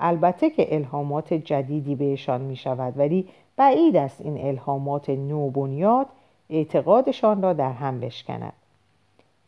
البته 0.00 0.50
که 0.50 0.74
الهامات 0.74 1.34
جدیدی 1.34 1.94
بهشان 1.94 2.40
می 2.40 2.56
شود 2.56 2.98
ولی 2.98 3.28
بعید 3.56 3.96
است 3.96 4.20
این 4.20 4.46
الهامات 4.46 5.10
نوبنیاد 5.10 6.06
اعتقادشان 6.50 7.42
را 7.42 7.52
در 7.52 7.72
هم 7.72 8.00
بشکند. 8.00 8.52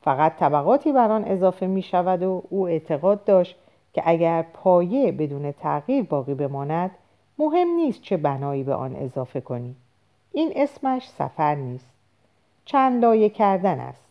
فقط 0.02 0.36
طبقاتی 0.36 0.92
بر 0.92 1.10
آن 1.10 1.24
اضافه 1.24 1.66
می 1.66 1.82
شود 1.82 2.22
و 2.22 2.42
او 2.50 2.68
اعتقاد 2.68 3.24
داشت 3.24 3.56
که 3.92 4.02
اگر 4.06 4.42
پایه 4.54 5.12
بدون 5.12 5.52
تغییر 5.52 6.02
باقی 6.02 6.34
بماند 6.34 6.90
مهم 7.38 7.68
نیست 7.68 8.02
چه 8.02 8.16
بنایی 8.16 8.62
به 8.62 8.74
آن 8.74 8.96
اضافه 8.96 9.40
کنی. 9.40 9.76
این 10.32 10.52
اسمش 10.56 11.08
سفر 11.08 11.54
نیست. 11.54 11.90
چند 12.64 13.02
لایه 13.02 13.28
کردن 13.28 13.80
است. 13.80 14.04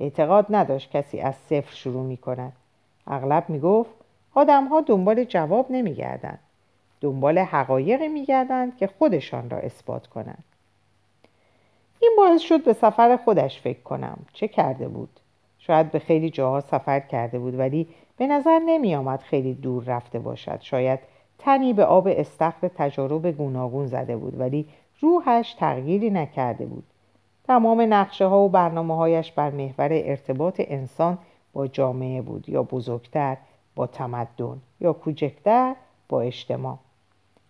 اعتقاد 0.00 0.46
نداشت 0.50 0.90
کسی 0.90 1.20
از 1.20 1.34
صفر 1.34 1.74
شروع 1.74 2.04
می 2.04 2.16
کند. 2.16 2.52
اغلب 3.06 3.44
می 3.48 3.60
گفت 3.60 3.90
آدم 4.34 4.66
ها 4.66 4.80
دنبال 4.80 5.24
جواب 5.24 5.66
نمی 5.70 5.94
گردن. 5.94 6.38
دنبال 7.00 7.38
حقایقی 7.38 8.08
می 8.08 8.24
گردن 8.24 8.70
که 8.70 8.86
خودشان 8.86 9.50
را 9.50 9.58
اثبات 9.58 10.06
کنند. 10.06 10.44
این 12.00 12.14
باعث 12.16 12.40
شد 12.40 12.64
به 12.64 12.72
سفر 12.72 13.16
خودش 13.16 13.60
فکر 13.60 13.80
کنم. 13.80 14.18
چه 14.32 14.48
کرده 14.48 14.88
بود؟ 14.88 15.20
شاید 15.58 15.90
به 15.90 15.98
خیلی 15.98 16.30
جاها 16.30 16.60
سفر 16.60 17.00
کرده 17.00 17.38
بود 17.38 17.58
ولی 17.58 17.88
به 18.16 18.26
نظر 18.26 18.58
نمی 18.58 18.94
آمد 18.94 19.20
خیلی 19.20 19.54
دور 19.54 19.84
رفته 19.84 20.18
باشد. 20.18 20.60
شاید 20.60 20.98
تنی 21.38 21.72
به 21.72 21.84
آب 21.84 22.08
استخر 22.10 22.68
تجارب 22.68 23.26
گوناگون 23.26 23.86
زده 23.86 24.16
بود 24.16 24.40
ولی 24.40 24.66
روحش 25.00 25.54
تغییری 25.54 26.10
نکرده 26.10 26.66
بود. 26.66 26.84
تمام 27.46 27.94
نقشه 27.94 28.26
ها 28.26 28.40
و 28.40 28.48
برنامه 28.48 28.96
هایش 28.96 29.32
بر 29.32 29.50
محور 29.50 29.88
ارتباط 29.92 30.60
انسان 30.64 31.18
با 31.52 31.66
جامعه 31.66 32.22
بود 32.22 32.48
یا 32.48 32.62
بزرگتر 32.62 33.36
با 33.74 33.86
تمدن 33.86 34.60
یا 34.80 34.92
کوچکتر 34.92 35.74
با 36.08 36.20
اجتماع. 36.20 36.78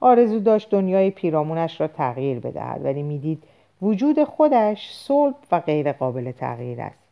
آرزو 0.01 0.39
داشت 0.39 0.70
دنیای 0.70 1.11
پیرامونش 1.11 1.80
را 1.80 1.89
تغییر 1.89 2.41
بدهد 2.41 2.84
ولی 2.84 3.03
می‌دید 3.03 3.43
وجود 3.82 4.24
خودش 4.24 4.93
صلب 4.93 5.34
و 5.53 5.61
غیر 5.61 5.93
قابل 5.93 6.32
تغییر 6.32 6.80
است. 6.80 7.03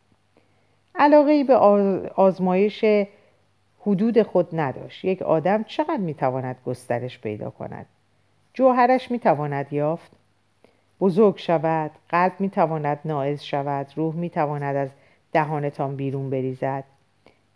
علاقه 0.95 1.43
به 1.43 1.55
آزمایش 2.15 2.85
حدود 3.85 4.21
خود 4.23 4.59
نداشت. 4.59 5.05
یک 5.05 5.21
آدم 5.21 5.63
چقدر 5.63 5.97
می‌تواند 5.97 6.55
گسترش 6.65 7.19
پیدا 7.19 7.49
کند؟ 7.49 7.85
جوهرش 8.53 9.11
می‌تواند 9.11 9.73
یافت؟ 9.73 10.11
بزرگ 10.99 11.37
شود 11.37 11.91
قلب 12.09 12.33
می‌تواند 12.39 12.99
ناعز 13.05 13.41
شود 13.41 13.87
روح 13.95 14.15
می‌تواند 14.15 14.75
از 14.75 14.89
دهانتان 15.33 15.95
بیرون 15.95 16.29
بریزد. 16.29 16.83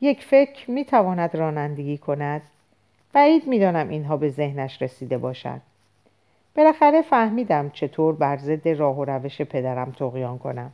یک 0.01 0.23
فکر 0.23 0.71
می‌تواند 0.71 1.36
رانندگی 1.36 1.97
کند. 1.97 2.41
بعید 3.13 3.47
می‌دانم 3.47 3.89
اینها 3.89 4.17
به 4.17 4.30
ذهنش 4.30 4.82
رسیده 4.82 5.17
باشد. 5.17 5.61
بالاخره 6.55 7.01
فهمیدم 7.01 7.69
چطور 7.69 8.15
بر 8.15 8.38
ضد 8.38 8.67
راه 8.67 8.97
و 8.97 9.05
روش 9.05 9.41
پدرم 9.41 9.91
تقیان 9.91 10.38
کنم. 10.38 10.71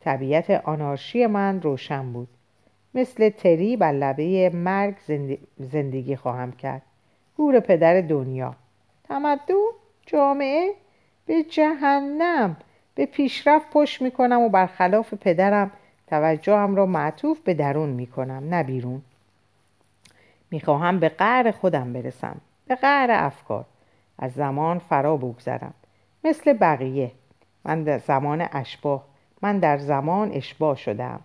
طبیعت 0.00 0.50
آنارشی 0.50 1.26
من 1.26 1.62
روشن 1.62 2.12
بود. 2.12 2.28
مثل 2.94 3.28
تری 3.28 3.76
بر 3.76 3.92
لبه 3.92 4.50
مرگ 4.54 4.94
زندگی 5.58 6.16
خواهم 6.16 6.52
کرد. 6.52 6.82
گور 7.36 7.60
پدر 7.60 8.00
دنیا. 8.00 8.54
تمدن 9.04 9.54
جامعه 10.06 10.74
به 11.26 11.42
جهنم. 11.42 12.56
به 12.94 13.06
پیشرفت 13.06 13.70
پشت 13.72 14.02
می‌کنم 14.02 14.40
و 14.40 14.48
برخلاف 14.48 15.14
پدرم 15.14 15.70
توجهم 16.06 16.76
را 16.76 16.86
معطوف 16.86 17.40
به 17.40 17.54
درون 17.54 17.88
می‌کنم 17.88 18.48
نه 18.50 18.62
بیرون. 18.62 19.02
می‌خواهم 20.50 21.00
به 21.00 21.08
قعر 21.08 21.50
خودم 21.50 21.92
برسم 21.92 22.36
به 22.66 22.74
قعر 22.74 23.10
افکار. 23.10 23.64
از 24.18 24.32
زمان 24.32 24.78
فرا 24.78 25.16
بگذرم. 25.16 25.74
مثل 26.24 26.52
بقیه. 26.52 27.12
من 27.64 27.82
در 27.82 27.98
زمان 27.98 28.48
اشباه. 28.52 29.04
من 29.42 29.58
در 29.58 29.78
زمان 29.78 30.32
اشباه 30.32 30.76
شدم 30.76 31.20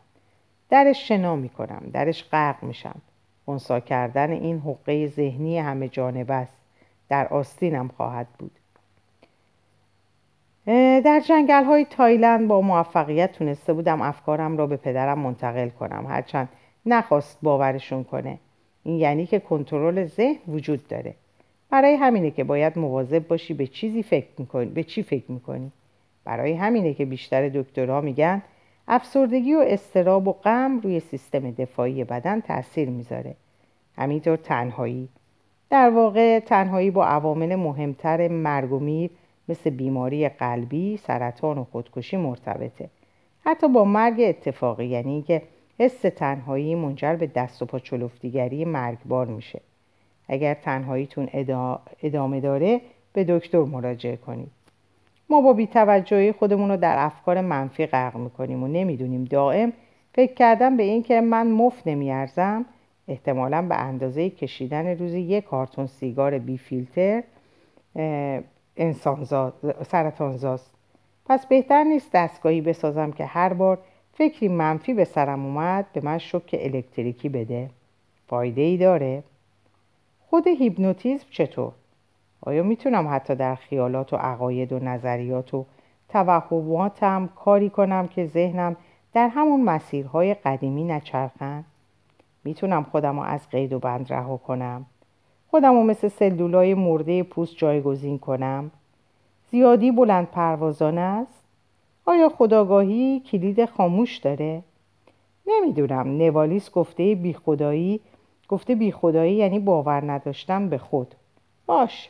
درش 0.69 1.07
شنا 1.07 1.35
می‌کنم 1.35 1.89
درش 1.93 2.23
غرق 2.23 2.63
میشم. 2.63 3.01
خونسا 3.45 3.79
کردن 3.79 4.31
این 4.31 4.59
حقه 4.59 5.07
ذهنی 5.07 5.59
همه 5.59 5.87
جانبه 5.87 6.33
است. 6.33 6.61
در 7.09 7.27
آستینم 7.27 7.87
خواهد 7.87 8.27
بود. 8.39 8.51
در 11.05 11.21
جنگل 11.27 11.63
های 11.63 11.85
تایلند 11.85 12.47
با 12.47 12.61
موفقیت 12.61 13.31
تونسته 13.31 13.73
بودم 13.73 14.01
افکارم 14.01 14.57
را 14.57 14.67
به 14.67 14.77
پدرم 14.77 15.19
منتقل 15.19 15.69
کنم. 15.69 16.05
هرچند 16.07 16.49
نخواست 16.85 17.37
باورشون 17.43 18.03
کنه. 18.03 18.37
این 18.83 18.95
یعنی 18.95 19.25
که 19.25 19.39
کنترل 19.39 20.05
ذهن 20.05 20.37
وجود 20.47 20.87
داره. 20.87 21.13
برای 21.69 21.95
همینه 21.95 22.31
که 22.31 22.43
باید 22.43 22.79
مواظب 22.79 23.27
باشی 23.27 23.53
به 23.53 23.67
چیزی 23.67 24.03
فکر 24.03 24.27
می‌کنی 24.37 24.65
به 24.65 24.83
چی 24.83 25.03
فکر 25.03 25.31
می‌کنی؟ 25.31 25.71
برای 26.23 26.53
همینه 26.53 26.93
که 26.93 27.05
بیشتر 27.05 27.49
دکترها 27.49 28.01
میگن 28.01 28.41
افسردگی 28.91 29.55
و 29.55 29.63
استراب 29.67 30.27
و 30.27 30.33
غم 30.33 30.79
روی 30.79 30.99
سیستم 30.99 31.51
دفاعی 31.51 32.03
بدن 32.03 32.41
تاثیر 32.41 32.89
می‌ذاره. 32.89 33.35
همینطور 33.97 34.35
تنهایی. 34.35 35.09
در 35.69 35.89
واقع 35.89 36.39
تنهایی 36.39 36.91
با 36.91 37.05
عوامل 37.05 37.55
مهمتر 37.55 38.27
مرگ 38.27 38.71
و 38.71 38.79
میر 38.79 39.11
مثل 39.49 39.69
بیماری 39.69 40.29
قلبی، 40.29 40.97
سرطان 40.97 41.57
و 41.57 41.63
خودکشی 41.63 42.17
مرتبطه. 42.17 42.89
حتی 43.45 43.67
با 43.67 43.83
مرگ 43.83 44.21
اتفاقی 44.21 44.85
یعنی 44.85 45.21
که 45.21 45.41
حس 45.79 46.01
تنهایی 46.01 46.75
منجر 46.75 47.15
به 47.15 47.27
دست 47.27 47.61
و 47.61 47.65
پا 47.65 47.79
چلفتیگری 47.79 48.65
مرگبار 48.65 49.25
میشه. 49.25 49.61
اگر 50.27 50.53
تنهاییتون 50.53 51.29
ادامه 52.01 52.39
داره 52.39 52.81
به 53.13 53.23
دکتر 53.23 53.63
مراجعه 53.63 54.15
کنید. 54.15 54.51
ما 55.29 55.41
با 55.41 55.53
بیتوجهی 55.53 56.31
خودمون 56.31 56.69
رو 56.69 56.77
در 56.77 56.95
افکار 56.97 57.41
منفی 57.41 57.85
غرق 57.85 58.15
می‌کنیم 58.15 58.63
و 58.63 58.67
نمی‌دونیم 58.67 59.23
دائم 59.23 59.73
فکر 60.13 60.33
کردن 60.33 60.77
به 60.77 60.83
این 60.83 61.03
که 61.03 61.21
من 61.21 61.47
مفت 61.47 61.87
نمیارزم 61.87 62.65
احتمالا 63.07 63.61
به 63.61 63.75
اندازه 63.75 64.29
کشیدن 64.29 64.87
روزی 64.87 65.19
یک 65.19 65.43
کارتون 65.43 65.87
سیگار 65.87 66.39
بی 66.39 66.57
فیلتر 66.57 67.23
سرطانزاست. 69.83 70.75
پس 71.25 71.45
بهتر 71.45 71.83
نیست 71.83 72.11
دستگاهی 72.13 72.61
بسازم 72.61 73.11
که 73.11 73.25
هر 73.25 73.53
بار 73.53 73.79
فکری 74.13 74.47
منفی 74.47 74.93
به 74.93 75.03
سرم 75.03 75.45
اومد 75.45 75.85
به 75.93 76.01
من 76.03 76.17
شک 76.17 76.55
الکتریکی 76.59 77.29
بده. 77.29 77.69
فایده 78.27 78.61
ای 78.61 78.77
داره. 78.77 79.23
خود 80.29 80.47
هیپنوتیزم 80.47 81.25
چطور؟ 81.29 81.71
آیا 82.41 82.63
می‌تونم 82.63 83.07
حتی 83.07 83.35
در 83.35 83.55
خیالات 83.55 84.13
و 84.13 84.15
عقاید 84.15 84.73
و 84.73 84.79
نظریات 84.79 85.53
و 85.53 85.65
توهماتم 86.09 87.29
کاری 87.35 87.69
کنم 87.69 88.07
که 88.07 88.25
ذهنم 88.25 88.75
در 89.13 89.27
همون 89.27 89.61
مسیرهای 89.63 90.33
قدیمی 90.33 90.83
نچرخن؟ 90.83 91.63
می‌تونم 92.43 92.83
خودم 92.83 93.19
رو 93.19 93.25
از 93.25 93.49
قید 93.49 93.73
و 93.73 93.79
بند 93.79 94.13
رها 94.13 94.37
کنم؟ 94.37 94.85
خودم 95.51 95.73
رو 95.73 95.83
مثل 95.83 96.07
سلولای 96.07 96.73
مرده 96.73 97.23
پوست 97.23 97.55
جایگزین 97.55 98.19
کنم؟ 98.19 98.71
زیادی 99.51 99.91
بلند 99.91 100.27
پروازانه 100.27 101.01
است؟ 101.01 101.43
آیا 102.05 102.29
خداگاهی 102.29 103.19
کلید 103.19 103.65
خاموش 103.65 104.17
داره؟ 104.17 104.63
نمی‌دونم 105.47 106.17
نوالیس 106.17 106.71
گفته 106.71 107.15
بی 107.15 107.33
خدایی 107.33 107.99
گفته 108.47 108.75
بی 108.75 108.91
خدایی 108.91 109.33
یعنی 109.33 109.59
باور 109.59 110.11
نداشتم 110.11 110.69
به 110.69 110.77
خود 110.77 111.15
باش 111.65 112.09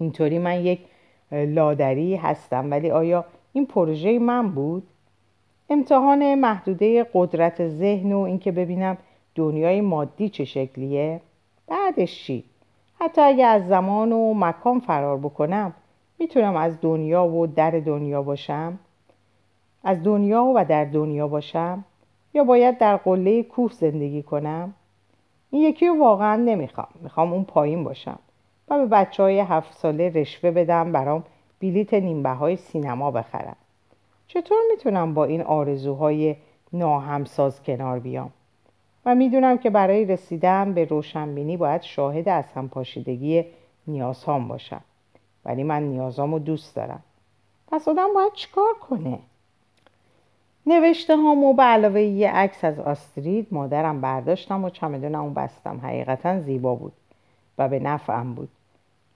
اینطوری 0.00 0.38
من 0.38 0.64
یک 0.64 0.80
لادری 1.32 2.16
هستم 2.16 2.70
ولی 2.70 2.90
آیا 2.90 3.24
این 3.52 3.66
پروژه 3.66 4.18
من 4.18 4.50
بود؟ 4.50 4.82
امتحان 5.70 6.34
محدوده 6.34 7.06
قدرت 7.14 7.68
ذهن 7.68 8.12
و 8.12 8.20
اینکه 8.20 8.52
ببینم 8.52 8.98
دنیای 9.34 9.80
مادی 9.80 10.28
چه 10.28 10.44
شکلیه؟ 10.44 11.20
بعدش 11.68 12.24
چی؟ 12.24 12.44
حتی 13.00 13.20
اگه 13.20 13.46
از 13.46 13.68
زمان 13.68 14.12
و 14.12 14.34
مکان 14.34 14.80
فرار 14.80 15.18
بکنم 15.18 15.74
می‌تونم 16.18 16.56
از 16.56 16.78
دنیا 16.80 17.26
و 17.26 17.46
در 17.46 17.70
دنیا 17.70 18.22
باشم؟ 18.22 18.78
از 19.84 20.02
دنیا 20.02 20.44
و 20.44 20.64
در 20.64 20.84
دنیا 20.84 21.28
باشم؟ 21.28 21.84
یا 22.34 22.44
باید 22.44 22.78
در 22.78 22.96
قله 22.96 23.42
کوه 23.42 23.72
زندگی 23.72 24.22
کنم؟ 24.22 24.74
این 25.50 25.62
یکی 25.62 25.86
رو 25.86 25.98
واقعا 25.98 26.36
نمی‌خوام 26.36 26.88
می‌خوام 27.02 27.32
اون 27.32 27.44
پایین 27.44 27.84
باشم 27.84 28.18
به 28.78 28.86
بچه 28.86 29.22
های 29.22 29.40
هفت 29.40 29.74
ساله 29.74 30.08
رشوه 30.08 30.50
بدم 30.50 30.92
برام 30.92 31.24
بلیت 31.60 31.94
نیمبه 31.94 32.30
های 32.30 32.56
سینما 32.56 33.10
بخرم. 33.10 33.56
چطور 34.26 34.58
می‌تونم 34.70 35.14
با 35.14 35.24
این 35.24 35.42
آرزوهای 35.42 36.36
ناهمساز 36.72 37.62
کنار 37.62 37.98
بیام؟ 37.98 38.30
و 39.06 39.14
می‌دونم 39.14 39.58
که 39.58 39.70
برای 39.70 40.04
رسیدن 40.04 40.72
به 40.72 40.84
روشنبینی 40.84 41.56
باید 41.56 41.82
شاهد 41.82 42.28
از 42.28 42.52
هم 42.52 42.68
پاشیدگی 42.68 43.44
نیازهام 43.86 44.48
باشم. 44.48 44.80
ولی 45.44 45.62
من 45.62 45.82
نیازامو 45.82 46.38
دوست 46.38 46.76
دارم. 46.76 47.02
پس 47.68 47.88
آدم 47.88 48.14
باید 48.14 48.32
چیکار 48.32 48.74
کنه؟ 48.80 49.18
نوشته 50.66 51.16
هامو 51.16 51.54
به 51.54 51.62
علاوه 51.62 52.00
یه 52.00 52.30
عکس 52.30 52.64
از 52.64 52.78
آسترید 52.78 53.46
مادرم 53.50 54.00
برداشتم 54.00 54.64
و 54.64 54.70
چمدونمو 54.70 55.30
بستم 55.30 55.80
حقیقتا 55.82 56.40
زیبا 56.40 56.74
بود 56.74 56.92
و 57.58 57.68
به 57.68 57.78
نفعم 57.78 58.34
بود. 58.34 58.48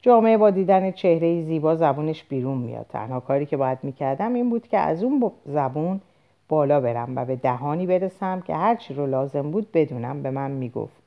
جامعه 0.06 0.36
با 0.36 0.50
دیدن 0.50 0.90
چهره 0.90 1.42
زیبا 1.42 1.74
زبونش 1.74 2.24
بیرون 2.24 2.58
میاد. 2.58 2.86
تنها 2.88 3.20
کاری 3.20 3.46
که 3.46 3.56
باید 3.56 3.78
می‌کردم 3.82 4.34
این 4.34 4.50
بود 4.50 4.68
که 4.68 4.78
از 4.78 5.02
اون 5.02 5.32
زبون 5.46 6.00
بالا 6.48 6.80
برم 6.80 7.16
و 7.16 7.24
به 7.24 7.36
دهانی 7.36 7.86
برسم 7.86 8.40
که 8.40 8.54
هرچی 8.54 8.94
رو 8.94 9.06
لازم 9.06 9.50
بود 9.50 9.72
بدونم 9.72 10.22
به 10.22 10.30
من 10.30 10.50
می‌گفت. 10.50 11.02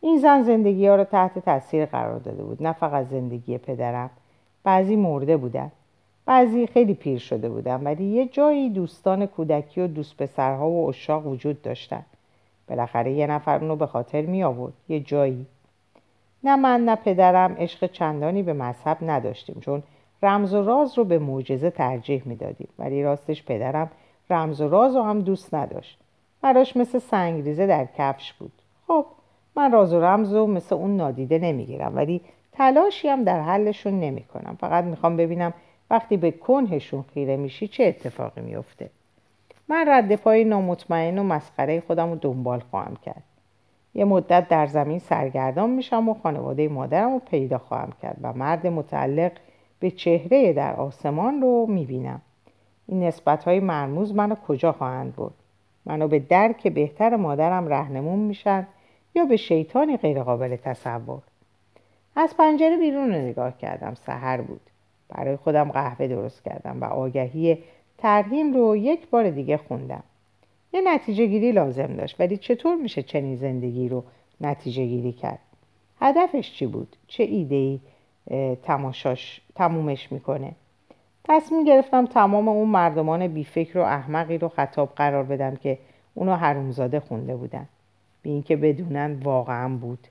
این 0.00 0.18
زن 0.18 0.42
زندگی 0.42 0.86
ها 0.86 0.96
رو 0.96 1.04
تحت 1.04 1.38
تاثیر 1.38 1.86
قرار 1.86 2.18
داده 2.18 2.42
بود. 2.42 2.62
نه 2.62 2.72
فقط 2.72 3.06
زندگی 3.06 3.58
پدرم 3.58 4.10
بعضی 4.64 4.96
مرده 4.96 5.36
بودن 5.36 5.72
بعضی 6.26 6.66
خیلی 6.66 6.94
پیر 6.94 7.18
شده 7.18 7.48
بودن 7.48 7.84
ولی 7.84 8.04
یه 8.04 8.26
جایی 8.26 8.70
دوستان 8.70 9.26
کودکی 9.26 9.80
و 9.80 9.86
دوست 9.86 10.22
پسرها 10.22 10.70
و 10.70 10.88
اشاق 10.88 11.26
وجود 11.26 11.62
داشتن. 11.62 12.02
بالاخره 12.68 13.12
یه 13.12 13.26
نفر 13.26 13.58
اونو 13.58 13.76
به 13.76 13.86
خاطر 13.86 14.22
می 14.22 14.42
آورد 14.42 14.72
یه 14.88 15.00
جایی. 15.00 15.46
نه 16.44 16.56
من 16.56 16.84
نه 16.84 16.96
پدرم 16.96 17.54
عشق 17.58 17.86
چندانی 17.86 18.42
به 18.42 18.52
مذهب 18.52 18.96
نداشتیم 19.02 19.60
چون 19.60 19.82
رمز 20.22 20.54
و 20.54 20.62
راز 20.62 20.98
رو 20.98 21.04
به 21.04 21.18
معجزه 21.18 21.70
ترجیح 21.70 22.22
می‌دادیم. 22.24 22.68
ولی 22.78 23.02
راستش 23.02 23.44
پدرم 23.44 23.90
رمز 24.30 24.60
و 24.60 24.68
راز 24.68 24.96
رو 24.96 25.02
هم 25.02 25.20
دوست 25.20 25.54
نداشت. 25.54 25.98
براش 26.42 26.76
مثل 26.76 26.98
سنگریزه 26.98 27.66
در 27.66 27.88
کفش 27.98 28.32
بود. 28.32 28.52
خب 28.86 29.06
من 29.56 29.72
راز 29.72 29.94
و 29.94 30.00
رمز 30.00 30.32
رو 30.32 30.46
مثل 30.46 30.74
اون 30.74 30.96
نادیده 30.96 31.38
نمی‌گیرم 31.38 31.96
ولی 31.96 32.20
تلاشی 32.52 33.08
هم 33.08 33.24
در 33.24 33.40
حلشون 33.40 34.00
نمی‌کنم. 34.00 34.56
فقط 34.60 34.84
می‌خوام 34.84 35.16
ببینم 35.16 35.52
وقتی 35.90 36.16
به 36.16 36.30
کنهشون 36.30 37.04
خیره 37.14 37.36
میشی 37.36 37.68
چه 37.68 37.84
اتفاقی 37.84 38.40
میفته 38.40 38.90
من 39.68 39.84
رد 39.88 40.16
پای 40.16 40.44
نامطمئن 40.44 41.18
و 41.18 41.22
مسخره 41.22 41.80
خودم 41.80 42.10
رو 42.10 42.16
دنبال 42.16 42.60
خواهم 42.70 42.96
کرد. 42.96 43.22
یه 43.94 44.04
مدت 44.04 44.48
در 44.48 44.66
زمین 44.66 44.98
سرگردان 44.98 45.70
میشم 45.70 46.08
و 46.08 46.14
خانواده 46.14 46.68
مادرم 46.68 47.12
رو 47.12 47.18
پیدا 47.18 47.58
خواهم 47.58 47.92
کرد 48.02 48.16
و 48.22 48.32
مرد 48.32 48.66
متعلق 48.66 49.32
به 49.80 49.90
چهره 49.90 50.52
در 50.52 50.76
آسمان 50.76 51.40
رو 51.40 51.66
می‌بینم. 51.68 52.20
این 52.86 53.02
نسبت 53.02 53.44
های 53.44 53.60
مرموز 53.60 54.14
منو 54.14 54.34
کجا 54.34 54.72
خواهند 54.72 55.12
بود 55.12 55.34
منو 55.86 56.08
به 56.08 56.18
درک 56.18 56.66
بهتر 56.66 57.16
مادرم 57.16 57.68
رهنمون 57.68 58.18
میشن 58.18 58.66
یا 59.14 59.24
به 59.24 59.36
شیطانی 59.36 59.96
غیرقابل 59.96 60.56
تصور؟ 60.56 61.22
از 62.16 62.36
پنجره 62.36 62.76
بیرون 62.76 63.14
رو 63.14 63.20
نگاه 63.20 63.58
کردم 63.58 63.94
سحر 63.94 64.40
بود. 64.40 64.60
برای 65.08 65.36
خودم 65.36 65.70
قهوه 65.70 66.06
درست 66.06 66.44
کردم 66.44 66.80
و 66.80 66.84
آگهی 66.84 67.58
ترهیم 67.98 68.54
رو 68.54 68.76
یک 68.76 69.10
بار 69.10 69.30
دیگه 69.30 69.56
خوندم. 69.56 70.02
یه 70.72 70.80
نتیجه 70.84 71.26
گیری 71.26 71.52
لازم 71.52 71.96
داشت. 71.96 72.16
ولی 72.20 72.36
چطور 72.36 72.76
میشه 72.76 73.02
چنین 73.02 73.36
زندگی 73.36 73.88
رو 73.88 74.04
نتیجه 74.40 74.86
گیری 74.86 75.12
کرد؟ 75.12 75.38
هدفش 76.00 76.52
چی 76.52 76.66
بود؟ 76.66 76.96
چه 77.06 77.24
ایده 77.24 77.54
ای 77.54 77.80
تماشاش 78.62 79.40
تمومش 79.54 80.12
می‌کنه؟ 80.12 80.52
تصمیم 81.24 81.64
گرفتم 81.64 82.06
تمام 82.06 82.48
اون 82.48 82.68
مردمان 82.68 83.26
بیفکر 83.28 83.78
و 83.78 83.82
احمقی 83.82 84.38
رو 84.38 84.48
خطاب 84.48 84.92
قرار 84.96 85.24
بدم 85.24 85.56
که 85.56 85.78
اونو 86.14 86.36
حرومزاده 86.36 87.00
خونده 87.00 87.36
بودن. 87.36 87.68
به 88.22 88.30
اینکه 88.30 88.56
بدونن 88.56 89.20
واقعا 89.22 89.68
بود. 89.68 90.06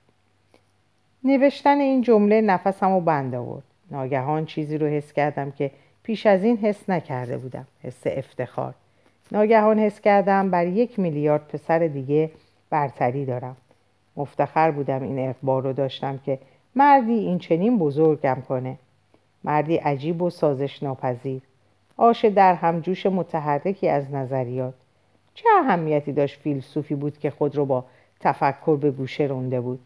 نوشتن 1.23 1.77
این 1.79 2.01
جمله 2.01 2.41
نفسم 2.41 2.93
رو 2.93 3.01
بند 3.01 3.35
آورد. 3.35 3.63
ناگهان 3.91 4.45
چیزی 4.45 4.77
رو 4.77 4.87
حس 4.87 5.13
کردم 5.13 5.51
که 5.51 5.71
پیش 6.03 6.25
از 6.25 6.43
این 6.43 6.57
حس 6.57 6.89
نکرده 6.89 7.37
بودم. 7.37 7.67
حس 7.83 8.01
افتخار. 8.05 8.73
ناگهان 9.31 9.79
حس 9.79 10.01
کردم 10.01 10.49
بر 10.49 10.67
یک 10.67 10.99
میلیارد 10.99 11.47
پسر 11.47 11.79
دیگه 11.79 12.31
برتری 12.69 13.25
دارم. 13.25 13.57
مفتخر 14.17 14.71
بودم 14.71 15.03
این 15.03 15.29
اقبار 15.29 15.63
رو 15.63 15.73
داشتم 15.73 16.17
که 16.17 16.39
مردی 16.75 17.13
این 17.13 17.37
چنین 17.39 17.77
بزرگم 17.77 18.37
کنه. 18.49 18.77
مردی 19.43 19.75
عجیب 19.75 20.21
و 20.21 20.29
سازش 20.29 20.83
ناپذیر 20.83 21.41
آش 21.97 22.25
در 22.25 22.53
هم 22.53 22.79
جوش 22.79 23.05
متحرکی 23.05 23.89
از 23.89 24.13
نظریات. 24.13 24.73
چه 25.33 25.45
اهمیتی 25.59 26.11
داشت 26.11 26.39
فیلسوفی 26.39 26.95
بود 26.95 27.17
که 27.17 27.29
خود 27.29 27.55
رو 27.55 27.65
با 27.65 27.85
تفکر 28.19 28.75
به 28.75 28.91
گوشه 28.91 29.23
رونده 29.23 29.61
بود؟ 29.61 29.79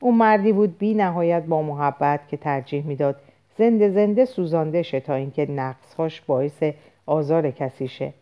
اون 0.00 0.14
مردی 0.14 0.52
بود 0.52 0.78
بی 0.78 0.94
نهایت 0.94 1.42
با 1.42 1.62
محبت 1.62 2.28
که 2.28 2.36
ترجیح 2.36 2.86
می‌داد 2.86 3.16
زنده 3.58 3.90
زنده 3.90 4.24
سوزانده 4.24 4.82
شه 4.82 5.00
تا 5.00 5.14
اینکه 5.14 5.50
نقصهاش 5.50 6.20
باعث 6.20 6.62
آزار 7.06 7.50
کسی 7.50 7.88
شه. 7.88 8.12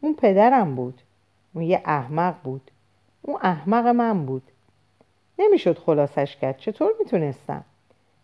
اون 0.00 0.14
پدرم 0.14 0.74
بود. 0.74 1.00
اون 1.54 1.64
یه 1.64 1.82
احمق 1.84 2.34
بود. 2.44 2.70
اون 3.22 3.38
احمق 3.42 3.86
من 3.86 4.26
بود. 4.26 4.42
نمی‌شد 5.38 5.78
خلاصش 5.78 6.36
کرد. 6.36 6.58
چطور 6.58 6.92
می‌تونستم؟ 6.98 7.64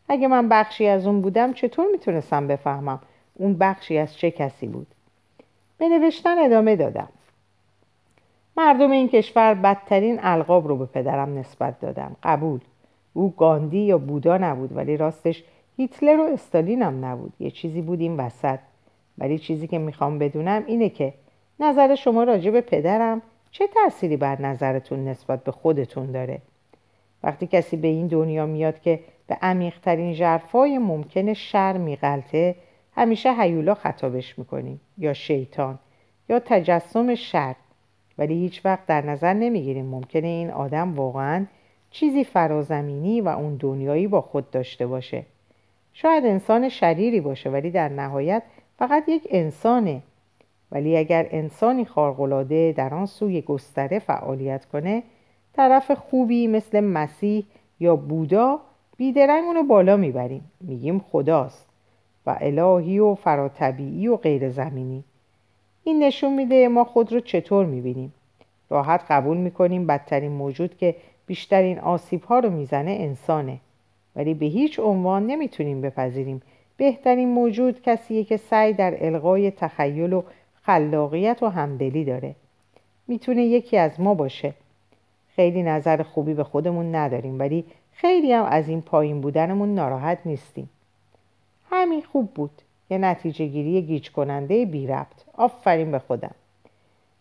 اگه 0.08 0.28
من 0.28 0.48
بخشی 0.48 0.86
از 0.86 1.06
اون 1.06 1.20
بودم 1.20 1.52
چطور 1.52 1.86
می‌تونستم 1.92 2.46
بفهمم 2.46 3.00
اون 3.34 3.54
بخشی 3.54 3.98
از 3.98 4.16
چه 4.16 4.30
کسی 4.30 4.66
بود؟ 4.66 4.86
به 5.78 5.88
نوشتن 5.88 6.38
ادامه 6.38 6.76
دادم. 6.76 7.08
مردم 8.56 8.90
این 8.90 9.08
کشور 9.08 9.54
بدترین 9.54 10.18
القاب 10.22 10.68
رو 10.68 10.76
به 10.76 10.86
پدرم 10.86 11.38
نسبت 11.38 11.80
دادم. 11.80 12.16
قبول. 12.22 12.60
او 13.12 13.34
گاندی 13.36 13.78
یا 13.78 13.98
بودا 13.98 14.38
نبود 14.38 14.76
ولی 14.76 14.96
راستش 14.96 15.44
هیتلر 15.76 16.20
و 16.20 16.22
استالین 16.22 16.82
هم 16.82 17.04
نبود. 17.04 17.32
یه 17.40 17.50
چیزی 17.50 17.82
بود 17.82 18.00
این 18.00 18.16
وسط. 18.16 18.58
ولی 19.18 19.38
چیزی 19.38 19.66
که 19.66 19.78
می‌خوام 19.78 20.18
بدونم 20.18 20.64
اینه 20.66 20.88
که 20.88 21.14
نظر 21.61 21.94
شما 21.94 22.24
راجع 22.24 22.50
به 22.50 22.61
پدرم 22.61 23.22
چه 23.50 23.66
تأثیری 23.66 24.16
بر 24.16 24.42
نظرتون 24.42 25.09
نسبت 25.09 25.44
به 25.44 25.52
خودتون 25.52 26.12
داره؟ 26.12 26.38
وقتی 27.22 27.46
کسی 27.46 27.76
به 27.76 27.88
این 27.88 28.07
دنیا 28.07 28.46
میاد 28.46 28.80
که 28.80 29.00
به 29.26 29.38
عمیقترین 29.42 30.14
جرفای 30.14 30.78
ممکن 30.78 31.32
شر 31.32 31.76
میغلطه 31.76 32.54
همیشه 32.96 33.32
حیولا 33.32 33.74
خطابش 33.74 34.38
می‌کنیم 34.38 34.80
یا 34.98 35.12
شیطان 35.12 35.78
یا 36.28 36.38
تجسم 36.38 37.14
شر. 37.14 37.54
ولی 38.18 38.34
هیچ 38.34 38.61
وقت 38.64 38.86
در 38.86 39.07
نظر 39.07 39.32
نمی‌گیریم 39.32 39.86
ممکنه 39.86 40.26
این 40.26 40.50
آدم 40.50 40.94
واقعا 40.94 41.46
چیزی 41.90 42.24
فرازمینی 42.24 43.20
و 43.20 43.28
اون 43.28 43.57
دنیایی 43.57 44.07
با 44.07 44.20
خود 44.20 44.50
داشته 44.50 44.86
باشه. 44.86 45.24
شاید 45.92 46.26
انسان 46.26 46.68
شریری 46.68 47.20
باشه 47.20 47.50
ولی 47.50 47.70
در 47.70 47.88
نهایت 47.88 48.42
فقط 48.78 49.09
یک 49.09 49.28
انسانه. 49.30 50.02
ولی 50.76 50.96
اگر 50.96 51.26
انسانی 51.30 51.84
خارق‌العاده 51.84 52.72
در 52.76 52.94
آن 52.94 53.06
سوی 53.06 53.42
گستره 53.42 53.98
فعالیت 53.98 54.64
کنه 54.64 55.02
طرف 55.52 55.90
خوبی 55.90 56.46
مثل 56.46 56.80
مسیح 56.80 57.44
یا 57.80 57.96
بودا 57.96 58.58
بیدرنگ 58.96 59.44
اونو 59.44 59.62
بالا 59.62 59.96
می‌بریم. 59.96 60.50
میگیم 60.60 60.98
خداست 60.98 61.66
و 62.26 62.36
الهی 62.40 62.98
و 62.98 63.14
فراتبیعی 63.14 64.08
و 64.08 64.16
غیر 64.16 64.50
زمینی 64.50 65.04
این 65.84 66.02
نشون 66.02 66.34
میده 66.34 66.68
ما 66.68 66.84
خود 66.84 67.12
رو 67.12 67.20
چطور 67.20 67.66
می‌بینیم. 67.66 68.14
راحت 68.70 69.04
قبول 69.10 69.36
می‌کنیم 69.36 69.86
بدترین 69.86 70.32
موجود 70.32 70.76
که 70.76 70.94
بیشترین 71.26 71.78
آسیب 71.78 72.22
ها 72.22 72.38
رو 72.38 72.50
می‌زنه 72.50 72.90
انسانه. 72.90 73.58
ولی 74.16 74.34
به 74.34 74.46
هیچ 74.46 74.80
عنوان 74.80 75.26
نمی‌تونیم 75.26 75.80
بپذیریم. 75.80 76.42
بهترین 76.76 77.28
موجود 77.28 77.82
کسیه 77.82 78.24
که 78.24 78.36
سعی 78.36 78.72
در 78.72 79.06
القای 79.06 79.50
تخیل 79.50 80.12
و 80.12 80.22
خلاقیت 80.66 81.42
و 81.42 81.48
همدلی 81.48 82.04
داره. 82.04 82.34
می‌تونه 83.08 83.42
یکی 83.42 83.76
از 83.76 84.00
ما 84.00 84.14
باشه. 84.14 84.54
خیلی 85.36 85.62
نظر 85.62 86.02
خوبی 86.02 86.34
به 86.34 86.44
خودمون 86.44 86.94
نداریم 86.94 87.38
ولی 87.38 87.64
خیلی 87.92 88.32
هم 88.32 88.44
از 88.44 88.68
این 88.68 88.82
پایین 88.82 89.20
بودنمون 89.20 89.74
ناراحت 89.74 90.18
نیستیم. 90.24 90.70
همین 91.70 92.02
خوب 92.02 92.30
بود. 92.34 92.50
یه 92.90 92.98
نتیجه 92.98 93.46
گیری 93.46 93.82
گیج 93.82 94.10
کننده 94.10 94.64
بی 94.64 94.86
ربط. 94.86 95.24
آفرین 95.34 95.90
به 95.90 95.98
خودم. 95.98 96.34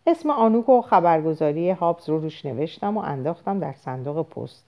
اسم 0.06 0.30
آنوک 0.30 0.68
و 0.68 0.80
خبرگزاری 0.80 1.70
هابز 1.70 2.08
رو 2.08 2.18
روش 2.18 2.46
نوشتم 2.46 2.96
و 2.96 3.00
انداختم 3.00 3.58
در 3.58 3.72
صندوق 3.72 4.28
پست. 4.28 4.64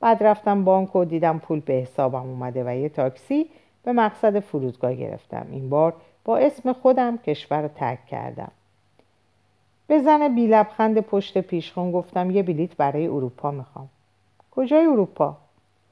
بعد 0.00 0.22
رفتم 0.22 0.64
بانک 0.64 0.96
و 0.96 1.04
دیدم 1.04 1.38
پول 1.38 1.60
به 1.60 1.72
حسابم 1.72 2.28
اومده 2.30 2.64
و 2.66 2.76
یه 2.76 2.88
تاکسی 2.88 3.46
به 3.84 3.92
مقصد 3.92 4.38
فرودگاه 4.38 4.94
گرفتم. 4.94 5.46
این 5.50 5.70
بار 5.70 5.94
با 6.28 6.38
اسم 6.38 6.72
خودم 6.72 7.18
کشور 7.18 7.62
رو 7.62 7.68
ترک 7.68 8.06
کردم. 8.06 8.50
به 9.86 9.98
زن 9.98 10.34
بی 10.34 10.46
لبخند 10.46 11.00
پشت 11.00 11.38
پیشخون 11.38 11.92
گفتم 11.92 12.30
یه 12.30 12.42
بلیت 12.42 12.76
برای 12.76 13.06
اروپا 13.06 13.50
می‌خوام. 13.50 13.88
کجای 14.50 14.86
اروپا؟ 14.86 15.36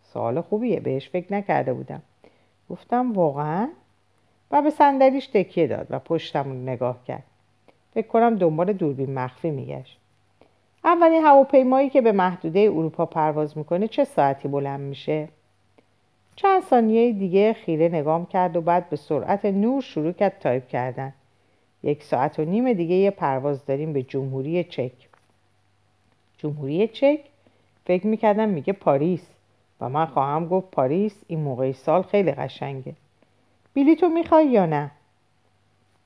سوال 0.02 0.40
خوبیه 0.40 0.80
بهش 0.80 1.08
فکر 1.08 1.32
نکرده 1.32 1.72
بودم. 1.72 2.02
گفتم 2.70 3.12
واقعا؟ 3.12 3.68
و 4.50 4.62
به 4.62 4.70
صندلیش 4.70 5.26
تکیه 5.26 5.66
داد 5.66 5.86
و 5.90 5.98
پشتم 5.98 6.52
نگاه 6.62 7.04
کرد. 7.04 7.24
فکر 7.94 8.06
کنم 8.06 8.36
دنبال 8.36 8.72
دوربین 8.72 9.14
مخفی 9.14 9.50
میگشت. 9.50 9.98
اولین 10.84 11.24
هواپیمایی 11.24 11.90
که 11.90 12.00
به 12.00 12.12
محدوده 12.12 12.60
اروپا 12.60 13.06
پرواز 13.06 13.58
می‌کنه 13.58 13.88
چه 13.88 14.04
ساعتی 14.04 14.48
بلند 14.48 14.80
میشه؟ 14.80 15.28
چند 16.36 16.62
ثانیه 16.62 17.12
دیگه 17.12 17.52
خیره 17.52 17.88
نگام 17.88 18.26
کرد 18.26 18.56
و 18.56 18.60
بعد 18.60 18.90
به 18.90 18.96
سرعت 18.96 19.44
نور 19.44 19.82
شروع 19.82 20.12
کرد 20.12 20.38
تایپ 20.38 20.68
کردن. 20.68 21.12
یک 21.82 22.02
ساعت 22.02 22.38
و 22.38 22.44
نیم 22.44 22.72
دیگه 22.72 22.94
یه 22.94 23.10
پرواز 23.10 23.66
داریم 23.66 23.92
به 23.92 24.02
جمهوری 24.02 24.64
چک. 24.64 24.92
جمهوری 26.38 26.88
چک؟ 26.88 27.20
فکر 27.84 28.06
می‌کردم 28.06 28.48
میگه 28.48 28.72
پاریس. 28.72 29.32
و 29.80 29.88
من 29.88 30.06
خواهم 30.06 30.48
گفت 30.48 30.70
پاریس 30.70 31.22
این 31.26 31.40
موقع 31.40 31.72
سال 31.72 32.02
خیلی 32.02 32.32
قشنگه. 32.32 32.94
بلیتو 33.74 34.08
می‌خوای 34.08 34.46
یا 34.46 34.66
نه؟ 34.66 34.90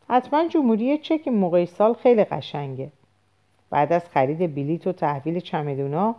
حتما 0.09 0.49
جمهوری 0.49 0.99
چک 0.99 1.21
این 1.25 1.37
موقع 1.37 1.65
سال 1.65 1.95
خیلی 1.95 2.25
قشنگه. 2.25 2.89
بعد 3.71 3.93
از 3.93 4.09
خرید 4.09 4.55
بلیت 4.55 4.87
و 4.87 4.93
تحویل 4.93 5.41
چمدونا 5.41 6.15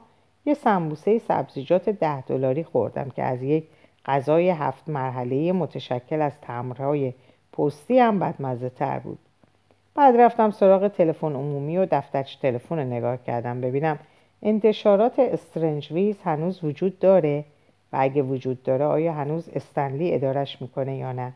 یه 0.46 0.54
سمبوسه 0.54 1.20
سبزیجات 1.20 1.90
ده 1.90 2.22
دلاری 2.22 2.64
خوردم 2.64 3.10
که 3.10 3.24
از 3.24 3.44
یک 3.44 3.64
غذای 4.06 4.50
هفت 4.50 4.90
مرحله 4.90 5.52
متشکل 5.52 6.22
از 6.22 6.42
تمرهای 6.42 7.14
پستی 7.54 8.00
هم 8.00 8.20
بدمزه 8.20 8.70
تر 8.70 9.00
بود. 9.00 9.20
بعد 9.96 10.18
رفتم 10.18 10.52
سراغ 10.52 10.88
تلفن 10.88 11.34
عمومی 11.34 11.78
و 11.78 11.88
دفترچه 11.92 12.40
تلفن 12.40 12.80
نگاه 12.80 13.18
کردم 13.18 13.62
ببینم 13.62 14.00
انتشارات 14.44 15.20
استرنج 15.20 15.92
ویز 15.92 16.22
هنوز 16.22 16.64
وجود 16.64 17.00
داره 17.00 17.46
و 17.94 17.98
اگه 18.00 18.22
وجود 18.22 18.64
داره 18.64 18.86
آیا 18.86 19.14
هنوز 19.14 19.50
استنلی 19.50 20.14
ادارش 20.14 20.62
می‌کنه 20.62 20.98
یا 20.98 21.12
نه؟ 21.12 21.34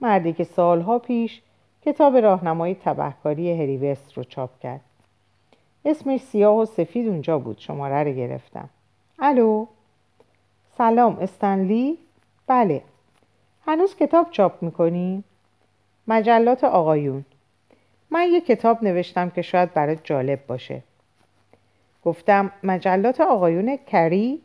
مردی 0.00 0.32
که 0.32 0.44
سالها 0.44 0.98
پیش 0.98 1.42
کتاب 1.82 2.16
راهنمای 2.16 2.74
تبهکاری 2.74 3.52
هری 3.52 3.76
وست 3.76 4.12
رو 4.12 4.24
چاپ 4.24 4.58
کرد. 4.60 4.80
اسمش 5.84 6.20
سیاه 6.20 6.56
و 6.56 6.64
سفید 6.64 7.08
اونجا 7.08 7.38
بود. 7.38 7.58
شماره 7.58 8.02
رو 8.02 8.12
گرفتم. 8.12 8.68
الو؟ 9.18 9.66
سلام 10.78 11.18
استنلی؟ 11.20 11.98
بله. 12.46 12.82
هنوز 13.66 13.96
کتاب 13.96 14.30
چاپ 14.30 14.62
می‌کنی؟ 14.62 15.24
مجلات 16.08 16.64
آقایون. 16.64 17.24
من 18.10 18.28
یه 18.32 18.40
کتاب 18.40 18.84
نوشتم 18.84 19.30
که 19.30 19.42
شاید 19.42 19.74
برات 19.74 19.98
جالب 20.04 20.46
باشه. 20.46 20.82
گفتم 22.04 22.52
مجلات 22.62 23.20
آقایون 23.20 23.78
کری؟ 23.86 24.40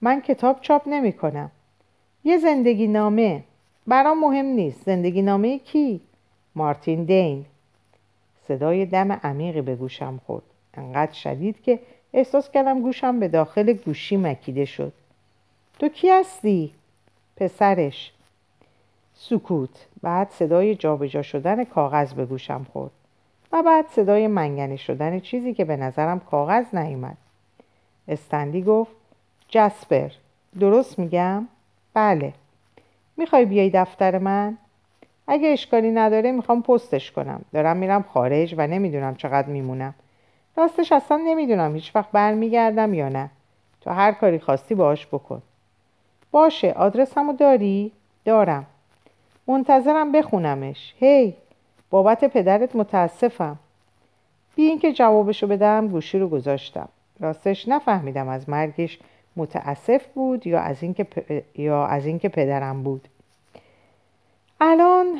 من 0.00 0.20
کتاب 0.20 0.60
چاپ 0.60 0.82
نمی 0.86 1.12
کنم 1.12 1.50
یه 2.24 2.38
زندگی 2.38 2.86
نامه. 2.86 3.44
برام 3.86 4.20
مهم 4.20 4.46
نیست. 4.46 4.82
زندگی 4.84 5.22
نامه 5.22 5.58
کی؟ 5.58 6.00
مارتین 6.54 7.04
دین. 7.04 7.44
صدای 8.48 8.86
دم 8.86 9.12
عمیقی 9.12 9.60
به 9.60 9.76
گوشم 9.76 10.20
خورد. 10.26 10.44
انقدر 10.74 11.12
شدید 11.12 11.62
که 11.62 11.80
احساس 12.12 12.50
کردم 12.50 12.80
گوشم 12.80 13.20
به 13.20 13.28
داخل 13.28 13.72
گوشی 13.72 14.16
مکیده 14.16 14.64
شد. 14.64 14.92
تو 15.78 15.88
کی 15.88 16.10
هستی؟ 16.10 16.72
پسرش. 17.36 18.12
سکوت. 19.14 19.86
بعد 20.02 20.30
صدای 20.30 20.74
جابجا 20.74 21.22
شدن 21.22 21.64
کاغذ 21.64 22.12
به 22.12 22.26
گوشم 22.26 22.66
خورد. 22.72 22.90
و 23.52 23.62
بعد 23.62 23.86
صدای 23.90 24.26
منگنه 24.26 24.76
شدن 24.76 25.20
چیزی 25.20 25.54
که 25.54 25.64
به 25.64 25.76
نظرم 25.76 26.20
کاغذ 26.20 26.74
نیومد. 26.74 27.16
استندی 28.08 28.62
گفت 28.62 28.92
جسپر. 29.48 30.10
درست 30.60 30.98
میگم؟ 30.98 31.48
بله. 31.94 32.32
می‌خوای 33.16 33.44
بیای 33.44 33.70
دفتر 33.70 34.18
من؟ 34.18 34.58
اگه 35.26 35.48
اشکالی 35.48 35.90
نداره 35.90 36.32
می‌خوام 36.32 36.62
پستش 36.62 37.12
کنم. 37.12 37.44
دارم 37.52 37.76
میرم 37.76 38.02
خارج 38.02 38.54
و 38.58 38.66
نمی‌دونم 38.66 39.14
چقدر 39.14 39.48
میمونم. 39.48 39.94
راستش 40.56 40.92
اصلا 40.92 41.16
نمی‌دونم 41.16 41.74
هیچ 41.74 41.96
وقت 41.96 42.10
برمیگردم 42.10 42.94
یا 42.94 43.08
نه. 43.08 43.30
تو 43.80 43.90
هر 43.90 44.12
کاری 44.12 44.38
خواستی 44.38 44.74
باش 44.74 45.06
بکن. 45.06 45.42
باشه 46.32 46.72
آدرسمو 46.72 47.32
داری؟ 47.32 47.92
دارم. 48.24 48.66
منتظرم 49.46 50.12
بخونمش. 50.12 50.94
هی 50.98 51.34
بابت 51.90 52.24
پدرت 52.24 52.76
متاسفم. 52.76 53.58
بی 54.56 54.62
اینکه 54.62 54.92
جوابشو 54.92 55.46
بدم 55.46 55.88
گوشی 55.88 56.18
رو 56.18 56.28
گذاشتم. 56.28 56.88
راستش 57.20 57.68
نفهمیدم 57.68 58.28
از 58.28 58.48
مرگش 58.48 58.98
متاسف 59.36 60.06
بود 60.14 60.46
یا 60.46 60.60
از 60.60 60.82
اینکه 60.82 61.06
یا 61.56 61.86
از 61.86 62.06
اینکه 62.06 62.28
پدرم 62.28 62.82
بود. 62.82 63.08
الان 64.60 65.18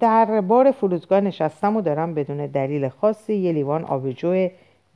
در 0.00 0.40
بار 0.40 0.70
فرودگاه 0.70 1.20
نشستم 1.20 1.76
و 1.76 1.80
دارم 1.80 2.14
بدون 2.14 2.46
دلیل 2.46 2.88
خاصی 2.88 3.34
یه 3.34 3.52
لیوان 3.52 3.84
آبجو 3.84 4.48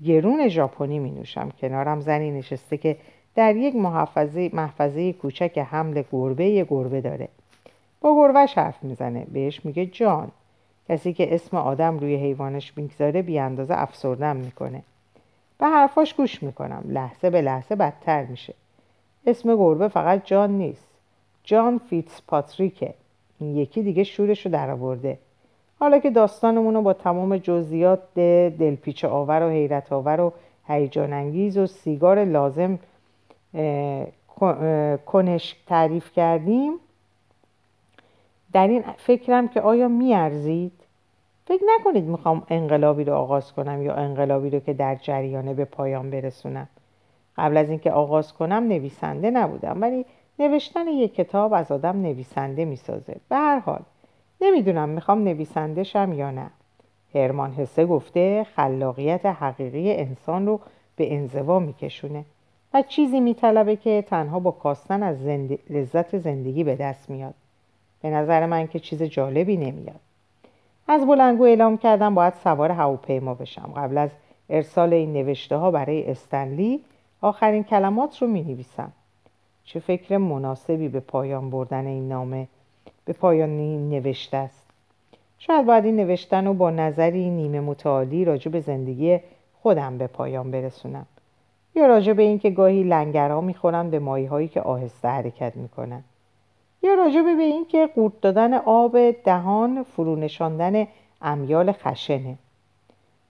گرون 0.05 0.49
ژاپنی 0.49 0.99
می 0.99 1.11
نوشم. 1.11 1.51
کنارم 1.61 2.01
زنی 2.01 2.31
نشسته 2.31 2.77
که 2.77 2.97
در 3.35 3.57
یک 3.57 3.77
محفظه, 3.77 4.51
محفظه 4.53 5.13
کوچک 5.13 5.59
حمل 5.59 6.03
گربه 6.13 6.45
یه 6.45 6.65
گربه 6.65 7.01
داره. 7.01 7.29
با 8.01 8.15
گربهش 8.15 8.59
حرف 8.59 8.83
می‌زنه. 8.83 9.27
بهش 9.33 9.65
میگه 9.65 9.87
جان. 9.87 10.31
کسی 10.89 11.13
که 11.13 11.35
اسم 11.35 11.57
آدم 11.57 11.99
روی 11.99 12.17
حیوانش 12.17 12.73
می‌گذاره 12.77 13.23
بی 13.23 13.39
اندازه 13.39 13.75
افسردم 13.77 14.37
می‌کنه. 14.37 14.83
به 15.59 15.67
حرفاش 15.67 16.15
گوش 16.15 16.43
می‌کنم. 16.43 16.85
لحظه 16.89 17.31
به 17.31 17.43
لحظه 17.43 17.75
بدتر 17.75 18.25
میشه. 18.25 18.55
اسم 19.27 19.57
گربه 19.57 19.89
فقط 19.89 20.27
جان 20.27 20.51
نیست. 20.51 20.95
جان 21.45 21.79
فیتس 21.79 22.23
پاتریکه 22.29 22.95
این 23.41 23.57
یکی 23.57 23.83
دیگه 23.83 24.05
شورش 24.05 24.47
رو 24.47 24.53
درآورده 24.53 25.19
حالا 25.81 25.99
که 25.99 26.11
داستانمون 26.11 26.75
رو 26.75 26.83
با 26.83 26.93
تمام 26.93 27.37
جزئیات 27.37 28.15
دلپیچ 28.59 29.05
آور 29.05 29.43
و 29.43 29.51
حیرت 29.51 29.93
آور 29.93 30.21
و 30.21 30.33
هیجان 30.69 31.13
انگیز 31.13 31.59
و 31.59 31.67
سیگار 31.67 32.25
لازم 32.25 32.79
کنش 35.07 35.57
تعریف 35.67 36.13
کردیم. 36.13 36.73
در 38.53 38.69
این 38.69 38.83
فکرم 38.97 39.49
که 39.49 39.61
آیا 39.61 39.89
میارزید؟ 39.89 40.73
فکر 41.47 41.63
نکنید 41.79 42.05
می‌خوام 42.05 42.43
انقلابی 42.49 43.05
رو 43.05 43.15
آغاز 43.15 43.53
کنم 43.53 43.83
یا 43.83 43.95
انقلابی 43.95 44.51
رو 44.51 44.61
که 44.61 44.73
در 44.73 44.95
جریانه 44.95 45.55
به 45.55 45.65
پایان 45.65 46.11
برسونم. 46.11 46.69
قبل 47.37 47.57
از 47.57 47.71
اینکه 47.71 47.91
آغاز 47.91 48.33
کنم 48.33 48.65
نویسنده 48.69 49.31
نبودم 49.31 49.83
ولی 49.83 50.07
نوشتن 50.39 50.89
یک 50.89 51.15
کتاب 51.15 51.53
از 51.53 51.73
آدم 51.73 52.03
نویسنده 52.03 52.65
می‌سازه. 52.65 53.17
به 53.29 53.37
هر 53.37 53.59
حال 53.59 53.81
نمی‌دونم 54.41 54.89
می‌خوام 54.89 55.25
نویسنده 55.25 55.83
شم 55.83 56.13
یا 56.13 56.31
نه. 56.31 56.51
هرمان 57.15 57.53
حسه 57.53 57.87
گفته 57.87 58.45
خلاقیت 58.57 59.27
حقیقی 59.27 59.93
انسان 59.93 60.47
رو 60.47 60.61
به 60.97 61.15
انزوا 61.15 61.59
میکشونه. 61.59 62.25
و 62.75 62.83
چیزی 62.83 63.21
میطلبه 63.21 63.77
که 63.77 64.05
تنها 64.09 64.41
با 64.41 64.51
کاستن 64.51 65.03
از 65.03 65.27
لذت 65.71 66.19
زندگی 66.19 66.65
به 66.65 66.77
دست 66.77 67.11
میاد. 67.11 67.35
به 68.03 68.11
نظر 68.11 68.47
من 68.47 68.67
که 68.67 68.79
چیز 68.79 69.03
جالبی 69.03 69.57
نمیاد. 69.57 70.01
از 70.89 71.07
بلنگو 71.07 71.45
اعلام 71.45 71.79
کردم 71.79 72.15
باید 72.15 72.35
سوار 72.45 72.71
هواپیما 72.71 73.35
بشم. 73.35 73.73
قبل 73.77 73.99
از 73.99 74.11
ارسال 74.51 74.93
این 74.93 75.13
نوشته 75.13 75.57
ها 75.57 75.71
برای 75.71 76.11
استنلی 76.11 76.81
آخرین 77.21 77.65
کلمات 77.65 78.23
رو 78.23 78.29
می 78.29 78.43
نویسم 78.43 78.93
چه 79.65 79.81
فکر 79.81 80.17
مناسبی 80.17 80.89
به 80.89 81.01
پایان 81.01 81.51
بردن 81.51 81.87
این 81.87 82.09
نامه 82.09 82.49
به 83.05 83.13
پایان 83.13 83.51
این 83.51 83.89
نوشته 83.89 84.37
است. 84.37 84.67
شاید 85.39 85.67
باید 85.67 85.85
این 85.85 85.97
نوشتن 85.97 86.47
رو 86.47 86.55
با 86.55 86.71
نظری 86.71 87.31
نیمه 87.31 87.61
متعالی 87.61 88.25
راجع 88.25 88.51
به 88.51 88.61
زندگی 88.61 89.21
خودم 89.63 89.99
به 89.99 90.07
پایان 90.07 90.51
برسونم. 90.51 91.07
یا 91.75 91.87
راجع 91.87 92.13
به 92.13 92.23
اینکه 92.23 92.51
گاهی 92.51 92.83
لنگرها 92.83 93.41
می‌خورن 93.41 93.91
به 93.91 93.99
ماهی 93.99 94.27
هایی 94.27 94.49
که 94.49 94.61
آهسته 94.61 95.09
حرکت 95.09 95.57
می‌کنن. 95.57 96.05
یا 96.83 96.95
راجع 96.95 97.23
به 97.23 97.43
اینکه 97.43 97.87
قورت 97.87 98.21
دادن 98.21 98.55
آب 98.55 99.11
دهان 99.11 99.83
فرو 99.83 100.17
نشاندن 100.17 100.87
امیال 101.23 101.73
خشنه. 101.73 102.39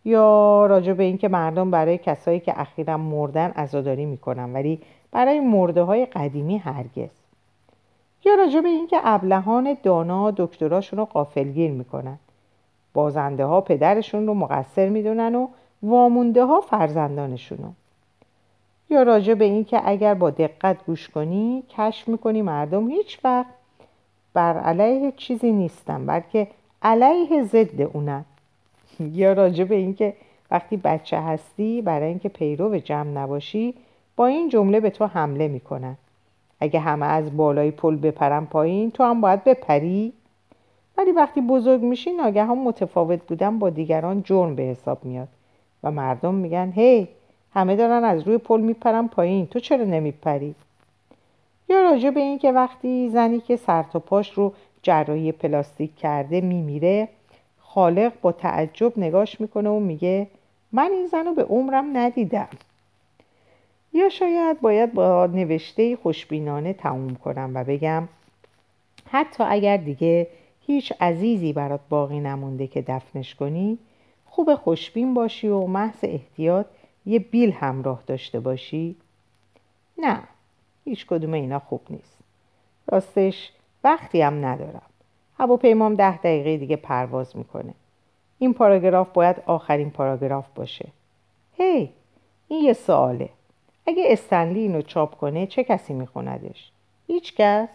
یا 0.05 0.67
راجع 0.67 0.93
به 0.93 1.05
اینکه 1.05 1.29
مردم 1.29 1.71
برای 1.71 1.99
کسایی 1.99 2.41
که 2.41 2.61
اخیرا 2.61 2.97
مردن 2.97 3.51
عزاداری 3.51 4.05
می‌کنن 4.05 4.53
ولی 4.53 4.81
برای 5.13 5.41
مرده 5.41 5.83
های 5.83 6.07
قدیمی 6.07 6.59
هرگز. 6.59 7.11
یا 8.25 8.35
راجع 8.35 8.61
به 8.61 8.69
اینکه 8.69 9.01
ابلهان 9.05 9.77
دانا 9.83 10.31
دکتراشون 10.31 10.99
رو 10.99 11.05
قافلگیر 11.05 11.71
می‌کنن. 11.71 12.19
بازنده 12.95 13.45
ها 13.45 13.61
پدرشون 13.61 14.27
رو 14.27 14.35
مقصر 14.35 14.89
می‌دونن 14.89 15.35
و 15.35 15.49
وامونده 15.83 16.45
ها 16.45 16.61
فرزندانشونو 16.61 17.69
یا 18.91 19.03
راجع 19.03 19.35
به 19.35 19.45
این 19.45 19.65
که 19.65 19.81
اگر 19.85 20.15
با 20.15 20.31
دقت 20.31 20.87
گوش 20.87 21.09
کنی 21.09 21.63
کشف 21.71 22.09
می‌کنی 22.09 22.43
مردم 22.43 22.89
هیچ 22.91 23.19
وقت 23.25 23.55
بر 24.35 24.59
علیه 24.59 25.13
چیزی 25.17 25.53
نیستن 25.53 26.07
بلکه 26.07 26.49
علیه 26.83 27.45
ضد 27.45 27.81
اونن. 27.81 28.25
یا 29.01 29.33
راجع 29.33 29.65
به 29.65 29.75
این 29.75 29.95
که 29.95 30.15
وقتی 30.51 30.77
بچه 30.77 31.21
هستی 31.21 31.83
برای 31.83 32.09
اینکه 32.09 32.29
پیرو 32.29 32.79
جمع 32.79 33.11
نباشی 33.11 33.75
با 34.17 34.27
این 34.27 34.49
جمله 34.49 34.81
به 34.81 34.91
تو 34.91 35.07
حمله 35.07 35.49
می‌کنن. 35.49 35.97
اگه 36.61 36.81
همه 36.81 37.07
از 37.07 37.37
بالای 37.37 37.71
پل 37.71 37.97
بپرن 37.97 38.45
پایین 38.45 38.91
تو 38.91 39.05
هم 39.05 39.21
باید 39.21 39.45
بپری. 39.45 40.13
ولی 40.99 41.13
وقتی 41.13 41.41
بزرگ 41.41 41.83
میشی 41.83 42.13
ناگهان 42.13 42.59
متفاوت 42.59 43.27
بودن 43.27 43.59
با 43.59 43.71
دیگران 43.71 44.23
جرم 44.23 44.55
به 44.55 44.63
حساب 44.63 45.05
میاد. 45.05 45.29
و 45.83 45.91
مردم 45.91 46.35
میگن 46.35 46.73
هی 46.75 47.09
همه 47.55 47.77
دارن 47.77 48.05
از 48.05 48.23
روی 48.23 48.39
پل 48.39 48.61
میپرن 48.61 49.09
پایین. 49.09 49.47
تو 49.47 49.61
چرا 49.61 49.85
نمیپری؟ 49.85 50.55
یا 51.69 51.83
راجع 51.83 52.11
به 52.11 52.21
این 52.21 52.39
که 52.39 52.53
وقتی 52.53 53.09
زنی 53.09 53.41
که 53.41 53.57
سر 53.57 53.83
تا 53.83 53.99
پاش 53.99 54.33
رو 54.33 54.53
جراحی 54.83 55.33
پلاستیک 55.33 55.97
کرده 55.97 56.41
میمیره 56.41 57.09
خالق 57.59 58.13
با 58.23 58.33
تعجب 58.33 58.99
نگاش 58.99 59.41
می‌کنه 59.41 59.71
و 59.71 59.81
میگه 59.81 60.27
من 60.73 60.91
این 60.93 61.07
زن 61.07 61.25
رو 61.25 61.35
به 61.35 61.45
عمرم 61.45 61.97
ندیدم. 61.97 62.49
یا 63.93 64.09
شاید 64.09 64.61
باید 64.61 64.95
با 64.95 65.27
نوشته 65.27 65.97
خوشبینانه 65.97 66.73
تموم 66.73 67.15
کنم 67.15 67.51
و 67.55 67.65
بگم 67.65 68.09
حتی 69.11 69.45
اگر 69.47 69.77
دیگه 69.77 70.27
هیچ 70.67 70.93
عزیزی 71.01 71.53
برات 71.53 71.81
باقی 71.89 72.21
نمونده 72.21 72.67
که 72.67 72.83
دفنش 72.83 73.35
کنی 73.35 73.79
خوب 74.27 74.55
خوشبین 74.55 75.15
باشی 75.15 75.49
و 75.49 75.67
محض 75.67 75.99
احتیاط 76.03 76.67
یه 77.07 77.19
بیل 77.19 77.53
همراه 77.53 78.03
داشته 78.07 78.41
باشی؟ 78.41 78.97
نه 79.99 80.23
هیچ 80.85 81.07
کدوم 81.07 81.33
اینا 81.33 81.59
خوب 81.59 81.81
نیست. 81.91 82.19
راستش 82.93 83.53
وقتی 83.85 84.23
هم 84.23 84.45
ندارم. 84.45 84.83
هواپیمام 85.39 85.95
ده 85.95 86.17
دقیقه 86.17 86.57
دیگه 86.57 86.77
پرواز 86.77 87.37
می‌کنه. 87.37 87.75
این 88.39 88.55
پاراگراف 88.55 89.13
باید 89.13 89.43
آخرین 89.47 89.91
پاراگراف 89.91 90.49
باشه. 90.55 90.89
هی 91.57 91.91
این 92.49 92.65
یه 92.65 92.73
سواله. 92.73 93.29
اگه 93.87 94.05
استنلی 94.07 94.61
اینو 94.61 94.83
چاپ 94.83 95.15
کنه 95.15 95.47
چه 95.47 95.65
کسی 95.65 95.93
میخوندش؟ 95.93 96.71
هیچ 97.07 97.35
کس؟ 97.35 97.69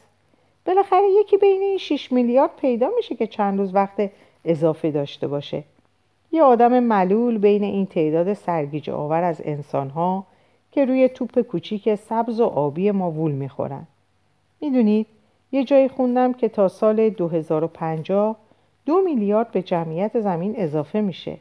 بالاخره 0.66 1.08
یکی 1.20 1.38
بین 1.38 1.62
این 1.62 1.78
6 1.78 2.12
میلیارد 2.12 2.56
پیدا 2.56 2.90
میشه 2.96 3.16
که 3.16 3.28
چند 3.28 3.60
روز 3.60 3.76
وقت 3.76 4.12
اضافه 4.46 4.92
داشته 4.92 5.28
باشه. 5.28 5.64
یه 6.32 6.44
آدم 6.44 6.80
ملول 6.80 7.38
بین 7.38 7.64
این 7.64 7.86
تعداد 7.86 8.34
سرگیج 8.34 8.90
آور 8.90 9.24
از 9.24 9.42
انسانها 9.46 10.26
که 10.72 10.86
روی 10.86 11.10
توپ 11.10 11.42
کوچیک 11.42 11.96
سبز 11.96 12.40
و 12.40 12.46
آبی 12.46 12.92
ما 12.92 13.12
وول 13.12 13.32
می‌خورن. 13.32 13.88
می‌دونید 14.62 15.08
یه 15.52 15.64
جایی 15.64 15.88
خوندم 15.88 16.34
که 16.34 16.50
تا 16.50 16.68
سال 16.68 17.10
2050 17.10 18.36
دو 18.86 19.02
میلیارد 19.06 19.52
به 19.52 19.62
جمعیت 19.62 20.20
زمین 20.20 20.54
اضافه 20.58 21.02
میشه. 21.02 21.38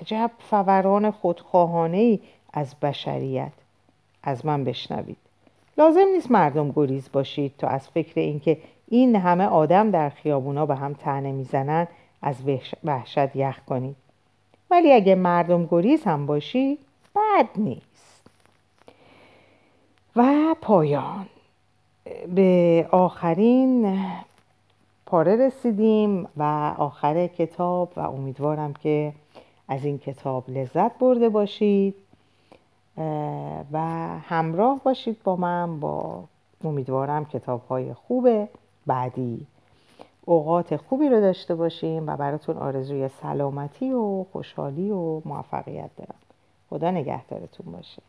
عجب 0.00 0.30
فوران 0.38 1.10
خودخواهانه 1.10 1.96
ای 1.96 2.20
از 2.52 2.74
بشریت. 2.82 3.52
از 4.22 4.46
من 4.46 4.64
بشنوید. 4.64 5.16
لازم 5.78 6.06
نیست 6.14 6.30
مردم 6.30 6.70
گریز 6.70 7.08
باشید 7.12 7.52
تا 7.58 7.68
از 7.68 7.88
فکر 7.88 8.20
اینکه 8.20 8.58
این 8.88 9.16
همه 9.16 9.44
آدم 9.44 9.90
در 9.90 10.08
خیابونا 10.08 10.66
به 10.66 10.74
هم 10.74 10.92
تنه 10.92 11.32
می‌زنن 11.32 11.88
از 12.24 12.36
وحشت 12.84 13.36
یخ 13.36 13.58
کنید 13.64 13.96
ولی 14.70 14.92
اگه 14.92 15.14
مردم 15.14 15.66
گریز 15.66 16.04
هم 16.04 16.26
باشی 16.26 16.78
بد 17.14 17.48
نیست. 17.56 18.26
و 20.16 20.54
پایان. 20.60 21.26
به 22.34 22.88
آخرین 22.90 24.00
پاره 25.06 25.36
رسیدیم 25.36 26.28
و 26.36 26.42
آخر 26.78 27.26
کتاب 27.26 27.92
و 27.96 28.00
امیدوارم 28.00 28.72
که 28.72 29.12
از 29.68 29.84
این 29.84 29.98
کتاب 29.98 30.50
لذت 30.50 30.98
برده 30.98 31.28
باشید. 31.28 31.94
و 33.72 33.78
همراه 34.28 34.80
باشید 34.84 35.22
با 35.22 35.36
من 35.36 35.80
با 35.80 36.24
امیدوارم 36.64 37.24
کتاب 37.24 37.66
های 37.68 37.94
خوب 37.94 38.48
بعدی 38.86 39.46
اوقات 40.26 40.76
خوبی 40.76 41.08
رو 41.08 41.20
داشته 41.20 41.54
باشیم 41.54 42.06
و 42.06 42.16
براتون 42.16 42.56
آرزوی 42.56 43.08
سلامتی 43.08 43.92
و 43.92 44.24
خوشحالی 44.32 44.90
و 44.90 45.22
موفقیت 45.24 45.90
دارم. 45.96 46.18
خدا 46.70 46.90
نگهدارتون 46.90 47.72
باشه. 47.72 48.02